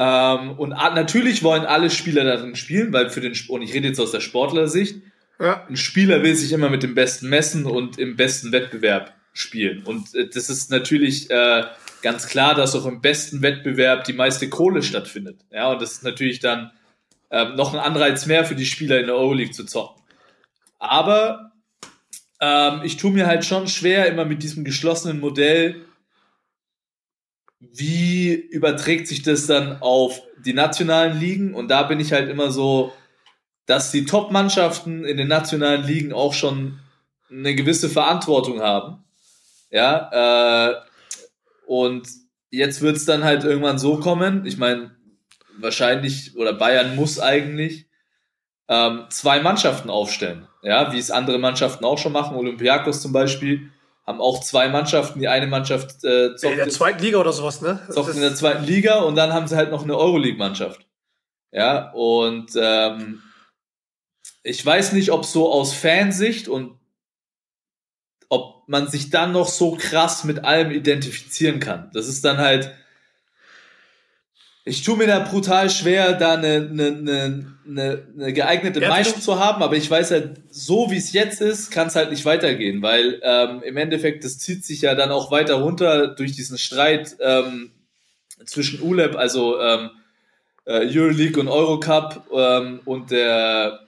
Ähm, 0.00 0.52
und 0.52 0.70
natürlich 0.70 1.42
wollen 1.42 1.64
alle 1.66 1.90
Spieler 1.90 2.22
darin 2.22 2.54
spielen, 2.54 2.92
weil 2.92 3.10
für 3.10 3.20
den, 3.20 3.32
Sp- 3.34 3.50
und 3.52 3.62
ich 3.62 3.74
rede 3.74 3.88
jetzt 3.88 3.98
aus 3.98 4.12
der 4.12 4.20
Sportlersicht, 4.20 5.02
Ja. 5.40 5.66
ein 5.68 5.76
Spieler 5.76 6.22
will 6.22 6.36
sich 6.36 6.52
immer 6.52 6.70
mit 6.70 6.84
dem 6.84 6.94
Besten 6.94 7.28
messen 7.28 7.66
und 7.66 7.98
im 7.98 8.14
besten 8.16 8.52
Wettbewerb 8.52 9.12
spielen. 9.32 9.82
Und 9.82 10.14
äh, 10.14 10.28
das 10.28 10.48
ist 10.50 10.70
natürlich 10.70 11.28
äh, 11.30 11.64
ganz 12.02 12.28
klar, 12.28 12.54
dass 12.54 12.76
auch 12.76 12.86
im 12.86 13.00
besten 13.00 13.42
Wettbewerb 13.42 14.04
die 14.04 14.12
meiste 14.12 14.48
Kohle 14.48 14.84
stattfindet. 14.84 15.40
Ja, 15.52 15.72
und 15.72 15.82
das 15.82 15.92
ist 15.94 16.04
natürlich 16.04 16.38
dann 16.38 16.70
ähm, 17.30 17.56
noch 17.56 17.74
ein 17.74 17.80
Anreiz 17.80 18.26
mehr 18.26 18.44
für 18.44 18.54
die 18.54 18.66
Spieler 18.66 19.00
in 19.00 19.06
der 19.06 19.16
Euroleague 19.16 19.52
zu 19.52 19.64
zocken. 19.64 20.00
Aber 20.78 21.50
ähm, 22.40 22.82
ich 22.84 22.96
tue 22.98 23.10
mir 23.10 23.26
halt 23.26 23.44
schon 23.44 23.66
schwer, 23.66 24.06
immer 24.06 24.24
mit 24.24 24.44
diesem 24.44 24.62
geschlossenen 24.62 25.18
Modell, 25.18 25.84
wie 27.60 28.32
überträgt 28.32 29.08
sich 29.08 29.22
das 29.22 29.46
dann 29.46 29.80
auf 29.82 30.22
die 30.44 30.54
nationalen 30.54 31.18
Ligen? 31.18 31.54
Und 31.54 31.68
da 31.68 31.82
bin 31.82 32.00
ich 32.00 32.12
halt 32.12 32.28
immer 32.28 32.50
so, 32.50 32.92
dass 33.66 33.90
die 33.90 34.06
Top-Mannschaften 34.06 35.04
in 35.04 35.16
den 35.16 35.28
nationalen 35.28 35.84
Ligen 35.84 36.12
auch 36.12 36.32
schon 36.32 36.78
eine 37.30 37.54
gewisse 37.54 37.88
Verantwortung 37.88 38.60
haben. 38.60 39.04
Ja, 39.70 40.70
äh, 40.70 40.74
und 41.66 42.08
jetzt 42.50 42.80
wird 42.80 42.96
es 42.96 43.04
dann 43.04 43.24
halt 43.24 43.44
irgendwann 43.44 43.78
so 43.78 43.98
kommen, 43.98 44.46
ich 44.46 44.56
meine, 44.56 44.96
wahrscheinlich, 45.58 46.36
oder 46.36 46.54
Bayern 46.54 46.96
muss 46.96 47.20
eigentlich 47.20 47.86
ähm, 48.68 49.04
zwei 49.10 49.40
Mannschaften 49.40 49.90
aufstellen. 49.90 50.46
Ja, 50.62 50.92
wie 50.92 50.98
es 50.98 51.10
andere 51.10 51.38
Mannschaften 51.38 51.84
auch 51.84 51.98
schon 51.98 52.12
machen. 52.12 52.36
Olympiakos 52.36 53.02
zum 53.02 53.12
Beispiel 53.12 53.70
haben 54.08 54.22
auch 54.22 54.40
zwei 54.40 54.70
Mannschaften. 54.70 55.20
Die 55.20 55.28
eine 55.28 55.46
Mannschaft 55.46 56.02
äh, 56.02 56.28
In 56.28 56.38
zockt, 56.38 56.56
der 56.56 56.68
zweiten 56.70 57.02
Liga 57.02 57.18
oder 57.18 57.34
sowas, 57.34 57.60
ne? 57.60 57.78
Zockt 57.90 58.14
in 58.14 58.22
der 58.22 58.34
zweiten 58.34 58.64
Liga 58.64 59.00
und 59.00 59.16
dann 59.16 59.34
haben 59.34 59.46
sie 59.46 59.54
halt 59.54 59.70
noch 59.70 59.82
eine 59.82 59.98
Euroleague-Mannschaft. 59.98 60.86
Ja, 61.52 61.90
und 61.92 62.50
ähm, 62.56 63.22
ich 64.42 64.64
weiß 64.64 64.92
nicht, 64.92 65.12
ob 65.12 65.26
so 65.26 65.52
aus 65.52 65.74
Fansicht 65.74 66.48
und 66.48 66.78
ob 68.30 68.66
man 68.66 68.88
sich 68.88 69.10
dann 69.10 69.32
noch 69.32 69.48
so 69.48 69.76
krass 69.76 70.24
mit 70.24 70.42
allem 70.42 70.70
identifizieren 70.70 71.60
kann. 71.60 71.90
Das 71.92 72.08
ist 72.08 72.24
dann 72.24 72.38
halt. 72.38 72.74
Ich 74.68 74.82
tue 74.82 74.96
mir 74.96 75.06
da 75.06 75.20
brutal 75.20 75.70
schwer, 75.70 76.12
da 76.12 76.34
eine, 76.34 76.68
eine, 76.70 76.86
eine, 76.86 77.56
eine, 77.66 78.02
eine 78.16 78.32
geeignete 78.32 78.80
Ja, 78.80 78.88
Meinung 78.90 79.20
zu 79.20 79.38
haben, 79.38 79.62
aber 79.62 79.76
ich 79.76 79.90
weiß 79.90 80.10
halt, 80.10 80.40
so 80.50 80.90
wie 80.90 80.96
es 80.96 81.12
jetzt 81.12 81.40
ist, 81.40 81.70
kann 81.70 81.88
es 81.88 81.96
halt 81.96 82.10
nicht 82.10 82.24
weitergehen, 82.24 82.82
weil 82.82 83.20
ähm, 83.22 83.62
im 83.62 83.76
Endeffekt, 83.76 84.24
das 84.24 84.38
zieht 84.38 84.64
sich 84.64 84.82
ja 84.82 84.94
dann 84.94 85.10
auch 85.10 85.30
weiter 85.30 85.54
runter 85.54 86.08
durch 86.08 86.32
diesen 86.32 86.58
Streit 86.58 87.16
ähm, 87.20 87.70
zwischen 88.44 88.82
ULEP, 88.82 89.16
also 89.16 89.58
ähm, 89.60 89.90
äh, 90.66 90.86
Euroleague 90.86 91.40
und 91.40 91.48
Eurocup 91.48 92.26
ähm, 92.34 92.80
und 92.84 93.10
der 93.10 93.80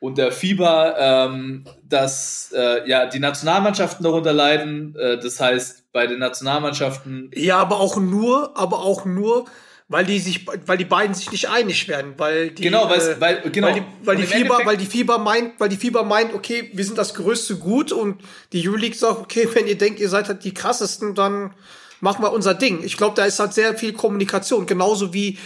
und 0.00 0.18
der 0.18 0.32
FIBA, 0.32 1.26
ähm, 1.26 1.64
dass 1.88 2.52
äh, 2.56 2.88
ja 2.88 3.06
die 3.06 3.20
Nationalmannschaften 3.20 4.02
darunter 4.02 4.32
leiden. 4.32 4.96
Äh, 4.98 5.18
das 5.18 5.38
heißt, 5.40 5.92
bei 5.92 6.06
den 6.06 6.18
Nationalmannschaften 6.18 7.30
Ja, 7.34 7.58
aber 7.58 7.78
auch 7.80 7.96
nur, 7.96 8.56
aber 8.58 8.80
auch 8.80 9.04
nur, 9.04 9.44
weil 9.88 10.04
die 10.06 10.18
sich, 10.20 10.46
weil 10.66 10.78
die 10.78 10.84
beiden 10.84 11.14
sich 11.14 11.30
nicht 11.32 11.48
einig 11.48 11.88
werden, 11.88 12.14
weil 12.16 12.50
die, 12.50 12.62
Genau, 12.62 12.86
äh, 12.92 13.20
weil- 13.20 13.42
genau. 13.50 13.66
weil 13.68 13.74
die, 13.74 13.82
weil 14.04 14.16
die 14.16 14.22
Fieber, 14.22 14.38
Endeffekt- 14.40 14.66
weil 14.66 14.76
die 14.76 14.86
Fieber 14.86 15.18
meint, 15.18 15.52
weil 15.58 15.68
die 15.68 15.76
Fieber 15.76 16.02
meint, 16.04 16.32
okay, 16.32 16.70
wir 16.72 16.84
sind 16.84 16.96
das 16.96 17.14
größte 17.14 17.56
Gut 17.56 17.90
und 17.92 18.20
die 18.52 18.66
Euroleague 18.66 18.96
sagt, 18.96 19.18
okay, 19.20 19.48
wenn 19.52 19.66
ihr 19.66 19.76
denkt, 19.76 20.00
ihr 20.00 20.08
seid 20.08 20.28
halt 20.28 20.44
die 20.44 20.54
krassesten, 20.54 21.14
dann 21.14 21.54
machen 22.00 22.22
wir 22.24 22.32
unser 22.32 22.54
Ding. 22.54 22.82
Ich 22.84 22.96
glaube, 22.96 23.14
da 23.16 23.24
ist 23.26 23.38
halt 23.40 23.52
sehr 23.52 23.74
viel 23.76 23.92
Kommunikation, 23.92 24.64
genauso 24.64 25.12
wie 25.12 25.38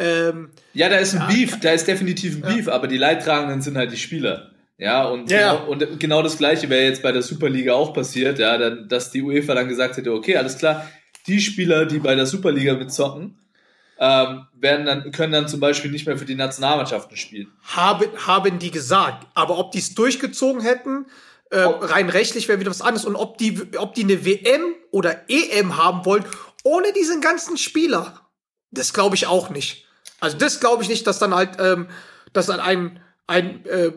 ähm, 0.00 0.50
Ja, 0.72 0.88
da 0.88 0.96
ist 0.96 1.14
ein 1.14 1.26
Beef, 1.28 1.60
da 1.60 1.72
ist 1.72 1.86
definitiv 1.86 2.36
ein 2.36 2.54
Beef, 2.54 2.68
aber 2.68 2.86
die 2.86 2.96
Leidtragenden 2.96 3.60
sind 3.60 3.76
halt 3.76 3.92
die 3.92 3.96
Spieler. 3.96 4.50
Ja, 4.78 5.04
und, 5.04 5.30
Ja. 5.30 5.54
Genau, 5.54 5.70
und 5.70 6.00
genau 6.00 6.22
das 6.22 6.38
gleiche 6.38 6.70
wäre 6.70 6.84
jetzt 6.84 7.02
bei 7.02 7.12
der 7.12 7.22
Superliga 7.22 7.74
auch 7.74 7.92
passiert, 7.92 8.38
ja, 8.38 8.56
dann, 8.56 8.88
dass 8.88 9.10
die 9.10 9.22
UEFA 9.22 9.54
dann 9.54 9.68
gesagt 9.68 9.96
hätte, 9.98 10.12
okay, 10.12 10.36
alles 10.36 10.56
klar, 10.56 10.88
die 11.26 11.40
Spieler, 11.40 11.84
die 11.84 11.98
bei 11.98 12.14
der 12.14 12.26
Superliga 12.26 12.74
mitzocken, 12.74 13.38
ähm, 13.98 14.46
werden 14.54 14.86
dann, 14.86 15.12
können 15.12 15.32
dann 15.32 15.48
zum 15.48 15.60
Beispiel 15.60 15.90
nicht 15.90 16.06
mehr 16.06 16.16
für 16.16 16.24
die 16.24 16.34
Nationalmannschaften 16.34 17.16
spielen. 17.18 17.52
haben, 17.62 18.06
haben 18.26 18.58
die 18.58 18.70
gesagt. 18.70 19.26
Aber 19.34 19.58
ob 19.58 19.72
die 19.72 19.78
es 19.78 19.94
durchgezogen 19.94 20.62
hätten, 20.62 21.04
äh, 21.50 21.58
rein 21.60 22.08
rechtlich 22.08 22.48
wäre 22.48 22.60
wieder 22.60 22.70
was 22.70 22.80
anderes. 22.80 23.04
Und 23.04 23.16
ob 23.16 23.36
die, 23.36 23.60
ob 23.76 23.92
die 23.94 24.04
eine 24.04 24.24
WM 24.24 24.74
oder 24.90 25.28
EM 25.28 25.76
haben 25.76 26.06
wollen, 26.06 26.24
ohne 26.64 26.92
diesen 26.94 27.20
ganzen 27.20 27.58
Spieler, 27.58 28.20
das 28.70 28.94
glaube 28.94 29.16
ich 29.16 29.26
auch 29.26 29.50
nicht. 29.50 29.86
Also 30.20 30.36
das 30.38 30.60
glaube 30.60 30.82
ich 30.82 30.88
nicht, 30.88 31.06
dass 31.06 31.18
dann 31.18 31.34
halt, 31.34 31.50
ähm, 31.60 31.88
dass 32.32 32.46
dann 32.46 32.60
ein, 32.60 33.00
ein 33.26 33.64
äh, 33.66 33.86
äh, 33.86 33.92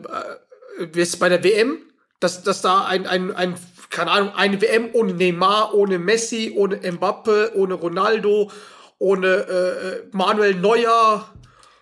wie 0.92 1.00
ist 1.00 1.10
es 1.10 1.16
bei 1.18 1.28
der 1.28 1.44
WM, 1.44 1.78
dass, 2.20 2.42
dass 2.42 2.62
da 2.62 2.84
ein, 2.86 3.06
ein, 3.06 3.34
ein, 3.34 3.54
keine 3.90 4.10
Ahnung, 4.10 4.34
eine 4.34 4.60
WM 4.60 4.88
ohne 4.92 5.12
Neymar, 5.12 5.74
ohne 5.74 5.98
Messi, 5.98 6.52
ohne 6.56 6.76
Mbappe, 6.76 7.52
ohne 7.54 7.74
Ronaldo, 7.74 8.50
ohne 8.98 9.26
äh, 9.28 10.02
Manuel 10.12 10.54
Neuer, 10.54 11.28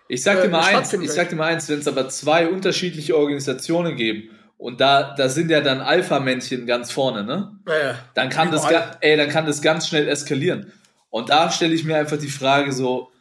Ich 0.08 0.22
sag 0.22 0.38
Äh, 0.38 0.42
dir 0.42 0.48
mal 0.48 0.64
eins, 0.64 0.92
ich 0.92 1.12
sag 1.12 1.28
dir 1.30 1.36
mal 1.36 1.46
eins, 1.52 1.68
wenn 1.68 1.78
es 1.78 1.88
aber 1.88 2.08
zwei 2.08 2.48
unterschiedliche 2.48 3.16
Organisationen 3.16 3.96
geben 3.96 4.30
und 4.58 4.80
da, 4.80 5.14
da 5.16 5.28
sind 5.28 5.50
ja 5.50 5.60
dann 5.60 5.80
Alpha-Männchen 5.80 6.66
ganz 6.66 6.90
vorne, 6.90 7.24
ne? 7.24 7.52
äh, 7.66 7.94
dann 8.14 8.28
kann 8.28 8.50
das, 8.50 8.64
Überall. 8.64 8.96
ey, 9.00 9.16
dann 9.16 9.28
kann 9.28 9.46
das 9.46 9.62
ganz 9.62 9.88
schnell 9.88 10.08
eskalieren. 10.08 10.72
Und 11.10 11.28
da 11.30 11.50
stelle 11.50 11.74
ich 11.74 11.84
mir 11.84 11.96
einfach 11.96 12.18
die 12.18 12.28
Frage 12.28 12.72
so, 12.72 13.11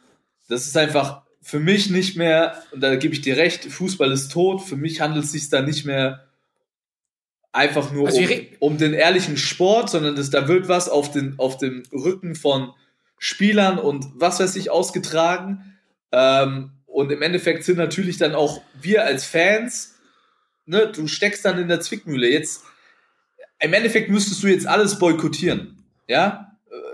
das 0.52 0.66
ist 0.66 0.76
einfach 0.76 1.22
für 1.40 1.58
mich 1.58 1.90
nicht 1.90 2.16
mehr, 2.16 2.62
und 2.70 2.82
da 2.82 2.94
gebe 2.96 3.14
ich 3.14 3.22
dir 3.22 3.36
recht, 3.36 3.64
Fußball 3.64 4.12
ist 4.12 4.30
tot, 4.30 4.62
für 4.62 4.76
mich 4.76 5.00
handelt 5.00 5.24
es 5.24 5.32
sich 5.32 5.48
da 5.48 5.62
nicht 5.62 5.84
mehr 5.84 6.28
einfach 7.52 7.90
nur 7.90 8.06
Also 8.06 8.20
um, 8.20 8.28
um 8.60 8.78
den 8.78 8.92
ehrlichen 8.92 9.36
Sport, 9.36 9.90
sondern 9.90 10.14
das, 10.14 10.30
da 10.30 10.48
wird 10.48 10.68
was 10.68 10.88
auf, 10.88 11.10
den, 11.10 11.38
auf 11.38 11.58
dem 11.58 11.82
Rücken 11.92 12.34
von 12.34 12.72
Spielern 13.18 13.78
und 13.78 14.06
was 14.14 14.40
weiß 14.40 14.56
ich 14.56 14.70
ausgetragen. 14.70 15.78
Ähm, 16.12 16.72
und 16.86 17.10
im 17.10 17.22
Endeffekt 17.22 17.64
sind 17.64 17.78
natürlich 17.78 18.18
dann 18.18 18.34
auch 18.34 18.62
wir 18.80 19.04
als 19.04 19.24
Fans, 19.24 19.96
ne, 20.66 20.92
du 20.94 21.06
steckst 21.06 21.44
dann 21.44 21.58
in 21.58 21.68
der 21.68 21.80
Zwickmühle. 21.80 22.28
Jetzt, 22.28 22.62
im 23.58 23.72
Endeffekt 23.72 24.10
müsstest 24.10 24.42
du 24.42 24.48
jetzt 24.48 24.66
alles 24.66 24.98
boykottieren. 24.98 25.82
Ja? 26.08 26.51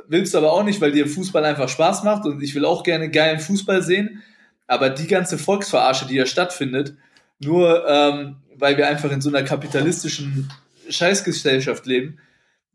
Willst 0.08 0.34
du 0.34 0.38
aber 0.38 0.52
auch 0.52 0.64
nicht, 0.64 0.80
weil 0.80 0.92
dir 0.92 1.06
Fußball 1.06 1.44
einfach 1.44 1.68
Spaß 1.68 2.02
macht 2.02 2.24
und 2.24 2.42
ich 2.42 2.54
will 2.54 2.64
auch 2.64 2.82
gerne 2.82 3.10
geilen 3.10 3.40
Fußball 3.40 3.82
sehen. 3.82 4.22
Aber 4.66 4.90
die 4.90 5.06
ganze 5.06 5.38
Volksverarsche, 5.38 6.06
die 6.06 6.14
ja 6.14 6.26
stattfindet, 6.26 6.94
nur 7.38 7.86
ähm, 7.88 8.36
weil 8.56 8.76
wir 8.76 8.88
einfach 8.88 9.12
in 9.12 9.20
so 9.20 9.28
einer 9.28 9.42
kapitalistischen 9.42 10.50
Scheißgesellschaft 10.88 11.86
leben, 11.86 12.18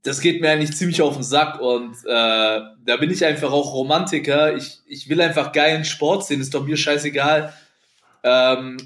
das 0.04 0.20
geht 0.20 0.42
mir 0.42 0.52
eigentlich 0.52 0.76
ziemlich 0.76 1.02
auf 1.02 1.16
den 1.16 1.24
Sack 1.24 1.60
und 1.62 1.96
äh, 2.06 2.08
da 2.08 2.98
bin 3.00 3.10
ich 3.10 3.26
einfach 3.26 3.52
auch 3.52 3.74
Romantiker. 3.74 4.56
Ich, 4.56 4.80
ich 4.86 5.10
will 5.10 5.22
einfach 5.22 5.54
geilen 5.54 5.86
Sport 5.86 6.28
sehen, 6.28 6.42
ist 6.42 6.54
doch 6.54 6.66
mir 6.66 6.78
scheißegal. 6.78 7.54
Ähm, 8.24 8.78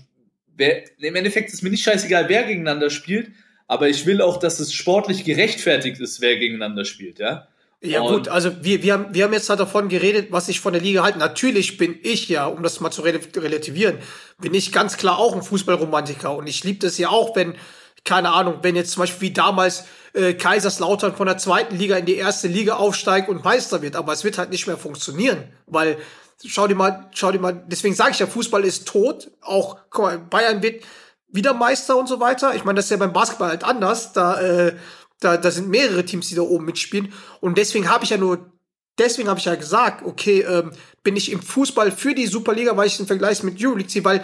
wer, 0.56 0.84
Im 1.00 1.16
Endeffekt 1.16 1.52
ist 1.52 1.64
mir 1.64 1.72
nicht 1.72 1.84
scheißegal, 1.84 2.30
wer 2.30 2.44
gegeneinander 2.44 2.92
spielt, 2.92 3.32
aber 3.68 3.90
ich 3.90 4.06
will 4.06 4.22
auch, 4.22 4.38
dass 4.38 4.60
es 4.60 4.74
sportlich 4.74 5.24
gerechtfertigt 5.24 6.00
ist, 6.00 6.22
wer 6.22 6.38
gegeneinander 6.38 6.86
spielt, 6.86 7.20
ja. 7.20 7.48
Ja 7.82 8.02
Und- 8.02 8.12
gut, 8.14 8.28
also 8.28 8.52
wir, 8.64 8.82
wir, 8.82 8.94
haben, 8.94 9.14
wir 9.14 9.24
haben 9.24 9.34
jetzt 9.34 9.50
halt 9.50 9.60
davon 9.60 9.88
geredet, 9.88 10.32
was 10.32 10.48
ich 10.50 10.60
von 10.60 10.74
der 10.74 10.82
Liga 10.82 11.04
halte. 11.04 11.20
Natürlich 11.20 11.78
bin 11.78 11.98
ich 12.02 12.28
ja, 12.28 12.48
um 12.48 12.64
das 12.64 12.80
mal 12.80 12.90
zu 12.92 13.04
rel- 13.04 13.20
relativieren, 13.36 14.00
bin 14.40 14.54
ich 14.56 14.72
ganz 14.72 14.98
klar 14.98 15.20
auch 15.20 15.36
ein 15.36 15.44
Fußballromantiker. 15.44 16.36
Und 16.36 16.48
ich 16.48 16.64
liebe 16.64 16.80
das 16.80 16.98
ja 16.98 17.10
auch, 17.10 17.36
wenn, 17.36 17.56
keine 18.04 18.32
Ahnung, 18.34 18.60
wenn 18.64 18.76
jetzt 18.76 18.92
zum 18.92 19.02
Beispiel 19.02 19.30
wie 19.30 19.34
damals 19.34 19.86
äh, 20.14 20.34
Kaiserslautern 20.34 21.16
von 21.16 21.28
der 21.28 21.38
zweiten 21.38 21.76
Liga 21.78 21.98
in 21.98 22.06
die 22.08 22.16
erste 22.16 22.48
Liga 22.48 22.78
aufsteigt 22.78 23.30
und 23.30 23.44
Meister 23.44 23.82
wird. 23.84 23.96
Aber 23.96 24.12
es 24.12 24.24
wird 24.24 24.40
halt 24.40 24.50
nicht 24.50 24.66
mehr 24.66 24.78
funktionieren, 24.78 25.44
weil 25.68 25.98
schau 26.46 26.68
dir 26.68 26.76
mal, 26.76 27.10
schau 27.14 27.32
dir 27.32 27.40
mal, 27.40 27.64
deswegen 27.68 27.94
sage 27.94 28.12
ich 28.12 28.20
ja, 28.20 28.26
Fußball 28.28 28.64
ist 28.66 28.88
tot. 28.88 29.30
Auch, 29.42 29.78
guck 29.92 30.06
mal, 30.06 30.18
Bayern 30.18 30.64
wird 30.64 30.84
wieder 31.30 31.54
Meister 31.54 31.96
und 31.98 32.08
so 32.08 32.20
weiter. 32.20 32.56
Ich 32.56 32.64
meine, 32.64 32.78
das 32.78 32.86
ist 32.86 32.92
ja 32.92 32.98
beim 32.98 33.14
Basketball 33.14 33.50
halt 33.50 33.64
anders. 33.64 34.14
Da, 34.14 34.40
äh, 34.42 34.76
da, 35.20 35.38
da 35.38 35.52
sind 35.52 35.70
mehrere 35.70 36.06
Teams, 36.06 36.30
die 36.30 36.36
da 36.36 36.42
oben 36.42 36.66
mitspielen. 36.66 37.14
Und 37.42 37.58
deswegen 37.58 37.90
habe 37.90 38.04
ich 38.04 38.12
ja 38.12 38.18
nur, 38.18 38.52
deswegen 38.98 39.30
habe 39.30 39.40
ich 39.40 39.46
ja 39.46 39.56
gesagt, 39.56 40.06
okay, 40.06 40.42
ähm, 40.42 40.72
bin 41.04 41.16
ich 41.16 41.32
im 41.32 41.42
Fußball 41.42 41.92
für 41.92 42.14
die 42.14 42.28
Superliga, 42.28 42.78
weil 42.78 42.88
ich 42.88 42.98
den 42.98 43.08
Vergleich 43.08 43.44
mit 43.44 43.64
Euroleague 43.64 43.88
ziehe, 43.88 44.06
weil, 44.06 44.24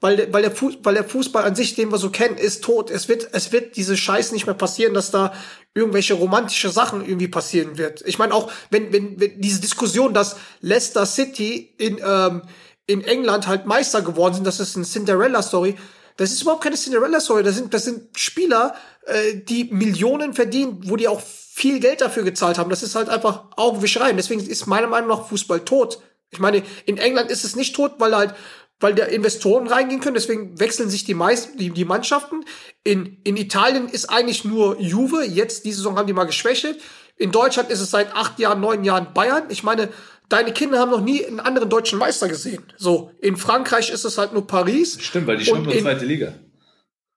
weil, 0.00 0.32
weil, 0.32 0.42
der 0.42 0.52
weil 0.82 0.94
der 0.94 1.04
Fußball 1.04 1.44
an 1.44 1.54
sich, 1.54 1.74
den 1.74 1.90
wir 1.90 1.98
so 1.98 2.10
kennen, 2.10 2.36
ist 2.36 2.62
tot. 2.62 2.90
Es 2.90 3.08
wird, 3.08 3.28
es 3.32 3.52
wird 3.52 3.76
diese 3.76 3.96
Scheiß 3.96 4.32
nicht 4.32 4.46
mehr 4.46 4.54
passieren, 4.54 4.92
dass 4.92 5.10
da 5.10 5.32
irgendwelche 5.72 6.14
romantische 6.14 6.68
Sachen 6.70 7.04
irgendwie 7.04 7.28
passieren 7.28 7.78
wird. 7.78 8.02
Ich 8.06 8.18
meine 8.18 8.34
auch, 8.34 8.50
wenn, 8.70 8.92
wenn, 8.92 9.18
wenn 9.18 9.40
diese 9.40 9.60
Diskussion, 9.60 10.12
dass 10.12 10.36
Leicester 10.60 11.06
City 11.06 11.74
in, 11.78 11.98
ähm, 12.04 12.42
in 12.86 13.02
England 13.02 13.46
halt 13.46 13.64
Meister 13.66 14.02
geworden 14.02 14.34
sind, 14.34 14.46
das 14.46 14.60
ist 14.60 14.76
eine 14.76 14.84
Cinderella-Story. 14.84 15.76
Das 16.16 16.30
ist 16.30 16.42
überhaupt 16.42 16.62
keine 16.62 16.76
Cinderella-Story. 16.76 17.42
Das 17.42 17.56
sind, 17.56 17.72
das 17.72 17.84
sind 17.84 18.16
Spieler, 18.16 18.74
äh, 19.06 19.34
die 19.36 19.64
Millionen 19.64 20.34
verdienen, 20.34 20.80
wo 20.84 20.96
die 20.96 21.08
auch 21.08 21.20
viel 21.20 21.80
Geld 21.80 22.00
dafür 22.00 22.22
gezahlt 22.24 22.58
haben. 22.58 22.70
Das 22.70 22.82
ist 22.82 22.94
halt 22.94 23.08
einfach 23.08 23.44
Augenwischerei. 23.56 24.10
Und 24.10 24.16
deswegen 24.16 24.40
ist 24.44 24.66
meiner 24.66 24.86
Meinung 24.88 25.08
nach 25.10 25.28
Fußball 25.28 25.60
tot. 25.64 26.00
Ich 26.30 26.40
meine, 26.40 26.62
in 26.86 26.98
England 26.98 27.30
ist 27.30 27.44
es 27.44 27.54
nicht 27.54 27.76
tot, 27.76 27.92
weil 27.98 28.16
halt, 28.16 28.34
weil 28.80 28.94
da 28.94 29.04
Investoren 29.04 29.68
reingehen 29.68 30.00
können. 30.00 30.14
Deswegen 30.14 30.58
wechseln 30.58 30.90
sich 30.90 31.04
die 31.04 31.14
meisten, 31.14 31.56
die, 31.58 31.70
die 31.70 31.84
Mannschaften. 31.84 32.44
In, 32.82 33.18
in 33.24 33.36
Italien 33.36 33.88
ist 33.88 34.06
eigentlich 34.10 34.44
nur 34.44 34.80
Juve. 34.80 35.24
Jetzt, 35.24 35.64
diese 35.64 35.76
Saison 35.78 35.96
haben 35.96 36.08
die 36.08 36.12
mal 36.12 36.24
geschwächelt. 36.24 36.80
In 37.16 37.30
Deutschland 37.30 37.70
ist 37.70 37.80
es 37.80 37.90
seit 37.92 38.16
acht 38.16 38.40
Jahren, 38.40 38.60
neun 38.60 38.82
Jahren 38.82 39.14
Bayern. 39.14 39.44
Ich 39.48 39.62
meine, 39.62 39.90
deine 40.28 40.52
Kinder 40.52 40.80
haben 40.80 40.90
noch 40.90 41.00
nie 41.02 41.24
einen 41.24 41.38
anderen 41.38 41.70
deutschen 41.70 42.00
Meister 42.00 42.26
gesehen. 42.26 42.64
So, 42.76 43.12
in 43.20 43.36
Frankreich 43.36 43.90
ist 43.90 44.04
es 44.04 44.18
halt 44.18 44.32
nur 44.32 44.46
Paris. 44.48 44.98
Stimmt, 45.00 45.28
weil 45.28 45.36
die 45.36 45.48
Und 45.52 45.62
nur 45.64 45.72
in- 45.74 45.82
zweite 45.82 46.04
Liga. 46.04 46.34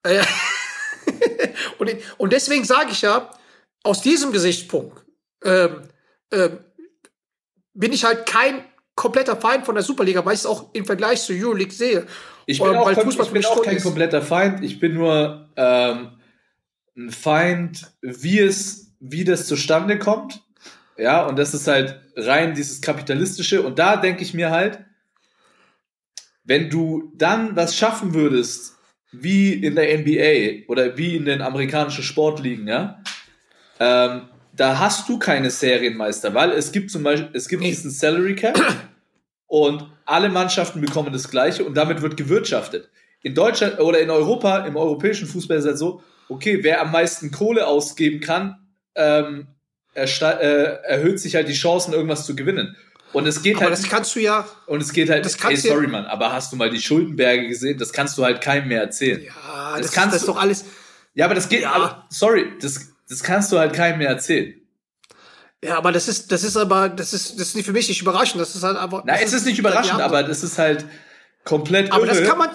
Und, 1.80 1.92
und 2.18 2.34
deswegen 2.34 2.64
sage 2.64 2.92
ich 2.92 3.02
ja, 3.02 3.30
aus 3.84 4.02
diesem 4.02 4.32
Gesichtspunkt 4.32 5.06
ähm, 5.44 5.84
ähm, 6.32 6.60
bin 7.74 7.94
ich 7.94 8.04
halt 8.04 8.26
kein 8.26 8.64
kompletter 8.96 9.38
Feind 9.38 9.66
von 9.66 9.76
der 9.76 9.84
Superliga, 9.84 10.26
weil 10.26 10.34
ich 10.34 10.42
es 10.42 10.46
auch 10.46 10.74
im 10.74 10.86
Vergleich 10.86 11.22
zur 11.22 11.36
Euroleague 11.36 11.74
sehe. 11.74 12.08
Ich 12.48 12.60
bin, 12.60 12.72
Ähm, 12.72 12.78
auch, 12.78 12.92
Fußball 12.92 13.28
ich 13.28 13.32
bin 13.32 13.46
auch 13.46 13.62
kein 13.62 13.78
ist. 13.78 13.84
kompletter 13.84 14.22
Feind. 14.22 14.64
Ich 14.64 14.80
bin 14.80 14.96
nur 14.96 15.50
ähm, 15.56 16.18
ein 16.98 17.12
Feind, 17.12 17.92
wie 18.02 18.40
es, 18.40 18.96
wie 19.00 19.24
das 19.24 19.46
zustande 19.48 20.00
kommt. 20.00 20.42
Ja, 20.98 21.28
und 21.28 21.38
das 21.38 21.54
ist 21.54 21.68
halt 21.68 22.02
rein 22.16 22.56
dieses 22.56 22.82
kapitalistische. 22.82 23.62
Und 23.62 23.78
da 23.78 23.98
denke 23.98 24.24
ich 24.24 24.34
mir 24.34 24.50
halt, 24.50 24.80
wenn 26.44 26.70
du 26.70 27.12
dann 27.16 27.56
was 27.56 27.76
schaffen 27.76 28.16
würdest, 28.16 28.77
wie 29.12 29.54
in 29.54 29.76
der 29.76 29.98
NBA 30.00 30.68
oder 30.68 30.98
wie 30.98 31.16
in 31.16 31.26
den 31.26 31.42
amerikanischen 31.42 32.04
Sportligen, 32.04 32.68
ja, 32.68 33.02
ähm, 33.80 34.24
da 34.54 34.80
hast 34.80 35.08
du 35.08 35.20
keine 35.20 35.50
Serienmeister, 35.50 36.34
weil 36.34 36.52
es 36.52 36.72
gibt 36.72 36.90
zum 36.90 37.04
Beispiel, 37.04 37.30
es 37.34 37.48
gibt 37.48 37.64
diesen 37.64 37.92
Salary 37.92 38.36
Cap 38.36 38.60
und 39.46 39.86
alle 40.06 40.30
Mannschaften 40.30 40.82
bekommen 40.82 41.14
das 41.14 41.30
Gleiche 41.30 41.64
und 41.64 41.76
damit 41.76 42.02
wird 42.02 42.18
gewirtschaftet. 42.18 42.90
In 43.22 43.36
Deutschland 43.36 43.80
oder 43.80 44.00
in 44.00 44.10
Europa, 44.10 44.66
im 44.66 44.76
europäischen 44.76 45.28
Fußball 45.28 45.58
ist 45.58 45.64
es 45.64 45.70
halt 45.70 45.78
so, 45.78 46.02
okay, 46.30 46.60
wer 46.64 46.82
am 46.82 46.92
meisten 46.92 47.32
Kohle 47.32 47.68
ausgeben 47.68 48.20
kann, 48.20 48.68
ähm, 48.96 49.48
äh, 49.94 50.06
erhöht 50.84 51.20
sich 51.20 51.36
halt 51.36 51.48
die 51.48 51.54
Chancen, 51.54 51.94
irgendwas 51.94 52.26
zu 52.26 52.36
gewinnen. 52.36 52.76
Und 53.14 53.26
es 53.28 53.42
geht 53.42 53.56
Aber 53.56 53.66
halt 53.66 53.74
das 53.74 53.90
kannst 53.90 54.16
du 54.16 54.20
ja. 54.20 54.46
und 54.66 54.82
es 54.82 54.92
geht 54.92 55.10
halt, 55.10 55.26
das 55.26 55.36
ey, 55.36 55.40
kannst 55.42 55.64
ja- 55.66 55.74
sorry, 55.74 55.88
Mann, 55.88 56.06
aber 56.06 56.32
hast 56.34 56.52
du 56.52 56.56
mal 56.58 56.70
die 56.70 56.82
Schuldenberge 56.82 57.48
gesehen? 57.48 57.78
Das 57.78 57.94
kannst 57.94 58.18
du 58.18 58.24
halt 58.24 58.42
keinem 58.42 58.68
mehr 58.68 58.82
erzählen. 58.82 59.22
Ja, 59.22 59.32
Ja, 59.32 59.78
Das 59.78 59.88
das, 59.88 59.92
kannst 59.96 60.14
das 60.16 60.22
ist 60.22 60.28
du- 60.28 60.34
doch 60.34 60.40
alles. 60.42 60.66
aber 61.20 61.34
das 61.36 61.48
geht, 61.50 61.62
Ja. 61.62 61.72
aber, 61.74 62.06
sorry, 62.10 62.54
das, 62.62 62.80
das 63.10 63.24
kannst 63.24 63.52
du 63.52 63.58
halt 63.60 63.74
keinem 63.74 64.00
mehr 64.00 64.10
erzählen. 64.10 64.54
Ja, 65.64 65.78
aber 65.78 65.92
das 65.92 66.08
ist, 66.08 66.32
das 66.32 66.44
ist 66.44 66.56
aber, 66.58 66.90
das 66.90 67.14
ist, 67.14 67.40
das 67.40 67.48
ist 67.50 67.56
nicht 67.56 67.66
für 67.66 67.72
mich 67.74 67.88
nicht 67.88 68.02
überraschend. 68.02 68.40
Das 68.40 68.54
ist 68.56 68.62
halt 68.64 68.78
einfach. 68.78 69.02
Na, 69.06 69.14
das 69.14 69.24
es 69.24 69.34
ist 69.34 69.46
nicht 69.46 69.58
überraschend, 69.58 69.98
ja, 70.00 70.06
aber 70.06 70.22
das 70.24 70.44
ist 70.44 70.58
halt 70.60 70.86
komplett 71.46 71.92
Aber 71.92 72.06
irre. 72.06 72.20
das 72.20 72.28
kann 72.30 72.38
man. 72.38 72.50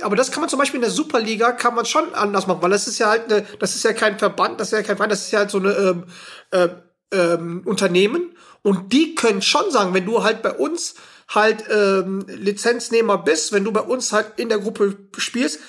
Aber 0.00 0.14
das 0.16 0.30
kann 0.30 0.40
man 0.40 0.48
zum 0.48 0.58
Beispiel 0.60 0.76
in 0.78 0.82
der 0.82 0.90
Superliga 0.92 1.52
kann 1.52 1.74
man 1.74 1.84
schon 1.84 2.14
anders 2.14 2.46
machen, 2.46 2.62
weil 2.62 2.70
das 2.70 2.86
ist 2.86 2.98
ja 3.00 3.08
halt 3.10 3.24
eine, 3.30 3.44
das 3.58 3.74
ist 3.74 3.82
ja 3.84 3.92
kein 3.92 4.16
Verband, 4.18 4.58
das 4.60 4.68
ist 4.68 4.72
ja 4.72 4.82
kein 4.84 4.96
Verein, 4.96 5.10
das 5.10 5.22
ist 5.26 5.32
ja 5.32 5.40
halt 5.40 5.50
so 5.50 5.58
eine 5.58 5.70
ähm, 5.72 6.04
ähm, 6.52 6.70
ähm, 7.12 7.62
Unternehmen 7.64 8.36
und 8.62 8.92
die 8.92 9.14
können 9.14 9.42
schon 9.42 9.70
sagen, 9.70 9.94
wenn 9.94 10.06
du 10.06 10.22
halt 10.22 10.42
bei 10.42 10.52
uns 10.52 10.94
halt 11.28 11.64
ähm, 11.70 12.24
Lizenznehmer 12.28 13.18
bist, 13.18 13.52
wenn 13.52 13.64
du 13.64 13.72
bei 13.72 13.80
uns 13.80 14.12
halt 14.12 14.32
in 14.36 14.48
der 14.48 14.58
Gruppe 14.58 14.96
spielst, 15.16 15.60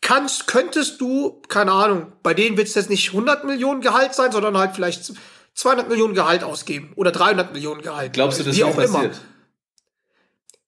kannst, 0.00 0.46
könntest 0.46 1.00
du, 1.00 1.42
keine 1.48 1.72
Ahnung, 1.72 2.12
bei 2.22 2.34
denen 2.34 2.56
wird 2.56 2.68
es 2.68 2.74
jetzt 2.74 2.90
nicht 2.90 3.08
100 3.08 3.44
Millionen 3.44 3.80
Gehalt 3.80 4.14
sein, 4.14 4.32
sondern 4.32 4.56
halt 4.56 4.74
vielleicht 4.74 5.12
200 5.54 5.88
Millionen 5.88 6.14
Gehalt 6.14 6.44
ausgeben 6.44 6.92
oder 6.94 7.10
300 7.10 7.52
Millionen 7.52 7.82
Gehalt. 7.82 8.12
Glaubst 8.12 8.38
du, 8.38 8.44
das 8.44 8.56
Wie 8.56 8.64
auch 8.64 8.78
immer. 8.78 8.86
passiert? 8.86 9.20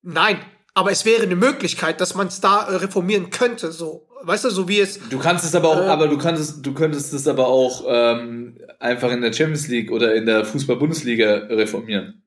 Nein, 0.02 0.40
aber 0.74 0.90
es 0.90 1.04
wäre 1.04 1.22
eine 1.22 1.36
Möglichkeit, 1.36 2.00
dass 2.00 2.14
man 2.14 2.26
es 2.26 2.40
da 2.40 2.62
äh, 2.62 2.76
reformieren 2.76 3.30
könnte, 3.30 3.70
so. 3.70 4.08
Weißt 4.22 4.44
du, 4.44 4.50
so 4.50 4.68
wie 4.68 4.80
es. 4.80 4.98
Du 5.08 5.18
kannst 5.18 5.44
es 5.44 5.54
aber 5.54 5.68
auch, 5.70 5.80
Äh. 5.80 5.88
aber 5.88 6.08
du 6.08 6.18
kannst, 6.18 6.64
du 6.64 6.74
könntest 6.74 7.12
es 7.14 7.26
aber 7.26 7.46
auch 7.46 7.84
ähm, 7.88 8.58
einfach 8.78 9.10
in 9.12 9.22
der 9.22 9.32
Champions 9.32 9.68
League 9.68 9.90
oder 9.90 10.14
in 10.14 10.26
der 10.26 10.44
Fußball-Bundesliga 10.44 11.46
reformieren. 11.50 12.22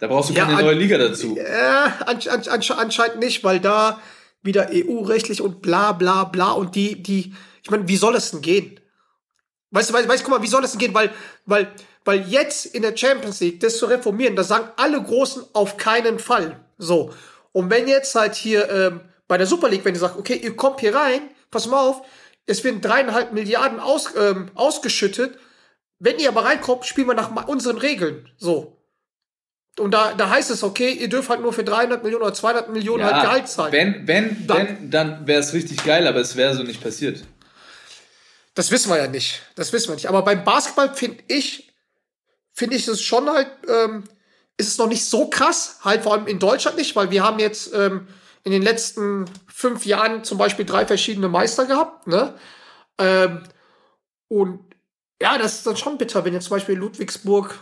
Da 0.00 0.06
brauchst 0.08 0.30
du 0.30 0.34
Ja, 0.34 0.44
keine 0.44 0.58
an- 0.58 0.64
neue 0.64 0.74
Liga 0.74 0.98
dazu. 0.98 1.36
Äh, 1.36 1.44
an, 2.04 2.18
an, 2.28 2.42
an, 2.48 2.60
anscheinend 2.78 3.18
nicht, 3.20 3.42
weil 3.44 3.60
da 3.60 4.00
wieder 4.42 4.68
EU-rechtlich 4.72 5.40
und 5.40 5.62
bla 5.62 5.92
bla 5.92 6.24
bla 6.24 6.52
und 6.52 6.74
die, 6.74 7.00
die, 7.02 7.34
ich 7.62 7.70
meine, 7.70 7.86
wie 7.88 7.96
soll 7.96 8.14
es 8.16 8.30
denn 8.32 8.40
gehen? 8.42 8.80
Weißt 9.70 9.90
du, 9.90 9.94
weißt, 9.94 10.08
weißt, 10.08 10.24
guck 10.24 10.34
mal, 10.36 10.42
wie 10.42 10.48
soll 10.48 10.64
es 10.64 10.72
denn 10.72 10.80
gehen? 10.80 10.94
Weil, 10.94 11.10
weil, 11.46 11.68
weil 12.04 12.20
jetzt 12.28 12.66
in 12.66 12.82
der 12.82 12.96
Champions 12.96 13.40
League 13.40 13.60
das 13.60 13.78
zu 13.78 13.86
reformieren, 13.86 14.36
da 14.36 14.42
sagen 14.44 14.68
alle 14.76 15.00
Großen 15.02 15.42
auf 15.52 15.76
keinen 15.76 16.18
Fall. 16.18 16.60
So. 16.78 17.12
Und 17.52 17.70
wenn 17.70 17.86
jetzt 17.88 18.14
halt 18.14 18.34
hier 18.34 18.68
ähm, 18.70 19.00
bei 19.32 19.38
der 19.38 19.46
Super 19.46 19.70
League, 19.70 19.82
wenn 19.86 19.94
ihr 19.94 20.00
sagt, 20.00 20.18
okay, 20.18 20.34
ihr 20.34 20.54
kommt 20.56 20.80
hier 20.80 20.94
rein, 20.94 21.22
pass 21.50 21.66
mal 21.66 21.80
auf, 21.80 22.02
es 22.44 22.62
werden 22.64 22.82
dreieinhalb 22.82 23.32
Milliarden 23.32 23.80
aus, 23.80 24.10
ähm, 24.14 24.50
ausgeschüttet. 24.54 25.38
Wenn 25.98 26.18
ihr 26.18 26.28
aber 26.28 26.44
reinkommt, 26.44 26.84
spielen 26.84 27.06
wir 27.06 27.14
nach 27.14 27.48
unseren 27.48 27.78
Regeln. 27.78 28.28
So. 28.36 28.76
Und 29.78 29.92
da, 29.92 30.12
da 30.12 30.28
heißt 30.28 30.50
es, 30.50 30.62
okay, 30.62 30.90
ihr 30.92 31.08
dürft 31.08 31.30
halt 31.30 31.40
nur 31.40 31.54
für 31.54 31.64
300 31.64 32.02
Millionen 32.02 32.24
oder 32.24 32.34
200 32.34 32.68
Millionen 32.74 33.04
halt 33.04 33.22
Gehalt 33.22 33.48
zahlen. 33.48 33.72
wenn, 33.72 34.06
wenn, 34.06 34.46
Dann- 34.46 34.66
wenn, 34.66 34.90
dann 34.90 35.26
wäre 35.26 35.40
es 35.40 35.54
richtig 35.54 35.82
geil, 35.82 36.06
aber 36.06 36.20
es 36.20 36.36
wäre 36.36 36.54
so 36.54 36.62
nicht 36.62 36.82
passiert. 36.82 37.22
Das 38.54 38.70
wissen 38.70 38.90
wir 38.90 38.98
ja 38.98 39.08
nicht. 39.08 39.40
Das 39.54 39.72
wissen 39.72 39.88
wir 39.88 39.94
nicht. 39.94 40.10
Aber 40.10 40.20
beim 40.20 40.44
Basketball 40.44 40.94
finde 40.94 41.24
ich, 41.28 41.72
finde 42.52 42.76
ich 42.76 42.86
es 42.86 43.00
schon 43.00 43.30
halt, 43.30 43.48
ähm, 43.66 44.04
ist 44.58 44.68
es 44.68 44.76
noch 44.76 44.88
nicht 44.88 45.06
so 45.06 45.30
krass, 45.30 45.78
halt 45.80 46.02
vor 46.02 46.12
allem 46.12 46.26
in 46.26 46.38
Deutschland 46.38 46.76
nicht, 46.76 46.94
weil 46.96 47.10
wir 47.10 47.22
haben 47.24 47.38
jetzt 47.38 47.72
ähm, 47.72 48.06
in 48.44 48.52
den 48.52 48.62
letzten 48.62 49.26
fünf 49.46 49.86
Jahren 49.86 50.24
zum 50.24 50.38
Beispiel 50.38 50.64
drei 50.64 50.86
verschiedene 50.86 51.28
Meister 51.28 51.66
gehabt, 51.66 52.06
ne? 52.06 52.34
Ähm, 52.98 53.42
und 54.28 54.60
ja, 55.20 55.38
das 55.38 55.54
ist 55.54 55.66
dann 55.66 55.76
schon 55.76 55.98
bitter, 55.98 56.24
wenn 56.24 56.32
jetzt 56.34 56.46
zum 56.46 56.56
Beispiel 56.56 56.74
Ludwigsburg 56.74 57.54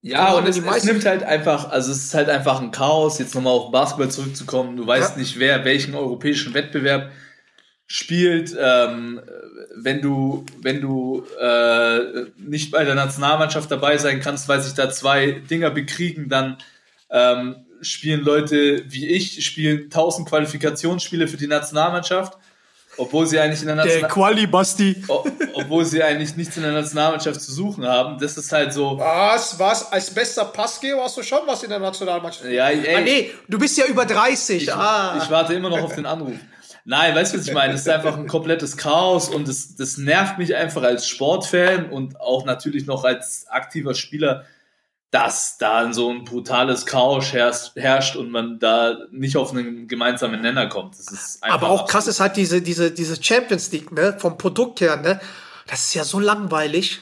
Ja, 0.00 0.32
und 0.32 0.48
es, 0.48 0.56
es 0.56 0.84
nimmt 0.84 1.04
halt 1.04 1.22
einfach, 1.22 1.70
also 1.70 1.92
es 1.92 2.04
ist 2.04 2.14
halt 2.14 2.30
einfach 2.30 2.60
ein 2.60 2.70
Chaos, 2.70 3.18
jetzt 3.18 3.34
nochmal 3.34 3.52
auf 3.52 3.70
Basketball 3.70 4.10
zurückzukommen. 4.10 4.76
Du 4.76 4.86
weißt 4.86 5.12
Ja. 5.12 5.18
nicht, 5.18 5.38
wer 5.38 5.64
welchen 5.66 5.94
europäischen 5.94 6.54
Wettbewerb 6.54 7.10
spielt. 7.86 8.56
Ähm, 8.58 9.20
wenn 9.76 10.00
du, 10.00 10.46
wenn 10.62 10.80
du 10.80 11.24
äh, 11.40 11.98
nicht 12.38 12.70
bei 12.70 12.84
der 12.84 12.94
Nationalmannschaft 12.94 13.70
dabei 13.70 13.98
sein 13.98 14.20
kannst, 14.20 14.48
weil 14.48 14.60
sich 14.62 14.74
da 14.74 14.88
zwei 14.90 15.32
Dinger 15.32 15.70
bekriegen, 15.70 16.28
dann 16.28 16.56
ähm, 17.10 17.66
spielen 17.80 18.20
Leute 18.20 18.84
wie 18.86 19.08
ich, 19.08 19.44
spielen 19.44 19.84
1000 19.84 20.28
Qualifikationsspiele 20.28 21.28
für 21.28 21.36
die 21.36 21.46
Nationalmannschaft, 21.46 22.36
obwohl 22.96 23.26
sie 23.26 23.38
eigentlich 23.38 23.60
in 23.60 23.68
der 23.68 23.76
Nationalmannschaft 23.76 24.14
Quali 24.14 24.46
Basti. 24.46 25.04
Obwohl 25.54 25.84
sie 25.84 26.02
eigentlich 26.02 26.36
nichts 26.36 26.56
in 26.56 26.62
der 26.62 26.72
Nationalmannschaft 26.72 27.40
zu 27.40 27.52
suchen 27.52 27.86
haben. 27.86 28.18
Das 28.18 28.36
ist 28.36 28.52
halt 28.52 28.72
so. 28.72 28.98
Was, 28.98 29.58
was? 29.58 29.90
Als 29.92 30.10
bester 30.10 30.44
Passgeber 30.44 31.04
hast 31.04 31.16
du 31.16 31.22
schon 31.22 31.40
was 31.46 31.62
in 31.62 31.70
der 31.70 31.78
Nationalmannschaft? 31.78 32.50
Ja, 32.50 32.68
ey, 32.68 32.96
Ah, 32.96 33.00
nee, 33.00 33.30
du 33.48 33.58
bist 33.58 33.78
ja 33.78 33.86
über 33.86 34.04
30. 34.04 34.62
ich, 34.62 34.74
ah. 34.74 35.18
ich 35.22 35.30
warte 35.30 35.54
immer 35.54 35.70
noch 35.70 35.82
auf 35.82 35.94
den 35.94 36.06
Anruf. 36.06 36.34
Nein, 36.84 37.14
weißt 37.14 37.34
du, 37.34 37.38
was 37.38 37.46
ich 37.46 37.54
meine? 37.54 37.74
Es 37.74 37.82
ist 37.82 37.88
einfach 37.88 38.16
ein 38.16 38.26
komplettes 38.26 38.76
Chaos 38.76 39.28
und 39.28 39.46
das, 39.46 39.76
das 39.76 39.98
nervt 39.98 40.38
mich 40.38 40.54
einfach 40.54 40.82
als 40.82 41.06
Sportfan 41.06 41.90
und 41.90 42.20
auch 42.20 42.44
natürlich 42.44 42.86
noch 42.86 43.04
als 43.04 43.46
aktiver 43.48 43.94
Spieler, 43.94 44.44
dass 45.10 45.58
da 45.58 45.92
so 45.92 46.08
ein 46.10 46.24
brutales 46.24 46.86
Chaos 46.86 47.32
herrscht, 47.32 48.14
und 48.16 48.30
man 48.30 48.58
da 48.60 48.96
nicht 49.10 49.36
auf 49.36 49.50
einen 49.50 49.88
gemeinsamen 49.88 50.40
Nenner 50.40 50.68
kommt. 50.68 50.96
Das 50.98 51.10
ist 51.10 51.42
einfach 51.42 51.56
Aber 51.56 51.70
auch 51.70 51.86
krass 51.86 52.06
absolut- 52.06 52.08
ist 52.14 52.20
halt 52.20 52.36
diese, 52.36 52.62
diese, 52.62 52.90
diese 52.92 53.20
Champions 53.22 53.72
League, 53.72 53.90
ne, 53.90 54.16
vom 54.18 54.38
Produkt 54.38 54.80
her, 54.80 54.96
ne, 54.96 55.20
das 55.66 55.80
ist 55.86 55.94
ja 55.94 56.04
so 56.04 56.20
langweilig. 56.20 57.00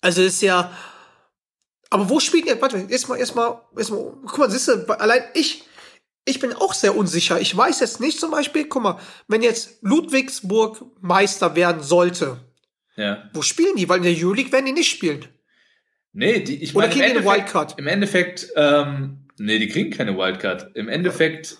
Also 0.00 0.22
ist 0.22 0.40
ja, 0.42 0.70
aber 1.90 2.08
wo 2.08 2.20
spielt 2.20 2.46
ihr, 2.46 2.60
warte, 2.60 2.86
erstmal, 2.88 3.18
erstmal, 3.18 3.60
erstmal, 3.76 4.12
guck 4.26 4.38
mal, 4.38 4.50
siehst 4.50 4.68
du, 4.68 4.86
allein 4.98 5.22
ich, 5.34 5.64
ich 6.24 6.40
bin 6.40 6.54
auch 6.54 6.72
sehr 6.72 6.96
unsicher. 6.96 7.38
Ich 7.40 7.54
weiß 7.54 7.80
jetzt 7.80 8.00
nicht 8.00 8.18
zum 8.18 8.30
Beispiel, 8.30 8.66
guck 8.66 8.82
mal, 8.82 8.98
wenn 9.28 9.42
jetzt 9.42 9.82
Ludwigsburg 9.82 10.84
Meister 11.02 11.54
werden 11.54 11.82
sollte, 11.82 12.38
Ja. 12.96 13.24
wo 13.34 13.42
spielen 13.42 13.76
die? 13.76 13.88
Weil 13.88 13.98
in 13.98 14.04
der 14.04 14.24
Euroleague 14.24 14.52
werden 14.52 14.66
die 14.66 14.72
nicht 14.72 14.90
spielen. 14.90 15.26
Nee, 16.12 16.40
die, 16.40 16.62
ich 16.62 16.74
Oder 16.74 16.88
meine, 16.88 16.94
im 16.94 17.00
kriegen 17.00 17.14
die 17.14 17.26
eine 17.28 17.36
Wildcard? 17.38 17.78
im 17.78 17.86
Endeffekt, 17.86 18.48
ähm, 18.56 19.26
nee, 19.38 19.58
die 19.58 19.68
kriegen 19.68 19.90
keine 19.90 20.16
Wildcard. 20.16 20.70
Im 20.76 20.88
Endeffekt 20.88 21.56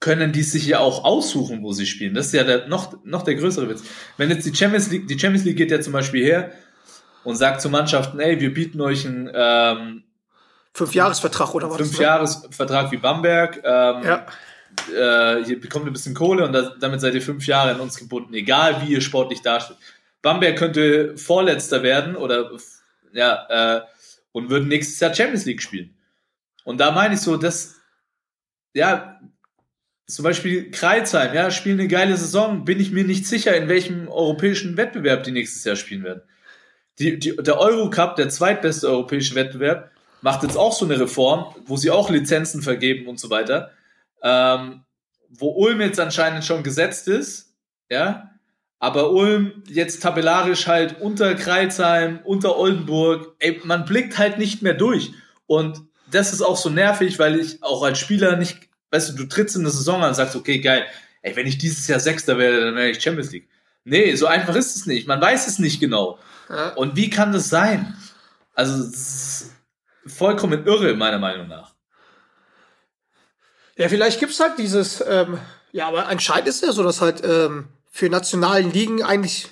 können 0.00 0.32
die 0.32 0.42
sich 0.42 0.66
ja 0.66 0.78
auch 0.78 1.04
aussuchen, 1.04 1.62
wo 1.62 1.72
sie 1.72 1.86
spielen. 1.86 2.14
Das 2.14 2.26
ist 2.26 2.32
ja 2.32 2.42
der, 2.44 2.66
noch, 2.68 3.04
noch 3.04 3.22
der 3.22 3.34
größere 3.34 3.68
Witz. 3.68 3.82
Wenn 4.16 4.30
jetzt 4.30 4.46
die 4.46 4.54
Champions 4.54 4.90
League, 4.90 5.06
die 5.08 5.18
Champions 5.18 5.44
League 5.44 5.58
geht 5.58 5.70
ja 5.70 5.80
zum 5.80 5.92
Beispiel 5.92 6.24
her 6.24 6.52
und 7.22 7.36
sagt 7.36 7.60
zu 7.60 7.68
Mannschaften, 7.68 8.18
ey, 8.18 8.40
wir 8.40 8.52
bieten 8.54 8.80
euch 8.80 9.06
einen 9.06 9.30
ähm, 9.32 10.04
Fünf 10.72 10.94
Jahresvertrag 10.94 11.54
oder 11.54 11.68
was? 11.68 11.76
fünf 11.76 11.98
ne? 11.98 12.04
Jahres 12.04 12.46
Vertrag 12.50 12.90
wie 12.92 12.96
Bamberg. 12.96 13.56
Ähm, 13.62 14.02
Ja. 14.04 14.26
äh, 14.96 15.42
ihr 15.42 15.60
bekommt 15.60 15.86
ein 15.86 15.92
bisschen 15.92 16.14
Kohle 16.14 16.44
und 16.46 16.52
das, 16.52 16.72
damit 16.80 17.00
seid 17.00 17.14
ihr 17.14 17.22
fünf 17.22 17.46
Jahre 17.46 17.74
an 17.74 17.80
uns 17.80 17.98
gebunden, 17.98 18.32
egal 18.34 18.80
wie 18.82 18.92
ihr 18.92 19.00
sportlich 19.02 19.42
dasteht. 19.42 19.76
Bamberg 20.22 20.56
könnte 20.56 21.16
Vorletzter 21.16 21.82
werden 21.82 22.16
oder 22.16 22.50
ja, 23.12 23.78
äh, 23.78 23.82
und 24.32 24.50
würden 24.50 24.68
nächstes 24.68 25.00
Jahr 25.00 25.14
Champions 25.14 25.46
League 25.46 25.62
spielen. 25.62 25.96
Und 26.64 26.78
da 26.78 26.90
meine 26.90 27.14
ich 27.14 27.20
so, 27.20 27.36
dass, 27.36 27.80
ja, 28.74 29.20
zum 30.06 30.24
Beispiel 30.24 30.70
Kreuzheim, 30.70 31.34
ja, 31.34 31.50
spielen 31.50 31.78
eine 31.78 31.88
geile 31.88 32.16
Saison, 32.16 32.64
bin 32.64 32.80
ich 32.80 32.90
mir 32.90 33.04
nicht 33.04 33.26
sicher, 33.26 33.56
in 33.56 33.68
welchem 33.68 34.08
europäischen 34.08 34.76
Wettbewerb 34.76 35.24
die 35.24 35.30
nächstes 35.30 35.64
Jahr 35.64 35.76
spielen 35.76 36.04
werden. 36.04 36.22
Die, 36.98 37.18
die, 37.18 37.36
der 37.36 37.58
Eurocup, 37.58 38.16
der 38.16 38.28
zweitbeste 38.28 38.88
europäische 38.88 39.34
Wettbewerb, 39.34 39.90
macht 40.20 40.42
jetzt 40.42 40.56
auch 40.56 40.72
so 40.72 40.84
eine 40.84 41.00
Reform, 41.00 41.54
wo 41.64 41.76
sie 41.76 41.90
auch 41.90 42.10
Lizenzen 42.10 42.60
vergeben 42.60 43.08
und 43.08 43.18
so 43.18 43.30
weiter. 43.30 43.70
Ähm, 44.22 44.84
wo 45.30 45.50
Ulm 45.50 45.80
jetzt 45.80 46.00
anscheinend 46.00 46.44
schon 46.44 46.62
gesetzt 46.62 47.08
ist, 47.08 47.54
ja, 47.88 48.29
aber 48.80 49.12
Ulm 49.12 49.62
jetzt 49.68 50.02
tabellarisch 50.02 50.66
halt 50.66 51.00
unter 51.00 51.34
Kreuzheim, 51.34 52.20
unter 52.24 52.56
Oldenburg, 52.56 53.36
ey, 53.38 53.60
man 53.64 53.84
blickt 53.84 54.16
halt 54.18 54.38
nicht 54.38 54.62
mehr 54.62 54.74
durch. 54.74 55.12
Und 55.46 55.82
das 56.10 56.32
ist 56.32 56.40
auch 56.40 56.56
so 56.56 56.70
nervig, 56.70 57.18
weil 57.18 57.38
ich 57.38 57.62
auch 57.62 57.82
als 57.82 57.98
Spieler 57.98 58.36
nicht, 58.36 58.58
weißt 58.90 59.10
du, 59.10 59.16
du 59.16 59.24
trittst 59.26 59.54
in 59.54 59.62
eine 59.62 59.70
Saison 59.70 60.02
an 60.02 60.08
und 60.08 60.14
sagst, 60.14 60.34
okay, 60.34 60.60
geil, 60.60 60.86
ey, 61.20 61.36
wenn 61.36 61.46
ich 61.46 61.58
dieses 61.58 61.86
Jahr 61.86 62.00
Sechster 62.00 62.38
werde, 62.38 62.64
dann 62.64 62.74
wäre 62.74 62.88
ich 62.88 63.02
Champions 63.02 63.30
League. 63.30 63.48
Nee, 63.84 64.14
so 64.14 64.26
einfach 64.26 64.56
ist 64.56 64.74
es 64.74 64.86
nicht. 64.86 65.06
Man 65.06 65.20
weiß 65.20 65.46
es 65.46 65.58
nicht 65.58 65.78
genau. 65.78 66.18
Ja. 66.48 66.70
Und 66.70 66.96
wie 66.96 67.10
kann 67.10 67.32
das 67.32 67.50
sein? 67.50 67.94
Also, 68.54 68.82
es 68.82 68.94
ist 68.94 69.52
vollkommen 70.06 70.66
irre, 70.66 70.94
meiner 70.94 71.18
Meinung 71.18 71.48
nach. 71.48 71.74
Ja, 73.76 73.88
vielleicht 73.88 74.20
gibt's 74.20 74.40
halt 74.40 74.58
dieses, 74.58 75.04
ähm, 75.06 75.38
ja, 75.72 75.86
aber 75.88 76.08
anscheinend 76.08 76.48
ist 76.48 76.62
ja 76.62 76.72
so, 76.72 76.82
dass 76.82 77.00
halt 77.00 77.22
ähm, 77.24 77.68
für 77.90 78.08
nationalen 78.08 78.72
Ligen 78.72 79.02
eigentlich, 79.02 79.48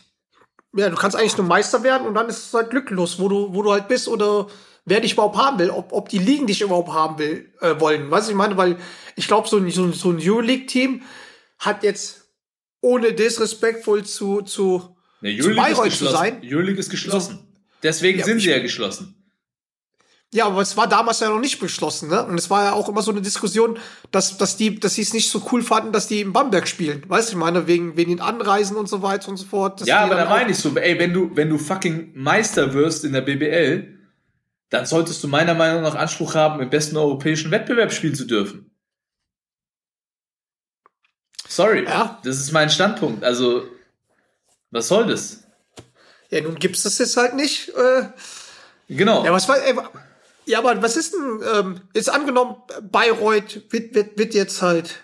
ja, 0.75 0.89
du 0.89 0.97
kannst 0.97 1.17
eigentlich 1.17 1.37
nur 1.37 1.47
Meister 1.47 1.83
werden 1.83 2.07
und 2.07 2.15
dann 2.15 2.29
ist 2.29 2.47
es 2.47 2.55
halt 2.55 2.71
glücklos, 2.71 3.19
wo 3.19 3.29
du, 3.29 3.55
wo 3.55 3.63
du 3.63 3.73
halt 3.73 3.89
bist 3.89 4.09
oder 4.09 4.47
wer 4.85 5.01
dich 5.01 5.13
überhaupt 5.13 5.37
haben 5.37 5.59
will, 5.59 5.71
ob, 5.71 5.93
ob 5.93 6.09
die 6.09 6.19
Ligen 6.19 6.47
dich 6.47 6.63
überhaupt 6.63 6.91
haben 6.91 7.19
will, 7.19 7.53
äh, 7.61 7.79
wollen. 7.79 8.11
Weißt 8.11 8.29
du, 8.29 8.33
ich 8.33 8.37
meine, 8.37 8.57
weil 8.57 8.79
ich 9.17 9.27
glaube, 9.27 9.49
so 9.49 9.59
ein, 9.59 9.71
so 9.71 9.85
ein, 9.85 9.93
so 9.93 10.11
ein 10.11 10.19
Euroleague-Team 10.21 11.03
hat 11.59 11.83
jetzt 11.83 12.29
ohne 12.81 13.13
disrespektvoll 13.13 14.05
zu, 14.05 14.43
zu, 14.43 14.97
Ne, 15.21 15.37
zu 15.39 15.53
Bayreuth 15.55 15.93
zu 15.93 16.07
sein. 16.07 16.41
Euroleague 16.45 16.79
ist 16.79 16.91
geschlossen. 16.91 17.41
Deswegen 17.83 18.21
Ja, 18.21 18.25
sind 18.25 18.41
sie 18.41 18.51
ja 18.51 18.61
geschlossen. 18.61 19.18
Ja, 20.35 20.45
aber 20.47 20.61
es 20.61 20.77
war 20.77 20.87
damals 20.87 21.21
ja 21.21 21.31
noch 21.31 21.41
nicht 21.41 21.59
beschlossen, 21.59 22.11
ne? 22.11 22.23
Und 22.27 22.37
es 22.37 22.51
war 22.51 22.65
ja 22.65 22.73
auch 22.75 22.89
immer 22.91 23.01
so 23.01 23.11
eine 23.11 23.23
Diskussion, 23.23 23.79
dass, 24.11 24.37
dass 24.37 24.59
die, 24.59 24.79
dass 24.79 24.95
sie 24.95 25.01
es 25.03 25.15
nicht 25.15 25.31
so 25.31 25.43
cool 25.53 25.63
fanden, 25.63 25.91
dass 25.91 26.07
die 26.07 26.21
in 26.21 26.35
Bamberg 26.35 26.69
spielen. 26.69 27.03
Weißt 27.09 27.29
du, 27.29 27.33
ich 27.33 27.39
meine, 27.39 27.67
wegen, 27.67 27.97
wegen 27.97 28.11
den 28.11 28.21
Anreisen 28.21 28.77
und 28.77 28.91
so 28.91 29.01
weiter 29.01 29.31
und 29.31 29.39
so 29.39 29.47
fort. 29.47 29.81
Ja, 29.87 30.01
aber 30.01 30.17
da 30.17 30.29
meine 30.29 30.51
ich 30.51 30.59
so, 30.59 30.77
ey, 30.77 30.99
wenn 30.99 31.15
du, 31.15 31.31
wenn 31.35 31.49
du 31.49 31.57
fucking 31.57 32.13
Meister 32.15 32.75
wirst 32.75 33.05
in 33.05 33.15
der 33.15 33.23
BBL, 33.23 33.99
dann 34.69 34.85
solltest 34.85 35.25
du 35.25 35.29
meiner 35.29 35.55
Meinung 35.55 35.81
nach 35.83 35.95
Anspruch 35.95 36.35
haben, 36.35 36.61
im 36.61 36.69
besten 36.69 36.99
europäischen 36.99 37.51
Wettbewerb 37.51 37.91
spielen 37.91 38.15
zu 38.15 38.27
dürfen. 38.27 38.71
Sorry, 41.49 41.85
Ja. 41.85 42.19
das 42.23 42.39
ist 42.39 42.53
mein 42.53 42.69
Standpunkt. 42.69 43.25
Also, 43.25 43.63
was 44.71 44.89
soll 44.89 45.07
das? 45.07 45.45
Ja, 46.31 46.43
nun 46.43 46.57
gibt's 46.57 46.83
das 46.83 46.99
jetzt 46.99 47.17
halt 47.17 47.35
nicht. 47.35 47.71
Äh, 47.71 48.09
Genau. 48.91 49.25
ja, 49.25 49.33
was 49.33 49.49
war, 49.49 49.57
ey, 49.63 49.75
ja, 50.49 50.59
aber 50.61 50.83
was 50.83 50.97
ist 50.97 51.15
denn, 51.15 51.43
ähm, 51.55 51.81
jetzt 51.95 52.11
angenommen, 52.11 52.57
Bayreuth 52.83 53.71
wird, 53.71 53.95
wird, 53.95 54.19
wird 54.19 54.35
jetzt 54.35 54.63
halt 54.63 54.95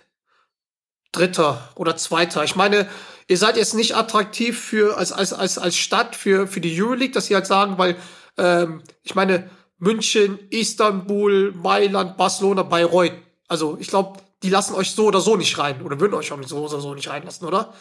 Dritter 1.13 1.69
oder 1.77 1.97
Zweiter. 1.97 2.45
Ich 2.45 2.57
meine, 2.57 2.89
ihr 3.29 3.37
seid 3.37 3.57
jetzt 3.59 3.75
nicht 3.75 3.95
attraktiv 3.95 4.59
für, 4.59 4.97
als, 4.97 5.13
als, 5.13 5.35
als, 5.35 5.59
als 5.59 5.77
Stadt 5.77 6.17
für, 6.17 6.47
für 6.47 6.61
die 6.61 6.81
Euroleague, 6.81 7.13
dass 7.13 7.27
sie 7.27 7.35
halt 7.35 7.47
sagen, 7.47 7.77
weil, 7.77 7.97
ähm, 8.39 8.83
ich 9.03 9.15
meine, 9.15 9.51
München, 9.79 10.39
Istanbul, 10.49 11.53
Mailand, 11.53 12.17
Barcelona, 12.17 12.63
Bayreuth. 12.63 13.13
Also, 13.47 13.77
ich 13.79 13.89
glaube, 13.89 14.21
die 14.43 14.49
lassen 14.51 14.75
euch 14.75 14.93
so 14.93 15.05
oder 15.05 15.21
so 15.21 15.37
nicht 15.37 15.59
rein. 15.59 15.83
Oder 15.83 16.01
würden 16.01 16.15
euch 16.15 16.33
auch 16.33 16.43
so 16.45 16.65
oder 16.65 16.81
so 16.81 16.95
nicht 16.95 17.11
reinlassen, 17.11 17.47
oder? 17.47 17.75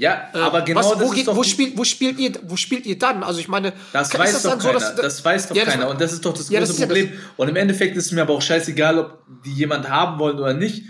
Ja, 0.00 0.28
aber 0.32 0.62
genau 0.62 0.78
Was, 0.80 0.90
das 0.90 1.00
wo, 1.00 1.04
ist 1.06 1.14
geht, 1.16 1.26
wo, 1.26 1.42
spielt, 1.42 1.76
wo 1.76 1.82
spielt 1.84 2.18
ihr, 2.20 2.32
wo 2.44 2.54
spielt 2.56 2.86
ihr 2.86 2.96
dann? 2.98 3.22
Also 3.24 3.40
ich 3.40 3.48
meine, 3.48 3.72
Das 3.92 4.16
weiß 4.16 4.42
doch 4.42 4.50
dann 4.52 4.60
so, 4.60 4.68
keiner. 4.68 4.78
dass- 4.80 4.94
das 4.94 5.24
weiß 5.24 5.48
doch 5.48 5.56
Ja, 5.56 5.64
das- 5.64 5.74
keiner. 5.74 5.88
Und 5.90 6.00
das 6.00 6.12
ist 6.12 6.24
doch 6.24 6.32
das 6.32 6.48
Ja, 6.48 6.60
das 6.60 6.68
große 6.70 6.82
ja 6.82 6.86
das- 6.86 6.96
Problem. 6.98 7.18
Und 7.36 7.48
im 7.48 7.56
Endeffekt 7.56 7.96
ist 7.96 8.06
es 8.06 8.12
mir 8.12 8.22
aber 8.22 8.34
auch 8.34 8.42
scheißegal, 8.42 8.98
ob 8.98 9.24
die 9.44 9.52
jemand 9.52 9.88
haben 9.90 10.18
wollen 10.20 10.38
oder 10.38 10.54
nicht. 10.54 10.84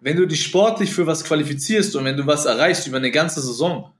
Wenn 0.00 0.16
du 0.16 0.26
dich 0.26 0.42
sportlich 0.44 0.92
für 0.92 1.06
was 1.06 1.24
qualifizierst 1.24 1.94
und 1.96 2.04
wenn 2.04 2.16
du 2.16 2.26
was 2.26 2.44
erreichst 2.46 2.86
über 2.86 2.96
eine 2.98 3.10
ganze 3.10 3.40
Saison, 3.42 3.92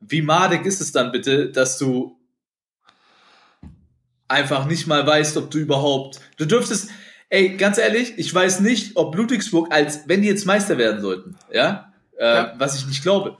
wie 0.00 0.22
madig 0.22 0.66
ist 0.66 0.80
es 0.80 0.92
dann 0.92 1.12
bitte, 1.12 1.50
dass 1.50 1.78
du 1.78 2.18
einfach 4.28 4.66
nicht 4.66 4.86
mal 4.86 5.06
weißt, 5.06 5.36
ob 5.36 5.50
du 5.50 5.58
überhaupt. 5.58 6.20
Du 6.36 6.44
dürftest, 6.46 6.88
ey, 7.30 7.56
ganz 7.56 7.78
ehrlich, 7.78 8.14
ich 8.16 8.32
weiß 8.34 8.60
nicht, 8.60 8.96
ob 8.96 9.14
Ludwigsburg 9.16 9.72
als, 9.72 10.00
wenn 10.08 10.22
die 10.22 10.28
jetzt 10.28 10.46
Meister 10.46 10.78
werden 10.78 11.00
sollten, 11.00 11.36
ja, 11.52 11.92
äh, 12.18 12.24
Ja. 12.24 12.54
was 12.58 12.76
ich 12.76 12.86
nicht 12.86 13.02
glaube, 13.02 13.36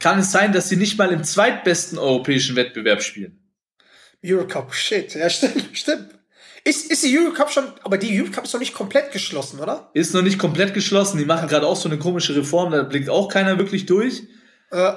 kann 0.00 0.18
es 0.18 0.32
sein, 0.32 0.52
dass 0.52 0.68
sie 0.68 0.76
nicht 0.76 0.98
mal 0.98 1.12
im 1.12 1.24
zweitbesten 1.24 1.98
europäischen 1.98 2.56
Wettbewerb 2.56 3.02
spielen. 3.02 3.40
Eurocup, 4.24 4.74
shit, 4.74 5.14
ja, 5.14 5.28
stimmt, 5.28 5.68
stimmt. 5.72 6.10
Ist, 6.66 6.90
ist 6.90 7.04
die 7.04 7.18
Eurocup 7.18 7.50
schon, 7.50 7.64
aber 7.82 7.98
die 7.98 8.18
Eurocup 8.18 8.44
ist 8.44 8.54
noch 8.54 8.60
nicht 8.60 8.72
komplett 8.72 9.12
geschlossen, 9.12 9.60
oder? 9.60 9.90
Ist 9.92 10.14
noch 10.14 10.22
nicht 10.22 10.38
komplett 10.38 10.72
geschlossen. 10.72 11.18
Die 11.18 11.26
machen 11.26 11.46
gerade 11.46 11.66
auch 11.66 11.76
so 11.76 11.90
eine 11.90 11.98
komische 11.98 12.34
Reform, 12.34 12.72
da 12.72 12.82
blickt 12.82 13.10
auch 13.10 13.28
keiner 13.28 13.58
wirklich 13.58 13.84
durch. 13.84 14.22
Äh, 14.70 14.92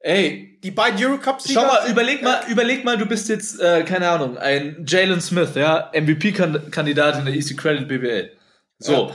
Ey, 0.00 0.60
die 0.62 0.70
beiden 0.70 1.04
Eurocups. 1.04 1.50
schau 1.52 1.64
mal, 1.64 1.88
überleg 1.90 2.22
mal, 2.22 2.40
überleg 2.48 2.84
mal, 2.84 2.96
du 2.96 3.06
bist 3.06 3.28
jetzt, 3.28 3.60
äh, 3.60 3.82
keine 3.84 4.08
Ahnung, 4.08 4.38
ein 4.38 4.84
Jalen 4.86 5.20
Smith, 5.20 5.50
ja, 5.54 5.90
MVP-Kandidat 5.92 7.18
in 7.18 7.24
der 7.24 7.34
Easy 7.34 7.56
Credit 7.56 7.88
BBL. 7.88 8.30
So. 8.78 8.92
Ja. 9.08 9.14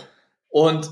Und 0.49 0.89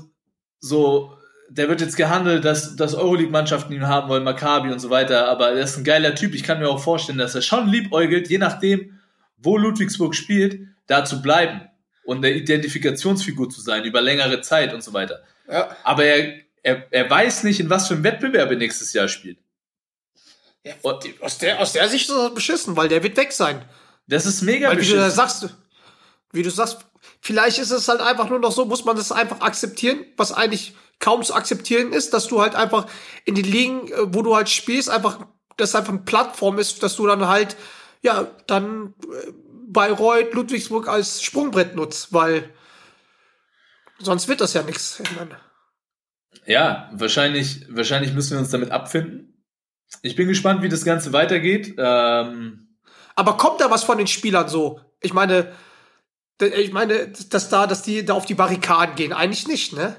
so, 0.58 1.16
der 1.50 1.68
wird 1.68 1.80
jetzt 1.80 1.96
gehandelt, 1.96 2.44
dass, 2.44 2.76
dass 2.76 2.94
Euroleague-Mannschaften 2.94 3.72
ihn 3.72 3.88
haben 3.88 4.08
wollen, 4.08 4.22
Maccabi 4.22 4.70
und 4.70 4.78
so 4.78 4.88
weiter, 4.88 5.28
aber 5.28 5.50
er 5.50 5.64
ist 5.64 5.76
ein 5.76 5.84
geiler 5.84 6.14
Typ. 6.14 6.34
Ich 6.34 6.44
kann 6.44 6.60
mir 6.60 6.68
auch 6.68 6.82
vorstellen, 6.82 7.18
dass 7.18 7.34
er 7.34 7.42
schon 7.42 7.68
liebäugelt, 7.68 8.30
je 8.30 8.38
nachdem, 8.38 9.00
wo 9.36 9.56
Ludwigsburg 9.56 10.14
spielt, 10.14 10.60
da 10.86 11.04
zu 11.04 11.20
bleiben 11.20 11.62
und 12.04 12.18
eine 12.18 12.30
Identifikationsfigur 12.34 13.50
zu 13.50 13.60
sein 13.60 13.84
über 13.84 14.00
längere 14.00 14.40
Zeit 14.42 14.72
und 14.72 14.82
so 14.82 14.92
weiter. 14.92 15.22
Ja. 15.50 15.76
Aber 15.82 16.04
er, 16.04 16.34
er, 16.62 16.86
er 16.92 17.10
weiß 17.10 17.42
nicht, 17.42 17.58
in 17.58 17.68
was 17.68 17.88
für 17.88 17.94
einem 17.94 18.04
Wettbewerb 18.04 18.50
er 18.50 18.56
nächstes 18.56 18.92
Jahr 18.92 19.08
spielt. 19.08 19.38
Ja, 20.64 20.74
aus, 21.20 21.38
der, 21.38 21.58
aus 21.60 21.72
der 21.72 21.88
Sicht 21.88 22.08
ist 22.08 22.16
das 22.16 22.34
beschissen, 22.34 22.76
weil 22.76 22.88
der 22.88 23.02
wird 23.02 23.16
weg 23.16 23.32
sein. 23.32 23.64
das 24.06 24.26
ist 24.26 24.42
mega 24.42 24.68
Weil 24.68 24.76
wie 24.76 24.82
du 24.82 24.94
beschissen. 24.94 25.10
sagst, 25.10 25.48
wie 26.32 26.42
du 26.42 26.50
sagst, 26.50 26.78
vielleicht 27.20 27.58
ist 27.58 27.70
es 27.70 27.88
halt 27.88 28.00
einfach 28.00 28.28
nur 28.28 28.38
noch 28.38 28.52
so, 28.52 28.66
muss 28.66 28.84
man 28.84 28.96
das 28.96 29.10
einfach 29.10 29.40
akzeptieren, 29.40 30.04
was 30.16 30.32
eigentlich 30.32 30.74
kaum 31.00 31.22
zu 31.22 31.34
akzeptieren 31.34 31.92
ist, 31.92 32.14
dass 32.14 32.28
du 32.28 32.40
halt 32.40 32.54
einfach 32.54 32.86
in 33.24 33.34
den 33.34 33.44
Ligen, 33.44 33.88
äh, 33.88 34.14
wo 34.14 34.22
du 34.22 34.36
halt 34.36 34.48
spielst, 34.48 34.88
einfach, 34.88 35.26
das 35.56 35.74
einfach 35.74 35.92
eine 35.92 36.02
Plattform 36.02 36.58
ist, 36.58 36.82
dass 36.82 36.94
du 36.96 37.06
dann 37.06 37.26
halt, 37.26 37.56
ja, 38.02 38.30
dann 38.46 38.94
äh, 39.02 39.32
Bayreuth, 39.66 40.32
Ludwigsburg 40.34 40.88
als 40.88 41.22
Sprungbrett 41.22 41.74
nutzt, 41.74 42.12
weil 42.12 42.50
sonst 43.98 44.28
wird 44.28 44.40
das 44.40 44.54
ja 44.54 44.62
nichts. 44.62 45.02
Ja, 46.46 46.90
wahrscheinlich, 46.92 47.66
wahrscheinlich 47.68 48.12
müssen 48.12 48.32
wir 48.32 48.38
uns 48.38 48.50
damit 48.50 48.70
abfinden. 48.70 49.44
Ich 50.02 50.16
bin 50.16 50.28
gespannt, 50.28 50.62
wie 50.62 50.68
das 50.68 50.84
Ganze 50.84 51.12
weitergeht. 51.12 51.74
Ähm, 51.78 52.76
Aber 53.14 53.36
kommt 53.36 53.60
da 53.60 53.70
was 53.70 53.84
von 53.84 53.98
den 53.98 54.06
Spielern 54.06 54.48
so? 54.48 54.80
Ich 55.00 55.12
meine, 55.12 55.52
ich 56.40 56.72
meine, 56.72 57.08
dass 57.08 57.48
da, 57.48 57.66
dass 57.66 57.82
die 57.82 58.04
da 58.04 58.14
auf 58.14 58.26
die 58.26 58.34
Barrikaden 58.34 58.94
gehen, 58.94 59.12
eigentlich 59.12 59.46
nicht, 59.46 59.72
ne? 59.72 59.96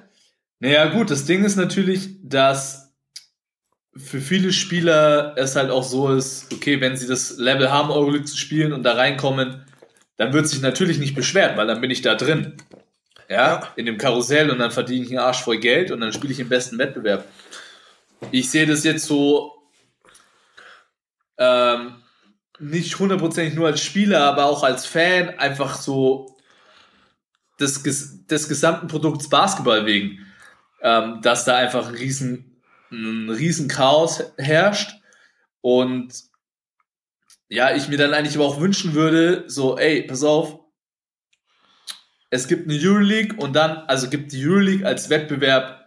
Naja, 0.61 0.85
gut, 0.85 1.09
das 1.09 1.25
Ding 1.25 1.43
ist 1.43 1.55
natürlich, 1.55 2.17
dass 2.21 2.93
für 3.97 4.21
viele 4.21 4.53
Spieler 4.53 5.33
es 5.35 5.55
halt 5.55 5.71
auch 5.71 5.83
so 5.83 6.13
ist, 6.13 6.53
okay, 6.53 6.79
wenn 6.79 6.95
sie 6.95 7.07
das 7.07 7.37
Level 7.37 7.71
haben, 7.71 7.89
Euroleague 7.89 8.25
zu 8.25 8.37
spielen 8.37 8.71
und 8.71 8.83
da 8.83 8.93
reinkommen, 8.93 9.65
dann 10.17 10.33
wird 10.33 10.47
sich 10.47 10.61
natürlich 10.61 10.99
nicht 10.99 11.15
beschwert, 11.15 11.57
weil 11.57 11.65
dann 11.65 11.81
bin 11.81 11.89
ich 11.89 12.03
da 12.03 12.13
drin. 12.13 12.57
Ja, 13.27 13.73
in 13.75 13.87
dem 13.87 13.97
Karussell 13.97 14.51
und 14.51 14.59
dann 14.59 14.69
verdiene 14.69 15.03
ich 15.03 15.09
einen 15.09 15.19
Arsch 15.19 15.41
voll 15.41 15.57
Geld 15.57 15.89
und 15.89 15.99
dann 15.99 16.13
spiele 16.13 16.31
ich 16.31 16.39
im 16.39 16.49
besten 16.49 16.77
Wettbewerb. 16.77 17.25
Ich 18.29 18.51
sehe 18.51 18.67
das 18.67 18.83
jetzt 18.83 19.07
so 19.07 19.53
ähm, 21.39 21.95
nicht 22.59 22.99
hundertprozentig 22.99 23.55
nur 23.55 23.65
als 23.65 23.81
Spieler, 23.81 24.25
aber 24.25 24.45
auch 24.45 24.61
als 24.61 24.85
Fan, 24.85 25.39
einfach 25.39 25.75
so 25.75 26.37
des, 27.59 27.81
des 28.27 28.47
gesamten 28.47 28.87
Produkts 28.87 29.27
Basketball 29.27 29.87
wegen, 29.87 30.27
ähm, 30.81 31.21
dass 31.21 31.45
da 31.45 31.55
einfach 31.55 31.87
ein 31.87 31.95
riesen, 31.95 32.61
ein 32.91 33.29
riesen 33.29 33.67
Chaos 33.67 34.23
herrscht 34.37 34.95
und 35.61 36.13
ja, 37.49 37.75
ich 37.75 37.89
mir 37.89 37.97
dann 37.97 38.13
eigentlich 38.13 38.35
aber 38.35 38.45
auch 38.45 38.61
wünschen 38.61 38.93
würde, 38.93 39.43
so, 39.47 39.77
ey, 39.77 40.03
pass 40.03 40.23
auf, 40.23 40.59
es 42.29 42.47
gibt 42.47 42.69
eine 42.69 42.79
Euroleague 42.79 43.37
und 43.37 43.53
dann, 43.53 43.71
also 43.87 44.09
gibt 44.09 44.31
die 44.31 44.45
Euroleague 44.45 44.87
als 44.87 45.09
Wettbewerb, 45.09 45.85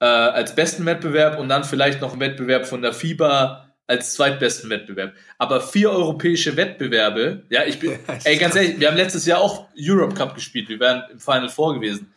äh, 0.00 0.04
als 0.04 0.54
besten 0.54 0.86
Wettbewerb 0.86 1.38
und 1.40 1.48
dann 1.48 1.64
vielleicht 1.64 2.00
noch 2.00 2.12
einen 2.12 2.20
Wettbewerb 2.20 2.66
von 2.66 2.82
der 2.82 2.92
FIBA 2.92 3.74
als 3.88 4.14
zweitbesten 4.14 4.70
Wettbewerb. 4.70 5.14
Aber 5.38 5.60
vier 5.60 5.90
europäische 5.90 6.56
Wettbewerbe, 6.56 7.44
ja, 7.50 7.64
ich 7.64 7.80
bin, 7.80 7.98
ey, 8.24 8.36
ganz 8.36 8.54
ehrlich, 8.54 8.78
wir 8.78 8.88
haben 8.88 8.96
letztes 8.96 9.26
Jahr 9.26 9.40
auch 9.40 9.66
Europe 9.76 10.14
Cup 10.14 10.36
gespielt, 10.36 10.68
wir 10.68 10.78
wären 10.78 11.02
im 11.10 11.18
Final 11.18 11.48
Four 11.48 11.74
gewesen. 11.74 12.12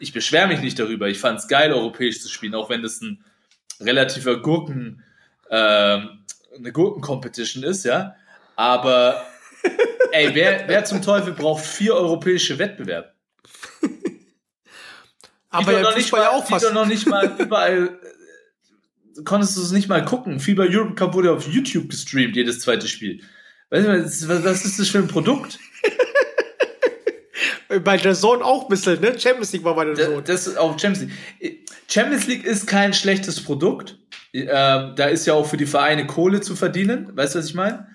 Ich 0.00 0.12
beschwere 0.12 0.48
mich 0.48 0.60
nicht 0.60 0.78
darüber, 0.78 1.08
ich 1.08 1.18
fand 1.18 1.38
es 1.38 1.48
geil, 1.48 1.72
europäisch 1.72 2.20
zu 2.20 2.28
spielen, 2.28 2.54
auch 2.54 2.70
wenn 2.70 2.82
das 2.82 3.00
ein 3.00 3.22
relativer 3.80 4.40
Gurken, 4.40 5.04
ähm, 5.50 6.24
eine 6.56 6.72
Gurken-Competition 6.72 7.62
ist, 7.62 7.84
ja. 7.84 8.16
Aber 8.56 9.24
ey, 10.12 10.34
wer, 10.34 10.66
wer 10.66 10.84
zum 10.84 11.02
Teufel 11.02 11.32
braucht 11.32 11.64
vier 11.64 11.94
europäische 11.94 12.58
Wettbewerbe? 12.58 13.12
Aber 15.50 15.72
ja, 15.72 15.82
noch 15.82 15.96
nicht 15.96 16.12
mal, 16.12 16.22
ja 16.22 16.30
auch 16.30 16.46
fast. 16.46 16.72
noch 16.72 16.86
nicht 16.86 17.06
mal 17.06 17.36
überall 17.38 17.98
äh, 18.02 19.22
konntest 19.24 19.56
du 19.56 19.62
es 19.62 19.72
nicht 19.72 19.88
mal 19.88 20.04
gucken. 20.04 20.40
FIBA 20.40 20.64
Europe 20.64 20.94
Cup 20.94 21.14
wurde 21.14 21.32
auf 21.32 21.46
YouTube 21.46 21.90
gestreamt, 21.90 22.36
jedes 22.36 22.60
zweite 22.60 22.88
Spiel. 22.88 23.22
Weißt 23.70 23.86
du, 23.86 24.44
was 24.44 24.64
ist 24.64 24.78
das 24.78 24.88
für 24.88 24.98
ein 24.98 25.08
Produkt? 25.08 25.58
Bei 27.84 27.96
der 27.96 28.14
Sohn 28.14 28.42
auch 28.42 28.64
ein 28.64 28.68
bisschen, 28.68 29.00
ne? 29.00 29.18
Champions 29.18 29.52
League 29.52 29.64
war 29.64 29.76
bei 29.76 29.84
der 29.84 29.96
Sohn. 29.96 30.24
das 30.24 30.46
ist 30.46 30.58
auch 30.58 30.78
Champions 30.78 31.12
League. 31.40 31.68
Champions 31.88 32.26
League 32.26 32.44
ist 32.44 32.66
kein 32.66 32.92
schlechtes 32.92 33.42
Produkt. 33.42 33.98
Ähm, 34.32 34.94
da 34.96 35.06
ist 35.06 35.26
ja 35.26 35.34
auch 35.34 35.46
für 35.46 35.56
die 35.56 35.66
Vereine 35.66 36.06
Kohle 36.06 36.40
zu 36.40 36.56
verdienen. 36.56 37.16
Weißt 37.16 37.34
du, 37.34 37.38
was 37.38 37.46
ich 37.46 37.54
meine? 37.54 37.88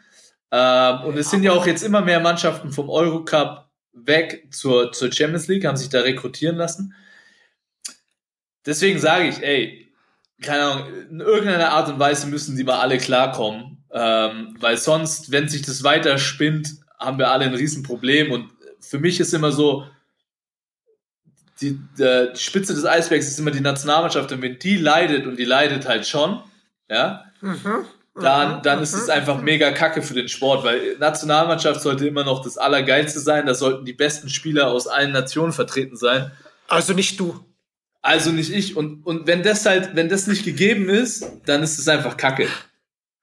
Ähm, 0.51 1.01
und 1.05 1.17
es 1.17 1.29
sind 1.29 1.43
ja 1.43 1.51
auch 1.51 1.67
jetzt 1.67 1.83
immer 1.83 2.01
mehr 2.01 2.19
Mannschaften 2.19 2.71
vom 2.71 2.89
Eurocup 2.89 3.69
weg 3.93 4.47
zur, 4.51 4.91
zur 4.91 5.11
Champions 5.11 5.47
League, 5.47 5.65
haben 5.65 5.77
sich 5.77 5.89
da 5.89 6.01
rekrutieren 6.01 6.55
lassen. 6.55 6.93
Deswegen 8.65 8.99
sage 8.99 9.27
ich, 9.27 9.41
ey, 9.41 9.93
keine 10.41 10.63
Ahnung, 10.63 10.87
in 11.09 11.19
irgendeiner 11.19 11.71
Art 11.71 11.89
und 11.89 11.99
Weise 11.99 12.27
müssen 12.27 12.57
die 12.57 12.63
mal 12.63 12.79
alle 12.79 12.97
klarkommen. 12.97 13.83
Ähm, 13.91 14.55
weil 14.59 14.77
sonst, 14.77 15.31
wenn 15.31 15.47
sich 15.47 15.61
das 15.61 15.83
weiter 15.83 16.17
spinnt, 16.17 16.75
haben 16.99 17.17
wir 17.17 17.31
alle 17.31 17.45
ein 17.45 17.53
Riesenproblem. 17.53 18.31
Und 18.31 18.51
für 18.89 18.99
mich 18.99 19.19
ist 19.19 19.33
immer 19.33 19.51
so, 19.51 19.85
die, 21.61 21.79
die 21.97 22.29
Spitze 22.35 22.73
des 22.73 22.85
Eisbergs 22.85 23.27
ist 23.27 23.39
immer 23.39 23.51
die 23.51 23.61
Nationalmannschaft 23.61 24.31
und 24.31 24.41
wenn 24.41 24.59
die 24.59 24.77
leidet 24.77 25.25
und 25.25 25.37
die 25.37 25.45
leidet 25.45 25.87
halt 25.87 26.05
schon, 26.05 26.41
ja, 26.89 27.25
dann, 28.15 28.61
dann 28.61 28.81
ist 28.81 28.93
es 28.93 29.09
einfach 29.09 29.41
mega 29.41 29.71
kacke 29.71 30.01
für 30.01 30.13
den 30.13 30.27
Sport, 30.27 30.63
weil 30.63 30.97
Nationalmannschaft 30.99 31.81
sollte 31.81 32.07
immer 32.07 32.23
noch 32.23 32.43
das 32.43 32.57
Allergeilste 32.57 33.19
sein, 33.19 33.45
da 33.45 33.53
sollten 33.53 33.85
die 33.85 33.93
besten 33.93 34.29
Spieler 34.29 34.67
aus 34.67 34.87
allen 34.87 35.11
Nationen 35.11 35.51
vertreten 35.51 35.97
sein. 35.97 36.31
Also 36.67 36.93
nicht 36.93 37.19
du. 37.19 37.43
Also 38.01 38.31
nicht 38.31 38.53
ich. 38.53 38.77
Und, 38.77 39.05
und 39.05 39.27
wenn 39.27 39.43
das 39.43 39.65
halt, 39.65 39.95
wenn 39.95 40.09
das 40.09 40.27
nicht 40.27 40.45
gegeben 40.45 40.89
ist, 40.89 41.25
dann 41.45 41.63
ist 41.63 41.79
es 41.79 41.87
einfach 41.87 42.17
Kacke. 42.17 42.47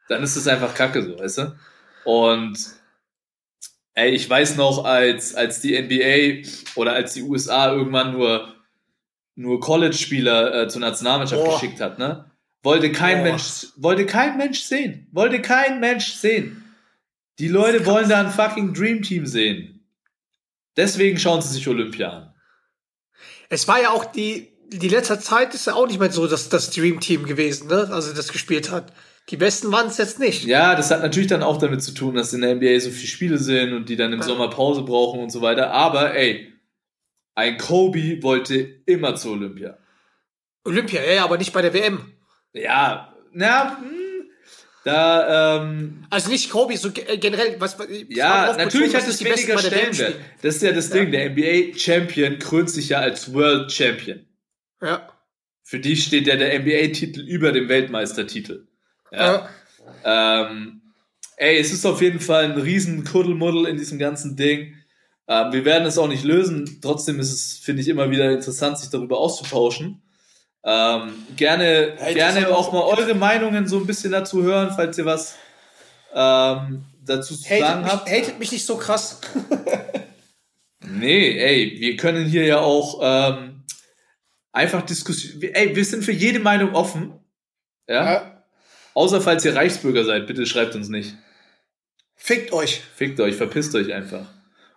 Dann 0.08 0.22
ist 0.22 0.36
es 0.36 0.46
einfach 0.46 0.74
Kacke, 0.74 1.02
so, 1.02 1.18
weißt 1.18 1.38
du? 1.38 1.56
Und 2.04 2.58
ey, 3.94 4.10
ich 4.10 4.28
weiß 4.28 4.56
noch, 4.56 4.84
als, 4.84 5.34
als 5.34 5.60
die 5.60 5.80
NBA 5.80 6.48
oder 6.76 6.92
als 6.92 7.14
die 7.14 7.22
USA 7.22 7.72
irgendwann 7.72 8.12
nur, 8.12 8.54
nur 9.34 9.60
College-Spieler 9.60 10.62
äh, 10.62 10.68
zur 10.68 10.80
Nationalmannschaft 10.80 11.42
Boah. 11.42 11.54
geschickt 11.54 11.80
hat, 11.80 11.98
ne? 11.98 12.30
Wollte 12.62 12.92
kein 12.92 13.18
Boah. 13.18 13.24
Mensch, 13.24 13.66
wollte 13.76 14.06
kein 14.06 14.36
Mensch 14.36 14.60
sehen. 14.60 15.08
Wollte 15.12 15.42
kein 15.42 15.80
Mensch 15.80 16.12
sehen. 16.12 16.62
Die 17.38 17.48
Leute 17.48 17.84
wollen 17.86 18.08
da 18.08 18.20
ein 18.20 18.30
fucking 18.30 18.72
Dream 18.72 19.02
Team 19.02 19.26
sehen. 19.26 19.84
Deswegen 20.76 21.18
schauen 21.18 21.42
sie 21.42 21.52
sich 21.54 21.66
Olympia 21.68 22.08
an. 22.10 22.34
Es 23.48 23.68
war 23.68 23.82
ja 23.82 23.90
auch 23.90 24.04
die, 24.04 24.52
die 24.68 24.88
letzte 24.88 25.18
Zeit 25.18 25.54
ist 25.54 25.66
ja 25.66 25.74
auch 25.74 25.86
nicht 25.86 25.98
mehr 25.98 26.10
so 26.10 26.26
das, 26.26 26.48
das 26.48 26.70
Dream 26.70 27.00
Team 27.00 27.24
gewesen, 27.24 27.68
ne? 27.68 27.88
Also 27.90 28.14
das 28.14 28.32
gespielt 28.32 28.70
hat. 28.70 28.92
Die 29.28 29.36
Besten 29.36 29.70
waren 29.72 29.86
es 29.86 29.98
jetzt 29.98 30.18
nicht. 30.18 30.44
Ja, 30.44 30.74
das 30.74 30.90
hat 30.90 31.02
natürlich 31.02 31.28
dann 31.28 31.42
auch 31.42 31.58
damit 31.58 31.82
zu 31.82 31.92
tun, 31.92 32.14
dass 32.14 32.32
in 32.32 32.40
der 32.40 32.56
NBA 32.56 32.80
so 32.80 32.90
viele 32.90 33.06
Spiele 33.06 33.38
sind 33.38 33.72
und 33.72 33.88
die 33.88 33.96
dann 33.96 34.12
im 34.12 34.22
Sommer 34.22 34.50
Pause 34.50 34.82
brauchen 34.82 35.20
und 35.20 35.30
so 35.30 35.40
weiter. 35.40 35.70
Aber 35.70 36.14
ey, 36.14 36.52
ein 37.34 37.56
Kobe 37.56 38.22
wollte 38.22 38.82
immer 38.84 39.14
zur 39.14 39.32
Olympia. 39.32 39.78
Olympia, 40.64 41.02
ja, 41.02 41.12
ja, 41.12 41.24
aber 41.24 41.38
nicht 41.38 41.52
bei 41.52 41.62
der 41.62 41.72
WM. 41.72 42.12
Ja, 42.52 43.16
na, 43.32 43.78
hm, 43.78 44.02
da, 44.84 45.62
ähm, 45.62 46.04
Also 46.10 46.28
nicht 46.30 46.50
Kobe, 46.50 46.76
so 46.76 46.88
äh, 46.88 47.16
generell, 47.16 47.56
was 47.60 47.76
ja, 48.08 48.54
natürlich 48.56 48.94
hat 48.94 49.06
es 49.06 49.22
weniger 49.24 49.58
Stellenwert. 49.58 50.16
Das 50.42 50.56
ist 50.56 50.62
ja 50.62 50.72
das 50.72 50.90
Ding, 50.90 51.12
der 51.12 51.30
NBA-Champion 51.30 52.38
krönt 52.38 52.70
sich 52.70 52.88
ja 52.88 52.98
als 52.98 53.32
World 53.32 53.70
Champion. 53.70 54.26
Ja. 54.82 55.08
Für 55.62 55.78
die 55.78 55.96
steht 55.96 56.26
ja 56.26 56.36
der 56.36 56.58
NBA-Titel 56.58 57.20
über 57.20 57.52
dem 57.52 57.68
Weltmeistertitel. 57.68 58.66
Ja. 59.12 59.48
ja. 60.04 60.46
Ähm, 60.46 60.80
ey, 61.36 61.58
es 61.58 61.72
ist 61.72 61.84
auf 61.86 62.00
jeden 62.00 62.20
Fall 62.20 62.44
ein 62.44 62.58
riesen 62.58 63.04
Kuddelmuddel 63.04 63.66
in 63.66 63.76
diesem 63.76 63.98
ganzen 63.98 64.36
Ding. 64.36 64.74
Ähm, 65.28 65.52
wir 65.52 65.64
werden 65.64 65.86
es 65.86 65.98
auch 65.98 66.08
nicht 66.08 66.24
lösen. 66.24 66.78
Trotzdem 66.82 67.20
ist 67.20 67.32
es, 67.32 67.58
finde 67.58 67.82
ich, 67.82 67.88
immer 67.88 68.10
wieder 68.10 68.30
interessant, 68.32 68.78
sich 68.78 68.90
darüber 68.90 69.18
auszutauschen. 69.18 70.02
Ähm, 70.64 71.12
gerne 71.36 71.94
Hey, 71.98 72.14
gerne 72.14 72.48
auch 72.48 72.72
mal 72.72 72.82
eure 72.82 73.14
Meinungen 73.14 73.66
so 73.66 73.78
ein 73.78 73.86
bisschen 73.86 74.12
dazu 74.12 74.42
hören, 74.42 74.72
falls 74.74 74.96
ihr 74.96 75.04
was 75.04 75.34
ähm, 76.14 76.84
dazu 77.04 77.36
zu 77.36 77.44
Hatet 77.44 77.60
sagen 77.60 77.82
mich, 77.82 77.92
habt. 77.92 78.10
hatet 78.10 78.38
mich 78.38 78.52
nicht 78.52 78.64
so 78.64 78.76
krass. 78.76 79.20
Nee, 80.84 81.38
ey, 81.38 81.80
wir 81.80 81.96
können 81.96 82.26
hier 82.26 82.44
ja 82.44 82.60
auch 82.60 83.00
ähm, 83.02 83.62
einfach 84.52 84.82
Diskussion. 84.82 85.40
Ey, 85.42 85.74
wir 85.74 85.84
sind 85.84 86.04
für 86.04 86.12
jede 86.12 86.40
Meinung 86.40 86.74
offen. 86.74 87.14
Ja? 87.88 88.12
Ja. 88.12 88.41
Außer 88.94 89.20
falls 89.20 89.44
ihr 89.44 89.54
Reichsbürger 89.56 90.04
seid, 90.04 90.26
bitte 90.26 90.46
schreibt 90.46 90.74
uns 90.74 90.88
nicht. 90.88 91.14
Fickt 92.14 92.52
euch. 92.52 92.82
Fickt 92.94 93.18
euch, 93.20 93.36
verpisst 93.36 93.74
euch 93.74 93.92
einfach. 93.92 94.26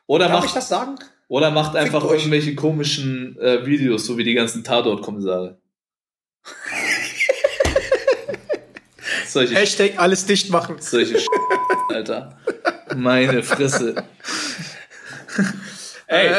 Oder 0.08 0.28
Darf 0.28 0.40
macht, 0.40 0.48
ich 0.48 0.54
das 0.54 0.70
sagen? 0.70 0.96
oder 1.28 1.52
macht 1.52 1.76
einfach 1.76 2.04
euch. 2.04 2.20
irgendwelche 2.20 2.56
komischen 2.56 3.38
äh, 3.40 3.66
Videos, 3.66 4.06
so 4.06 4.18
wie 4.18 4.24
die 4.24 4.34
ganzen 4.34 4.64
Tatort-Kommissare. 4.64 5.58
solche 9.28 9.56
Hashtag 9.56 9.94
alles 9.98 10.26
dicht 10.26 10.50
machen. 10.50 10.78
solche 10.80 11.20
Sch 11.20 11.28
Alter. 11.90 12.38
Meine 12.96 13.44
Fresse. 13.44 13.96
Ey, 16.08 16.30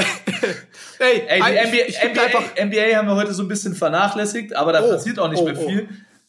Ey, 0.99 1.23
ey, 1.27 1.41
die 1.41 2.09
NBA, 2.09 2.09
NBA. 2.09 2.65
NBA 2.67 2.97
haben 2.97 3.09
wir 3.09 3.17
heute 3.17 3.35
so 3.35 3.43
ein 3.43 3.49
bisschen 3.49 3.75
vernachlässigt, 3.75 4.55
aber 4.55 4.73
da 4.73 4.83
Oh, 4.83 4.91
passiert 4.93 5.19
auch 5.19 5.29
nicht 5.29 5.41
oh, 5.41 5.45
mehr 5.45 5.59
oh. 5.59 5.67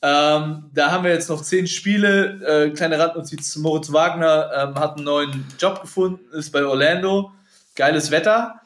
Ähm, 0.08 0.70
da 0.74 0.91
haben 0.91 1.03
wir 1.03 1.12
jetzt 1.12 1.30
noch 1.30 1.41
zehn 1.41 1.68
Spiele. 1.68 2.68
Äh, 2.68 2.70
kleine 2.72 2.97
Randnotiz: 2.97 3.58
Moritz 3.58 3.91
Wagner 3.91 4.51
ähm, 4.55 4.76
hat 4.76 4.95
einen 4.95 5.03
neuen 5.03 5.45
Job 5.60 5.82
gefunden, 5.82 6.32
ist 6.32 6.51
bei 6.51 6.64
Orlando. 6.64 7.34
Geiles 7.76 8.10
Wetter. 8.10 8.62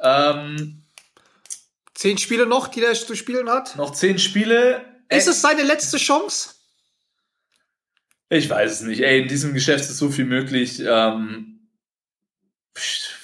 Ähm, 0.00 0.82
Zehn 1.94 2.18
Spiele 2.18 2.46
noch, 2.46 2.66
die 2.66 2.80
der 2.80 2.94
zu 2.94 3.14
spielen 3.14 3.48
hat. 3.48 3.76
noch 3.76 3.92
zehn 3.92 4.18
Spiele. 4.18 4.84
Ist 5.08 5.28
es 5.28 5.40
seine 5.40 5.62
letzte 5.62 5.98
Chance? 5.98 6.50
Ich 8.28 8.50
weiß 8.50 8.72
es 8.72 8.80
nicht. 8.80 9.02
Ey, 9.02 9.22
in 9.22 9.28
diesem 9.28 9.54
Geschäft 9.54 9.84
ist 9.84 9.98
so 9.98 10.10
viel 10.10 10.24
möglich. 10.24 10.82
Ähm, 10.84 11.68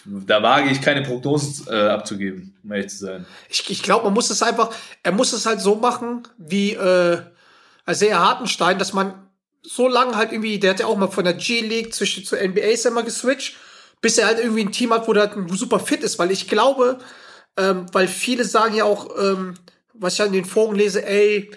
da 0.05 0.43
wage 0.45 0.71
ich 0.71 0.81
keine 0.81 1.03
Prognosen 1.03 1.67
äh, 1.69 1.89
abzugeben, 1.89 2.57
um 2.63 2.71
ehrlich 2.71 2.91
zu 2.91 2.99
sein. 2.99 3.27
Ich, 3.49 3.69
ich 3.69 3.83
glaube, 3.83 4.05
man 4.05 4.15
muss 4.15 4.31
es 4.31 4.45
einfach, 4.45 4.73
er 5.03 5.11
muss 5.11 5.33
es 5.33 5.45
halt 5.45 5.61
so 5.61 5.75
machen, 5.75 6.29
wie 6.37 6.75
äh, 6.75 7.23
Isaiah 7.89 8.21
Hartenstein, 8.21 8.79
dass 8.79 8.93
man 8.93 9.29
so 9.63 9.89
lange 9.89 10.17
halt 10.17 10.33
irgendwie, 10.33 10.59
der 10.59 10.71
hat 10.71 10.81
ja 10.81 10.87
auch 10.87 10.97
mal 10.97 11.09
von 11.09 11.25
der 11.25 11.35
G-League 11.35 11.95
zwischen 11.95 12.25
zur 12.25 12.39
NBA 12.39 12.61
er 12.61 12.91
mal 12.91 13.05
geswitcht, 13.05 13.57
bis 14.01 14.19
er 14.19 14.27
halt 14.27 14.39
irgendwie 14.39 14.63
ein 14.63 14.73
Team 14.73 14.93
hat, 14.93 15.09
wo 15.09 15.13
der 15.13 15.31
halt 15.31 15.51
super 15.51 15.81
fit 15.81 16.03
ist, 16.03 16.19
weil 16.19 16.31
ich 16.31 16.49
glaube, 16.49 16.99
ähm, 17.57 17.87
weil 17.93 18.09
viele 18.09 18.45
sagen 18.45 18.75
ja 18.75 18.85
auch, 18.85 19.09
ähm, 19.19 19.55
was 19.95 20.15
ich 20.15 20.21
in 20.21 20.33
den 20.33 20.45
Foren 20.45 20.77
lese, 20.77 21.05
ey, 21.05 21.51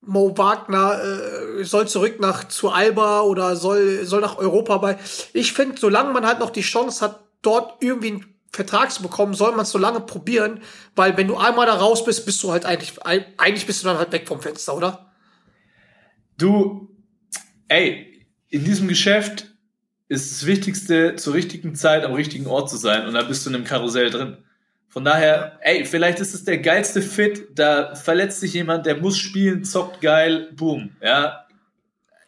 Mo 0.00 0.36
Wagner 0.38 1.02
äh, 1.02 1.64
soll 1.64 1.86
zurück 1.86 2.18
nach 2.20 2.48
zu 2.48 2.70
Alba 2.70 3.22
oder 3.22 3.56
soll 3.56 4.06
soll 4.06 4.20
nach 4.20 4.38
Europa 4.38 4.78
bei. 4.78 4.98
Ich 5.32 5.52
finde, 5.52 5.78
solange 5.78 6.12
man 6.12 6.24
halt 6.26 6.38
noch 6.38 6.50
die 6.50 6.62
Chance 6.62 7.04
hat, 7.04 7.20
dort 7.42 7.82
irgendwie 7.82 8.12
einen 8.12 8.34
Vertrag 8.52 8.90
zu 8.90 9.02
bekommen, 9.02 9.34
soll 9.34 9.50
man 9.52 9.62
es 9.62 9.70
so 9.70 9.78
lange 9.78 10.00
probieren, 10.00 10.62
weil 10.96 11.16
wenn 11.16 11.28
du 11.28 11.36
einmal 11.36 11.66
da 11.66 11.74
raus 11.74 12.04
bist, 12.04 12.24
bist 12.24 12.42
du 12.42 12.52
halt 12.52 12.64
eigentlich 12.64 12.94
eigentlich 13.04 13.66
bist 13.66 13.82
du 13.82 13.88
dann 13.88 13.98
halt 13.98 14.12
weg 14.12 14.26
vom 14.26 14.40
Fenster, 14.40 14.74
oder? 14.76 15.07
Du, 16.38 16.88
ey, 17.66 18.24
in 18.48 18.64
diesem 18.64 18.86
Geschäft 18.86 19.46
ist 20.08 20.30
das 20.30 20.46
Wichtigste, 20.46 21.16
zur 21.16 21.34
richtigen 21.34 21.74
Zeit 21.74 22.04
am 22.04 22.14
richtigen 22.14 22.46
Ort 22.46 22.70
zu 22.70 22.76
sein 22.76 23.06
und 23.06 23.14
da 23.14 23.22
bist 23.22 23.44
du 23.44 23.50
in 23.50 23.56
einem 23.56 23.64
Karussell 23.64 24.10
drin. 24.10 24.38
Von 24.88 25.04
daher, 25.04 25.58
ey, 25.62 25.84
vielleicht 25.84 26.20
ist 26.20 26.34
es 26.34 26.44
der 26.44 26.58
geilste 26.58 27.02
Fit, 27.02 27.48
da 27.58 27.94
verletzt 27.94 28.40
sich 28.40 28.54
jemand, 28.54 28.86
der 28.86 28.96
muss 28.96 29.18
spielen, 29.18 29.64
zockt 29.64 30.00
geil, 30.00 30.50
boom, 30.54 30.96
ja. 31.02 31.44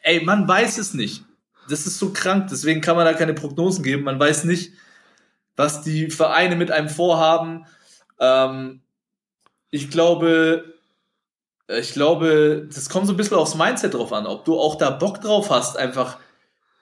Ey, 0.03 0.25
man 0.25 0.47
weiß 0.47 0.79
es 0.79 0.93
nicht. 0.93 1.25
Das 1.69 1.87
ist 1.87 1.99
so 1.99 2.13
krank, 2.13 2.49
deswegen 2.51 2.81
kann 2.81 2.97
man 2.97 3.07
da 3.07 3.13
keine 3.15 3.35
Prognosen 3.35 3.85
geben. 3.85 4.03
Man 4.03 4.19
weiß 4.19 4.45
nicht, 4.45 4.73
was 5.57 5.83
die 5.83 6.11
Vereine 6.11 6.57
mit 6.57 6.71
einem 6.71 6.89
vorhaben. 6.89 7.67
Ähm, 8.19 8.81
ich 9.71 9.89
glaube, 9.89 10.80
ich 11.79 11.93
glaube, 11.93 12.69
das 12.73 12.89
kommt 12.89 13.07
so 13.07 13.13
ein 13.13 13.17
bisschen 13.17 13.37
aufs 13.37 13.55
Mindset 13.55 13.95
drauf 13.95 14.13
an, 14.13 14.27
ob 14.27 14.45
du 14.45 14.59
auch 14.59 14.77
da 14.77 14.91
Bock 14.91 15.21
drauf 15.21 15.51
hast, 15.51 15.77
einfach 15.77 16.19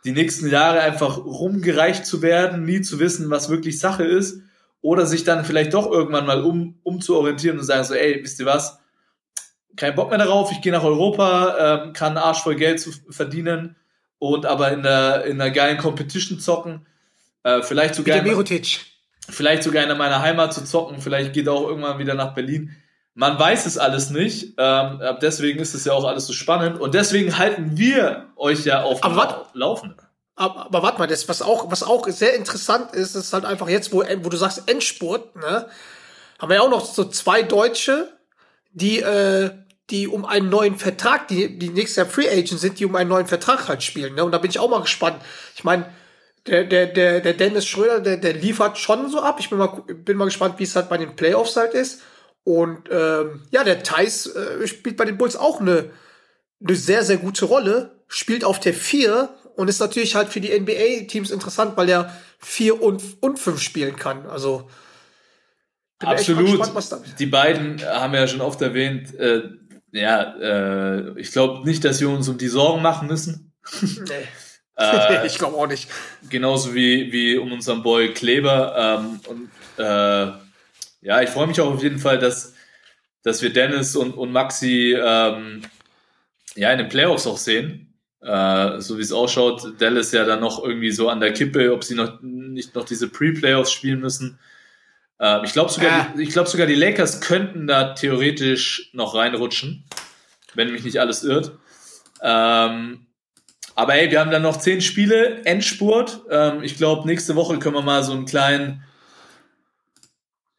die 0.04 0.12
nächsten 0.12 0.48
Jahre 0.48 0.80
einfach 0.80 1.18
rumgereicht 1.18 2.06
zu 2.06 2.22
werden, 2.22 2.64
nie 2.64 2.80
zu 2.80 2.98
wissen, 2.98 3.30
was 3.30 3.48
wirklich 3.48 3.78
Sache 3.78 4.04
ist, 4.04 4.42
oder 4.80 5.06
sich 5.06 5.24
dann 5.24 5.44
vielleicht 5.44 5.74
doch 5.74 5.90
irgendwann 5.90 6.26
mal 6.26 6.42
um, 6.42 6.78
umzuorientieren 6.82 7.58
und 7.58 7.64
sagen 7.64 7.84
so, 7.84 7.94
ey, 7.94 8.20
wisst 8.22 8.38
ihr 8.40 8.46
was, 8.46 8.78
kein 9.76 9.94
Bock 9.94 10.10
mehr 10.10 10.18
darauf, 10.18 10.52
ich 10.52 10.60
gehe 10.60 10.72
nach 10.72 10.84
Europa, 10.84 11.84
ähm, 11.84 11.92
kann 11.92 12.16
Arsch 12.16 12.42
voll 12.42 12.56
Geld 12.56 12.80
zu 12.80 12.92
verdienen 13.10 13.76
und 14.18 14.46
aber 14.46 14.72
in 14.72 14.82
der, 14.82 15.24
in 15.24 15.40
einer 15.40 15.50
geilen 15.50 15.78
Competition 15.78 16.40
zocken, 16.40 16.86
äh, 17.42 17.62
vielleicht 17.62 17.94
sogar 17.94 18.16
der 18.16 18.24
Mirotic. 18.24 18.80
vielleicht 19.28 19.62
sogar 19.62 19.88
in 19.88 19.98
meiner 19.98 20.20
Heimat 20.20 20.52
zu 20.52 20.64
zocken, 20.64 21.00
vielleicht 21.00 21.32
geht 21.32 21.48
auch 21.48 21.68
irgendwann 21.68 21.98
wieder 21.98 22.14
nach 22.14 22.34
Berlin. 22.34 22.76
Man 23.18 23.36
weiß 23.36 23.66
es 23.66 23.78
alles 23.78 24.10
nicht, 24.10 24.54
ähm, 24.58 25.00
aber 25.02 25.18
deswegen 25.20 25.58
ist 25.58 25.74
es 25.74 25.84
ja 25.84 25.92
auch 25.92 26.04
alles 26.04 26.28
so 26.28 26.32
spannend 26.32 26.80
und 26.80 26.94
deswegen 26.94 27.36
halten 27.36 27.76
wir 27.76 28.26
euch 28.36 28.64
ja 28.64 28.84
auf 28.84 29.00
dem 29.00 29.20
Laufenden. 29.54 29.98
Aber, 30.36 30.66
aber 30.66 30.84
warte 30.84 31.00
mal, 31.00 31.08
das, 31.08 31.28
was 31.28 31.42
auch, 31.42 31.68
was 31.68 31.82
auch 31.82 32.06
sehr 32.06 32.36
interessant 32.36 32.92
ist, 32.92 33.16
ist 33.16 33.32
halt 33.32 33.44
einfach 33.44 33.68
jetzt, 33.68 33.92
wo, 33.92 34.04
wo 34.22 34.28
du 34.28 34.36
sagst 34.36 34.70
Endspurt, 34.70 35.34
ne, 35.34 35.66
haben 36.38 36.48
wir 36.48 36.54
ja 36.54 36.62
auch 36.62 36.70
noch 36.70 36.84
so 36.84 37.06
zwei 37.06 37.42
Deutsche, 37.42 38.08
die, 38.70 39.00
äh, 39.00 39.50
die 39.90 40.06
um 40.06 40.24
einen 40.24 40.48
neuen 40.48 40.78
Vertrag, 40.78 41.26
die, 41.26 41.58
die 41.58 41.70
nächstes 41.70 41.96
Jahr 41.96 42.06
Free 42.06 42.28
Agent 42.28 42.60
sind, 42.60 42.78
die 42.78 42.84
um 42.84 42.94
einen 42.94 43.10
neuen 43.10 43.26
Vertrag 43.26 43.66
halt 43.66 43.82
spielen, 43.82 44.14
ne, 44.14 44.24
und 44.24 44.30
da 44.30 44.38
bin 44.38 44.52
ich 44.52 44.60
auch 44.60 44.70
mal 44.70 44.82
gespannt. 44.82 45.20
Ich 45.56 45.64
meine, 45.64 45.86
der, 46.46 46.62
der, 46.62 46.86
der, 46.86 47.20
der 47.20 47.34
Dennis 47.34 47.66
Schröder, 47.66 47.98
der, 47.98 48.18
der 48.18 48.34
liefert 48.34 48.78
schon 48.78 49.10
so 49.10 49.20
ab. 49.20 49.38
Ich 49.40 49.50
bin 49.50 49.58
mal, 49.58 49.82
bin 49.88 50.16
mal 50.16 50.26
gespannt, 50.26 50.54
wie 50.58 50.62
es 50.62 50.76
halt 50.76 50.88
bei 50.88 50.98
den 50.98 51.16
Playoffs 51.16 51.56
halt 51.56 51.74
ist. 51.74 52.00
Und 52.48 52.88
ähm, 52.90 53.42
ja, 53.50 53.62
der 53.62 53.82
Thais 53.82 54.26
äh, 54.28 54.66
spielt 54.66 54.96
bei 54.96 55.04
den 55.04 55.18
Bulls 55.18 55.36
auch 55.36 55.60
eine, 55.60 55.90
eine 56.64 56.76
sehr, 56.76 57.04
sehr 57.04 57.18
gute 57.18 57.44
Rolle, 57.44 58.00
spielt 58.06 58.42
auf 58.42 58.58
der 58.58 58.72
4 58.72 59.28
und 59.54 59.68
ist 59.68 59.80
natürlich 59.80 60.14
halt 60.14 60.30
für 60.30 60.40
die 60.40 60.58
NBA-Teams 60.58 61.30
interessant, 61.30 61.76
weil 61.76 61.90
er 61.90 62.10
4 62.38 62.80
und, 62.80 63.02
und 63.20 63.38
5 63.38 63.60
spielen 63.60 63.96
kann. 63.96 64.24
Also 64.24 64.66
Absolut. 65.98 66.46
gespannt, 66.46 66.74
was 66.74 66.88
da 66.88 67.02
Die 67.18 67.26
beiden 67.26 67.82
haben 67.84 68.14
wir 68.14 68.20
ja 68.20 68.26
schon 68.26 68.40
oft 68.40 68.62
erwähnt. 68.62 69.14
Äh, 69.16 69.42
ja, 69.92 70.34
äh, 70.38 71.20
ich 71.20 71.32
glaube 71.32 71.66
nicht, 71.66 71.84
dass 71.84 72.00
wir 72.00 72.08
uns 72.08 72.30
um 72.30 72.38
die 72.38 72.48
Sorgen 72.48 72.80
machen 72.80 73.08
müssen. 73.08 73.52
Nee. 73.82 74.26
Äh, 74.80 75.26
ich 75.26 75.38
glaube 75.38 75.56
auch 75.56 75.66
nicht. 75.66 75.90
genauso 76.30 76.72
wie, 76.72 77.10
wie 77.10 77.36
um 77.36 77.50
unseren 77.50 77.82
Boy 77.82 78.14
Kleber. 78.14 79.00
Ähm, 79.02 79.20
und 79.26 79.50
äh, 79.84 80.47
ja, 81.00 81.20
ich 81.22 81.30
freue 81.30 81.46
mich 81.46 81.60
auch 81.60 81.72
auf 81.74 81.82
jeden 81.82 81.98
Fall, 81.98 82.18
dass, 82.18 82.54
dass 83.22 83.42
wir 83.42 83.52
Dennis 83.52 83.94
und, 83.96 84.12
und 84.12 84.32
Maxi 84.32 84.96
ähm, 85.00 85.62
ja 86.54 86.72
in 86.72 86.78
den 86.78 86.88
Playoffs 86.88 87.26
auch 87.26 87.38
sehen. 87.38 87.84
Äh, 88.20 88.80
so 88.80 88.98
wie 88.98 89.02
es 89.02 89.12
ausschaut, 89.12 89.80
Dallas 89.80 90.10
ja 90.12 90.24
dann 90.24 90.40
noch 90.40 90.62
irgendwie 90.64 90.90
so 90.90 91.08
an 91.08 91.20
der 91.20 91.32
Kippe, 91.32 91.72
ob 91.72 91.84
sie 91.84 91.94
noch 91.94 92.20
nicht 92.20 92.74
noch 92.74 92.84
diese 92.84 93.08
Pre-Playoffs 93.08 93.70
spielen 93.70 94.00
müssen. 94.00 94.38
Äh, 95.20 95.44
ich 95.44 95.52
glaube 95.52 95.70
sogar, 95.70 95.90
Ah. 95.92 96.12
die- 96.16 96.22
ich 96.24 96.30
glaube 96.30 96.48
sogar 96.48 96.66
die 96.66 96.74
Lakers 96.74 97.20
könnten 97.20 97.66
da 97.68 97.94
theoretisch 97.94 98.90
noch 98.92 99.14
reinrutschen, 99.14 99.84
wenn 100.54 100.72
mich 100.72 100.82
nicht 100.82 100.98
alles 101.00 101.22
irrt. 101.22 101.52
Ähm, 102.20 103.06
aber 103.76 103.92
hey, 103.92 104.10
wir 104.10 104.18
haben 104.18 104.32
dann 104.32 104.42
noch 104.42 104.58
zehn 104.58 104.80
Spiele, 104.80 105.44
Endspurt. 105.44 106.22
Ähm, 106.30 106.64
ich 106.64 106.76
glaube, 106.76 107.06
nächste 107.06 107.36
Woche 107.36 107.60
können 107.60 107.76
wir 107.76 107.82
mal 107.82 108.02
so 108.02 108.12
einen 108.12 108.24
kleinen, 108.26 108.82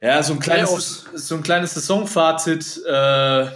ja, 0.01 0.23
so 0.23 0.33
ein 0.33 0.39
kleines, 0.39 0.69
Playoffs. 0.69 1.05
so 1.13 1.35
ein 1.35 1.43
kleines 1.43 1.73
Saisonfazit 1.73 2.83
äh, 2.85 3.47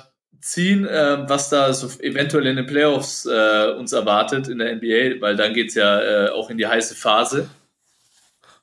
ziehen, 0.42 0.86
äh, 0.86 1.28
was 1.30 1.50
da 1.50 1.74
so 1.74 1.88
eventuell 2.02 2.48
in 2.48 2.58
den 2.58 2.66
Playoffs 2.66 3.26
äh, 3.26 3.72
uns 3.78 3.94
erwartet 3.94 4.50
in 4.50 4.60
der 4.60 4.76
NBA, 4.76 5.22
weil 5.22 5.36
dann 5.36 5.54
geht's 5.54 5.76
ja 5.76 6.02
äh, 6.02 6.30
auch 6.30 6.50
in 6.50 6.58
die 6.58 6.68
heiße 6.68 6.96
Phase. 6.96 7.50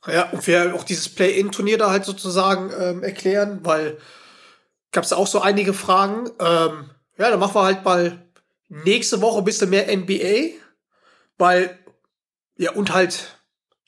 Ja, 0.06 0.30
und 0.30 0.46
wir 0.46 0.74
auch 0.74 0.84
dieses 0.84 1.08
Play-In-Turnier 1.08 1.78
da 1.78 1.90
halt 1.90 2.04
sozusagen 2.04 2.70
ähm, 2.78 3.02
erklären, 3.02 3.60
weil 3.62 3.98
gab 4.92 5.04
es 5.04 5.12
auch 5.12 5.26
so 5.26 5.40
einige 5.40 5.72
Fragen. 5.72 6.30
Ähm, 6.38 6.90
ja, 7.18 7.30
dann 7.30 7.40
machen 7.40 7.54
wir 7.54 7.64
halt 7.64 7.84
mal 7.84 8.18
nächste 8.68 9.20
Woche 9.20 9.38
ein 9.38 9.44
bisschen 9.44 9.70
mehr 9.70 9.94
NBA, 9.94 10.56
weil, 11.38 11.78
ja, 12.56 12.72
und 12.72 12.92
halt 12.92 13.39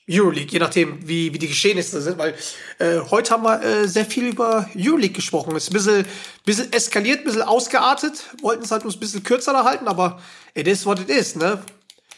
Euroleague, 0.09 0.51
je 0.51 0.59
nachdem, 0.59 1.07
wie, 1.07 1.33
wie 1.33 1.39
die 1.39 1.47
Geschehnisse 1.47 2.01
sind, 2.01 2.17
weil 2.17 2.35
äh, 2.79 2.99
heute 3.09 3.31
haben 3.31 3.43
wir 3.43 3.61
äh, 3.61 3.87
sehr 3.87 4.05
viel 4.05 4.27
über 4.27 4.69
Euroleague 4.75 5.13
gesprochen. 5.13 5.55
Ist 5.55 5.69
ein 5.69 5.73
bisschen, 5.73 6.05
bisschen 6.45 6.73
eskaliert, 6.73 7.19
ein 7.19 7.23
bisschen 7.25 7.41
ausgeartet, 7.41 8.25
wollten 8.41 8.63
es 8.63 8.71
halt 8.71 8.83
uns 8.83 8.95
ein 8.95 8.99
bisschen 8.99 9.23
kürzer 9.23 9.63
halten, 9.63 9.87
aber 9.87 10.21
it 10.53 10.67
is 10.67 10.85
what 10.85 10.99
it 10.99 11.09
is, 11.09 11.35
ne? 11.35 11.61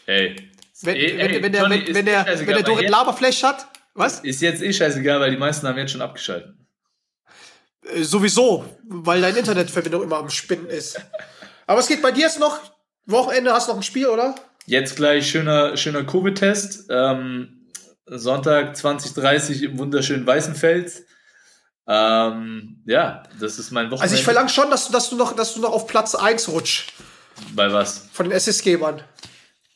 Hey. 0.04 0.36
Wenn, 0.82 0.96
Ey, 0.96 1.16
wenn, 1.16 1.30
ey, 1.30 1.42
wenn, 1.42 1.52
der, 1.52 1.62
Johnny, 1.62 1.86
wenn, 1.86 1.94
wenn, 1.94 2.06
der, 2.06 2.26
wenn 2.26 2.46
der 2.46 2.62
Dorit 2.62 2.90
Laberflash 2.90 3.42
hat, 3.42 3.66
was? 3.94 4.20
Ist 4.20 4.42
jetzt 4.42 4.62
eh 4.62 4.72
scheißegal, 4.72 5.20
weil 5.20 5.30
die 5.30 5.38
meisten 5.38 5.66
haben 5.66 5.78
jetzt 5.78 5.92
schon 5.92 6.02
abgeschaltet. 6.02 6.54
Äh, 7.94 8.02
Sowieso, 8.02 8.64
weil 8.84 9.22
deine 9.22 9.38
Internetverbindung 9.38 10.02
immer 10.02 10.18
am 10.18 10.28
Spinnen 10.28 10.66
ist. 10.66 11.00
Aber 11.66 11.80
es 11.80 11.88
geht 11.88 12.02
bei 12.02 12.12
dir 12.12 12.22
jetzt 12.22 12.38
noch. 12.38 12.60
Wochenende 13.06 13.52
hast 13.52 13.68
du 13.68 13.72
noch 13.72 13.78
ein 13.78 13.82
Spiel, 13.84 14.06
oder? 14.06 14.34
Jetzt 14.66 14.96
gleich 14.96 15.30
schöner, 15.30 15.76
schöner 15.76 16.04
Covid-Test. 16.04 16.86
Ähm, 16.90 17.55
Sonntag 18.06 18.76
2030 18.76 19.62
im 19.62 19.78
wunderschönen 19.78 20.26
Weißenfels. 20.26 21.04
Ähm, 21.88 22.82
ja, 22.86 23.22
das 23.38 23.58
ist 23.58 23.70
mein 23.70 23.86
Wochenende. 23.86 24.02
Also 24.02 24.14
ich 24.16 24.24
verlange 24.24 24.48
schon, 24.48 24.70
dass 24.70 24.86
du, 24.86 24.92
dass 24.92 25.10
du 25.10 25.16
noch, 25.16 25.36
dass 25.36 25.54
du 25.54 25.60
noch 25.60 25.72
auf 25.72 25.86
Platz 25.86 26.14
1 26.14 26.48
rutschst 26.48 26.92
Bei 27.54 27.72
was? 27.72 28.08
von 28.12 28.28
den 28.28 28.36
Assistgebern. 28.36 29.02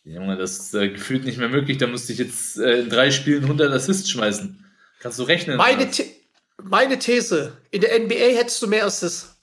Junge, 0.05 0.37
das 0.37 0.59
ist 0.59 0.74
äh, 0.74 0.89
gefühlt 0.89 1.24
nicht 1.24 1.39
mehr 1.39 1.49
möglich. 1.49 1.78
Da 1.78 1.87
musste 1.87 2.12
ich 2.12 2.18
jetzt 2.18 2.59
äh, 2.59 2.81
in 2.81 2.89
drei 2.89 3.11
Spielen 3.11 3.45
100 3.45 3.72
Assists 3.72 4.11
schmeißen. 4.11 4.64
Kannst 5.01 5.18
du 5.18 5.22
rechnen? 5.24 5.57
Meine. 5.57 5.93
The 5.93 6.20
meine 6.62 6.99
These, 6.99 7.57
in 7.70 7.81
der 7.81 7.99
NBA 7.99 8.37
hättest 8.37 8.61
du 8.62 8.66
mehr 8.66 8.85
Assists. 8.85 9.37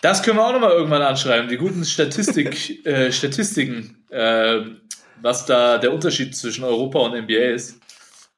Das 0.00 0.22
können 0.22 0.36
wir 0.38 0.44
auch 0.44 0.52
nochmal 0.52 0.72
irgendwann 0.72 1.02
anschreiben. 1.02 1.48
Die 1.48 1.56
guten 1.56 1.84
Statistik, 1.84 2.84
äh, 2.86 3.12
Statistiken, 3.12 4.04
äh, 4.10 4.62
was 5.22 5.46
da 5.46 5.78
der 5.78 5.92
Unterschied 5.92 6.36
zwischen 6.36 6.64
Europa 6.64 6.98
und 6.98 7.12
NBA 7.16 7.52
ist. 7.54 7.78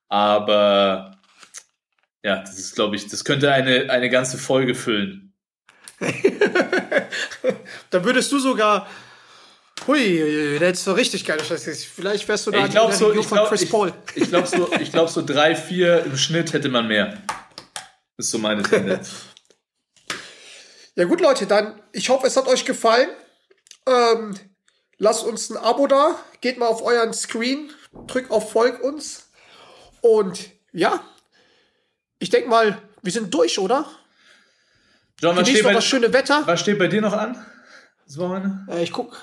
Aber 0.09 1.19
ja, 2.23 2.37
das 2.41 2.59
ist, 2.59 2.75
glaube 2.75 2.97
ich, 2.97 3.07
das 3.07 3.25
könnte 3.25 3.53
eine, 3.53 3.91
eine 3.91 4.09
ganze 4.09 4.39
Folge 4.39 4.75
füllen. 4.75 5.35
Dann 7.91 8.05
würdest 8.05 8.31
du 8.33 8.39
sogar. 8.39 8.89
Hui, 9.87 10.59
da 10.59 10.67
hättest 10.67 10.87
du 10.87 10.93
richtig 10.93 11.25
geile 11.25 11.45
Statistiken. 11.45 11.93
Vielleicht 11.97 12.27
wärst 12.27 12.47
du 12.47 12.51
da 12.51 12.65
Ich 12.65 12.71
glaube 12.71 12.91
der 12.91 12.99
so, 12.99 13.13
ich 13.13 13.27
von 13.27 13.37
glaub, 13.39 13.49
Chris 13.49 13.63
ich, 13.63 13.71
Paul. 13.71 13.93
ich 14.15 14.29
glaub 14.29 14.47
so, 14.47 14.71
ich 14.81 14.91
glaub 14.93 15.09
so 15.11 15.21
drei, 15.23 15.55
vier 15.55 16.05
im 16.05 16.17
Schnitt 16.17 16.53
hätte 16.53 16.69
man 16.69 16.87
mehr. 16.89 17.23
ist 18.17 18.31
so 18.31 18.39
meine 18.39 18.63
Tendenz. 18.63 19.11
Ja 20.97 21.07
gut, 21.07 21.21
Leute, 21.21 21.45
dann, 21.49 21.83
ich 21.91 22.09
hoffe, 22.09 22.29
es 22.29 22.37
hat 22.37 22.47
euch 22.47 22.65
gefallen. 22.65 23.09
Ähm, 23.85 24.39
lasst 24.99 25.25
uns 25.25 25.51
ein 25.51 25.57
Abo 25.57 25.87
da. 25.87 26.17
Geht 26.41 26.59
mal 26.59 26.67
auf 26.67 26.83
euren 26.83 27.13
Screen, 27.13 27.71
drückt 28.07 28.31
auf 28.31 28.51
Folg 28.53 28.83
uns. 28.83 29.29
Und 30.01 30.51
ja, 30.73 31.03
ich 32.19 32.31
denke 32.31 32.49
mal, 32.49 32.81
wir 33.03 33.13
sind 33.13 33.33
durch, 33.33 33.59
oder? 33.59 33.87
John, 35.21 35.37
was 35.37 35.45
Genießt 35.45 35.51
steht, 35.51 35.63
noch 35.63 35.71
bei, 35.71 35.75
das 35.75 35.85
schöne 35.85 36.13
Wetter. 36.13 36.43
was 36.47 36.61
steht 36.61 36.79
bei 36.79 36.89
dir 36.89 37.01
noch 37.01 37.13
an? 37.13 37.45
Äh, 38.69 38.83
ich 38.83 38.93
guck. 38.93 39.17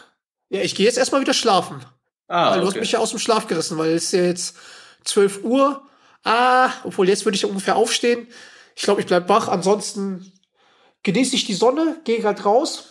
Ja, 0.50 0.62
ich 0.62 0.76
gehe 0.76 0.86
jetzt 0.86 0.98
erstmal 0.98 1.22
wieder 1.22 1.34
schlafen. 1.34 1.82
Ah, 2.28 2.52
Weil 2.52 2.62
du 2.62 2.66
hast 2.66 2.72
okay. 2.74 2.80
mich 2.80 2.92
ja 2.94 3.00
aus 3.00 3.10
dem 3.10 3.20
Schlaf 3.20 3.48
gerissen, 3.48 3.78
weil 3.78 3.92
es 3.92 4.06
ist 4.06 4.12
ja 4.14 4.24
jetzt 4.24 4.56
12 5.04 5.44
Uhr. 5.44 5.88
Ah, 6.24 6.72
obwohl 6.84 7.10
jetzt 7.10 7.26
würde 7.26 7.36
ich 7.36 7.46
ungefähr 7.46 7.76
aufstehen. 7.76 8.28
Ich 8.76 8.84
glaube, 8.84 9.02
ich 9.02 9.08
bleib 9.08 9.28
wach. 9.28 9.48
Ansonsten 9.48 10.32
genieße 11.04 11.36
ich 11.36 11.46
die 11.46 11.54
Sonne, 11.54 12.00
gehe 12.04 12.20
gerade 12.20 12.42
raus, 12.44 12.86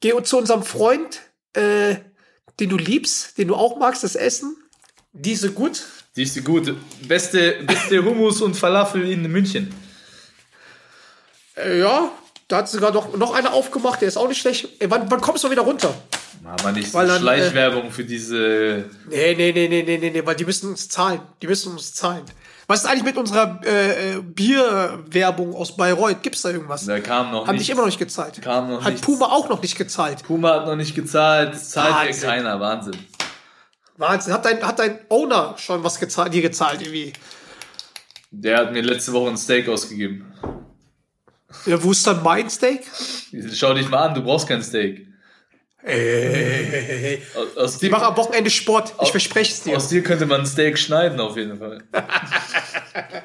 gehe 0.00 0.22
zu 0.22 0.38
unserem 0.38 0.62
Freund, 0.62 1.20
äh, 1.54 1.96
den 2.58 2.68
du 2.68 2.76
liebst, 2.76 3.38
den 3.38 3.48
du 3.48 3.54
auch 3.54 3.78
magst, 3.78 4.04
das 4.04 4.14
Essen. 4.14 4.56
Diese 5.12 5.50
gut. 5.52 5.84
Die 6.16 6.22
ist 6.22 6.44
gut. 6.44 6.74
Beste, 7.06 7.62
beste 7.66 8.04
Hummus 8.04 8.42
und 8.42 8.56
Falafel 8.56 9.10
in 9.10 9.22
München. 9.30 9.74
Äh, 11.56 11.80
ja, 11.80 12.12
da 12.48 12.58
hat 12.58 12.68
sogar 12.68 12.92
noch, 12.92 13.16
noch 13.16 13.34
einer 13.34 13.52
aufgemacht, 13.52 14.00
der 14.00 14.08
ist 14.08 14.16
auch 14.16 14.28
nicht 14.28 14.40
schlecht. 14.40 14.68
Ey, 14.80 14.90
wann, 14.90 15.10
wann 15.10 15.20
kommst 15.20 15.44
du 15.44 15.50
wieder 15.50 15.62
runter? 15.62 15.94
Mal 16.42 16.72
nicht 16.72 16.90
so 16.90 16.98
Weil 16.98 17.06
dann, 17.06 17.18
äh, 17.18 17.20
Schleichwerbung 17.20 17.90
für 17.90 18.04
diese. 18.04 18.86
Nee, 19.08 19.34
nee, 19.34 19.52
nee, 19.52 19.68
nee, 19.68 19.82
nee, 19.82 19.98
nee, 19.98 20.10
nee, 20.10 20.26
weil 20.26 20.34
die 20.34 20.44
müssen 20.44 20.70
uns 20.70 20.88
zahlen. 20.88 21.20
Die 21.42 21.46
müssen 21.46 21.72
uns 21.72 21.94
zahlen. 21.94 22.24
Was 22.70 22.84
ist 22.84 22.86
eigentlich 22.88 23.02
mit 23.02 23.16
unserer 23.16 23.60
äh, 23.64 24.12
äh, 24.18 24.22
Bierwerbung 24.22 25.56
aus 25.56 25.76
Bayreuth? 25.76 26.22
Gibt's 26.22 26.42
da 26.42 26.50
irgendwas? 26.50 26.86
Da 26.86 27.00
kam 27.00 27.32
noch 27.32 27.48
Haben 27.48 27.54
nichts. 27.54 27.66
dich 27.66 27.70
immer 27.70 27.80
noch 27.80 27.86
nicht 27.88 27.98
gezahlt. 27.98 28.40
Kam 28.40 28.70
noch 28.70 28.84
Hat 28.84 28.92
nichts. 28.92 29.04
Puma 29.04 29.26
auch 29.26 29.48
noch 29.48 29.60
nicht 29.60 29.76
gezahlt. 29.76 30.22
Puma 30.22 30.54
hat 30.54 30.66
noch 30.66 30.76
nicht 30.76 30.94
gezahlt. 30.94 31.54
Das 31.54 31.70
zahlt 31.70 31.88
ja 31.90 31.96
Wahnsinn. 32.06 32.28
keiner. 32.28 32.60
Wahnsinn. 32.60 32.96
Wahnsinn. 33.96 34.32
Hat 34.32 34.44
dein, 34.44 34.62
hat 34.64 34.78
dein 34.78 35.00
Owner 35.08 35.56
schon 35.58 35.82
was 35.82 35.98
gezahlt, 35.98 36.32
dir 36.32 36.42
gezahlt 36.42 36.80
irgendwie? 36.80 37.12
Der 38.30 38.58
hat 38.58 38.72
mir 38.72 38.82
letzte 38.82 39.12
Woche 39.14 39.30
ein 39.30 39.36
Steak 39.36 39.68
ausgegeben. 39.68 40.32
Ja, 41.66 41.82
wo 41.82 41.90
ist 41.90 42.06
dann 42.06 42.22
mein 42.22 42.48
Steak? 42.48 42.82
Schau 43.52 43.74
dich 43.74 43.88
mal 43.88 44.10
an, 44.10 44.14
du 44.14 44.22
brauchst 44.22 44.46
kein 44.46 44.62
Steak. 44.62 45.08
Ey, 45.82 47.22
Aus, 47.34 47.56
aus, 47.56 47.74
ich 47.74 47.80
dir, 47.80 47.90
mache 47.90 48.06
am 48.06 48.16
Wochenende 48.16 48.50
Sport. 48.50 48.94
Ich 49.02 49.10
verspreche 49.10 49.52
es 49.52 49.62
dir. 49.62 49.76
aus 49.76 49.88
dir 49.88 50.02
könnte 50.02 50.26
man 50.26 50.40
ein 50.40 50.46
Steak 50.46 50.78
schneiden, 50.78 51.20
auf 51.20 51.36
jeden 51.36 51.58
Fall. 51.58 51.82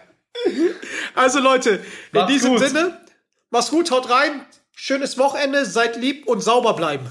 Also 1.16 1.40
Leute, 1.40 1.70
in 1.72 1.82
Macht's 2.12 2.34
diesem 2.34 2.52
gut. 2.52 2.60
Sinne, 2.60 3.02
mach's 3.50 3.70
gut, 3.70 3.90
haut 3.90 4.10
rein. 4.10 4.46
Schönes 4.76 5.18
Wochenende, 5.18 5.66
seid 5.66 5.96
lieb 5.96 6.28
und 6.28 6.42
sauber 6.42 6.74
bleiben. 6.76 7.10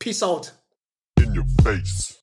Peace 0.00 0.22
out. 0.22 0.52
In 1.18 1.38
your 1.38 1.46
face. 1.62 2.18